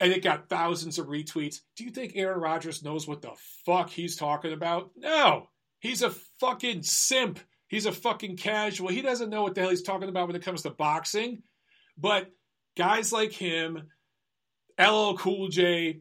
[0.00, 1.60] And it got thousands of retweets.
[1.74, 3.32] Do you think Aaron Rodgers knows what the
[3.66, 4.92] fuck he's talking about?
[4.96, 5.48] No,
[5.80, 6.10] he's a
[6.40, 7.40] fucking simp.
[7.68, 8.88] He's a fucking casual.
[8.88, 11.42] He doesn't know what the hell he's talking about when it comes to boxing.
[11.96, 12.30] But
[12.76, 13.88] guys like him,
[14.80, 16.00] LL Cool J,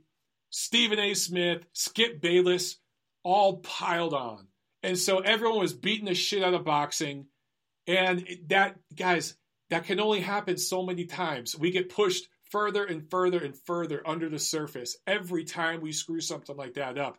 [0.50, 1.14] Stephen A.
[1.14, 2.78] Smith, Skip Bayless,
[3.24, 4.48] all piled on.
[4.84, 7.26] And so everyone was beating the shit out of boxing.
[7.88, 9.36] And that, guys,
[9.70, 11.58] that can only happen so many times.
[11.58, 16.22] We get pushed further and further and further under the surface every time we screw
[16.22, 17.18] something like that up.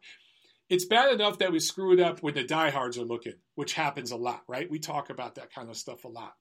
[0.68, 4.10] It's bad enough that we screw it up when the diehards are looking, which happens
[4.10, 4.70] a lot, right?
[4.70, 6.34] We talk about that kind of stuff a lot.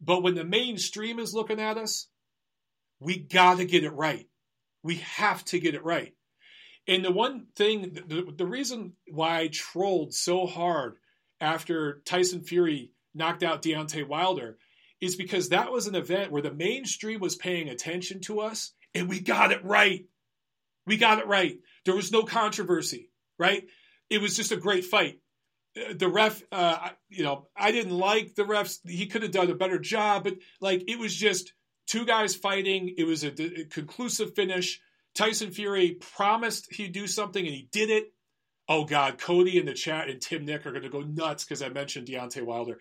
[0.00, 2.08] But when the mainstream is looking at us,
[3.00, 4.28] we got to get it right.
[4.82, 6.14] We have to get it right.
[6.86, 10.96] And the one thing, the, the reason why I trolled so hard
[11.40, 14.58] after Tyson Fury knocked out Deontay Wilder
[15.00, 19.08] is because that was an event where the mainstream was paying attention to us and
[19.08, 20.06] we got it right.
[20.86, 21.58] We got it right.
[21.84, 23.09] There was no controversy,
[23.40, 23.64] right?
[24.10, 25.18] It was just a great fight.
[25.76, 28.78] Uh, the ref, uh, you know, I didn't like the refs.
[28.86, 31.52] He could have done a better job, but like it was just
[31.86, 32.94] two guys fighting.
[32.96, 34.80] It was a, a conclusive finish.
[35.14, 38.12] Tyson Fury promised he'd do something and he did it.
[38.68, 41.62] Oh God, Cody in the chat and Tim Nick are going to go nuts because
[41.62, 42.78] I mentioned Deontay Wilder.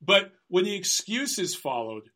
[0.00, 2.10] But when the excuses followed,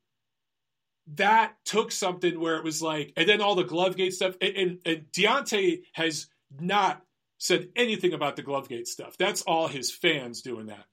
[1.14, 4.78] that took something where it was like, and then all the Glovegate stuff, and, and,
[4.84, 6.28] and Deontay has
[6.60, 7.02] not
[7.38, 9.16] said anything about the Glovegate stuff.
[9.16, 10.84] That's all his fans doing that.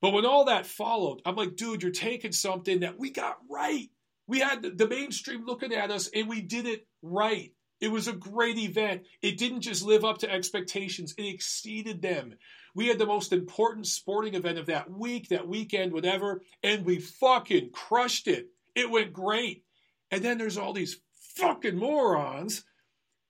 [0.00, 3.88] But when all that followed, I'm like, dude, you're taking something that we got right.
[4.26, 7.52] We had the mainstream looking at us and we did it right.
[7.80, 9.02] It was a great event.
[9.22, 12.34] It didn't just live up to expectations, it exceeded them.
[12.74, 16.98] We had the most important sporting event of that week, that weekend, whatever, and we
[16.98, 18.48] fucking crushed it.
[18.74, 19.64] It went great.
[20.10, 21.00] And then there's all these
[21.36, 22.64] fucking morons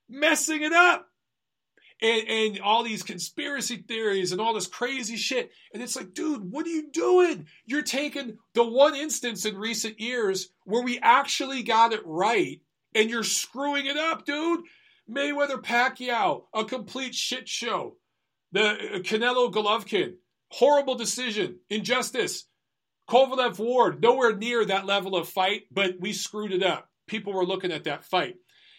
[0.09, 1.07] messing it up.
[2.01, 5.51] And, and all these conspiracy theories and all this crazy shit.
[5.73, 7.47] And it's like, dude, what are you doing?
[7.65, 12.59] You're taking the one instance in recent years where we actually got it right
[12.93, 14.61] and you're screwing it up, dude.
[15.09, 17.97] Mayweather Pacquiao, a complete shit show.
[18.51, 20.15] The uh, Canelo Golovkin,
[20.49, 22.45] horrible decision, injustice.
[23.07, 26.89] Kovalev Ward, nowhere near that level of fight, but we screwed it up.
[27.07, 28.35] People were looking at that fight.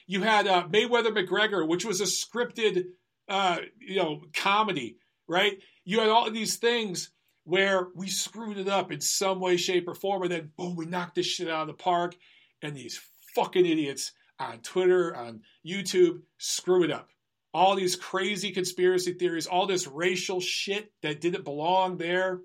[0.08, 2.86] You had uh, Mayweather McGregor, which was a scripted,
[3.28, 4.98] uh, you know, comedy,
[5.28, 5.58] right?
[5.84, 7.10] You had all of these things
[7.44, 10.86] where we screwed it up in some way, shape, or form, and then boom, we
[10.86, 12.16] knocked this shit out of the park,
[12.62, 13.00] and these
[13.34, 17.08] fucking idiots on Twitter, on YouTube, screw it up
[17.56, 22.40] all these crazy conspiracy theories, all this racial shit that didn't belong there.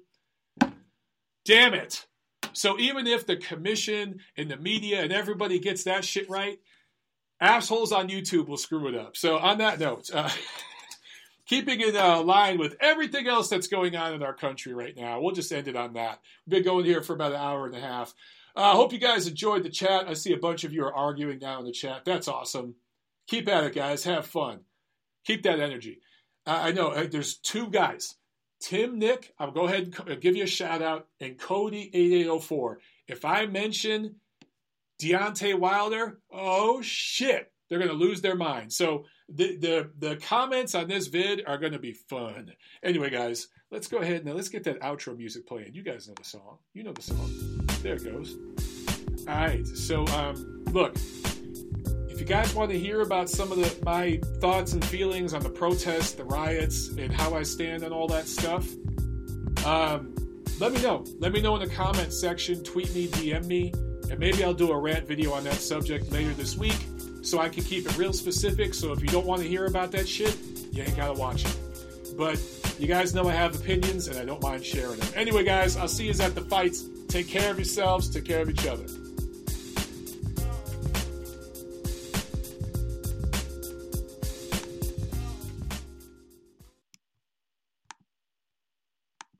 [1.43, 2.05] Damn it.
[2.53, 6.59] So even if the commission and the media and everybody gets that shit right,
[7.41, 9.17] assholes on YouTube will screw it up.
[9.17, 10.29] So on that note, uh,
[11.51, 15.19] keeping in uh, line with everything else that's going on in our country right now,
[15.19, 16.21] we'll just end it on that.
[16.45, 18.15] We've been going here for about an hour and a half.
[18.55, 20.07] I uh, hope you guys enjoyed the chat.
[20.07, 22.05] I see a bunch of you are arguing now in the chat.
[22.05, 22.75] That's awesome.
[23.27, 24.05] Keep at it, guys.
[24.05, 24.61] Have fun.
[25.25, 25.99] Keep that energy.
[26.47, 28.15] Uh, I know uh, there's two guys.
[28.61, 32.75] Tim Nick, I'll go ahead and uh, give you a shout out, and Cody8804.
[33.09, 34.15] If I mention
[35.01, 38.71] Deontay Wilder, oh shit, they're going to lose their mind.
[38.71, 39.03] So
[39.33, 42.51] the, the, the comments on this vid are going to be fun.
[42.83, 45.73] Anyway, guys, let's go ahead and let's get that outro music playing.
[45.73, 46.57] You guys know the song.
[46.73, 47.67] You know the song.
[47.81, 48.35] There it goes.
[49.27, 49.65] All right.
[49.67, 50.95] So, um, look,
[52.09, 55.41] if you guys want to hear about some of the, my thoughts and feelings on
[55.41, 58.67] the protests, the riots, and how I stand on all that stuff,
[59.65, 60.15] um,
[60.59, 61.05] let me know.
[61.19, 62.63] Let me know in the comments section.
[62.63, 63.71] Tweet me, DM me,
[64.09, 66.77] and maybe I'll do a rant video on that subject later this week
[67.21, 68.73] so I can keep it real specific.
[68.73, 70.37] So if you don't want to hear about that shit,
[70.71, 71.57] you ain't got to watch it.
[72.17, 72.39] But
[72.79, 75.07] you guys know I have opinions and I don't mind sharing them.
[75.15, 76.85] Anyway, guys, I'll see you at the fights.
[77.07, 78.85] Take care of yourselves, take care of each other.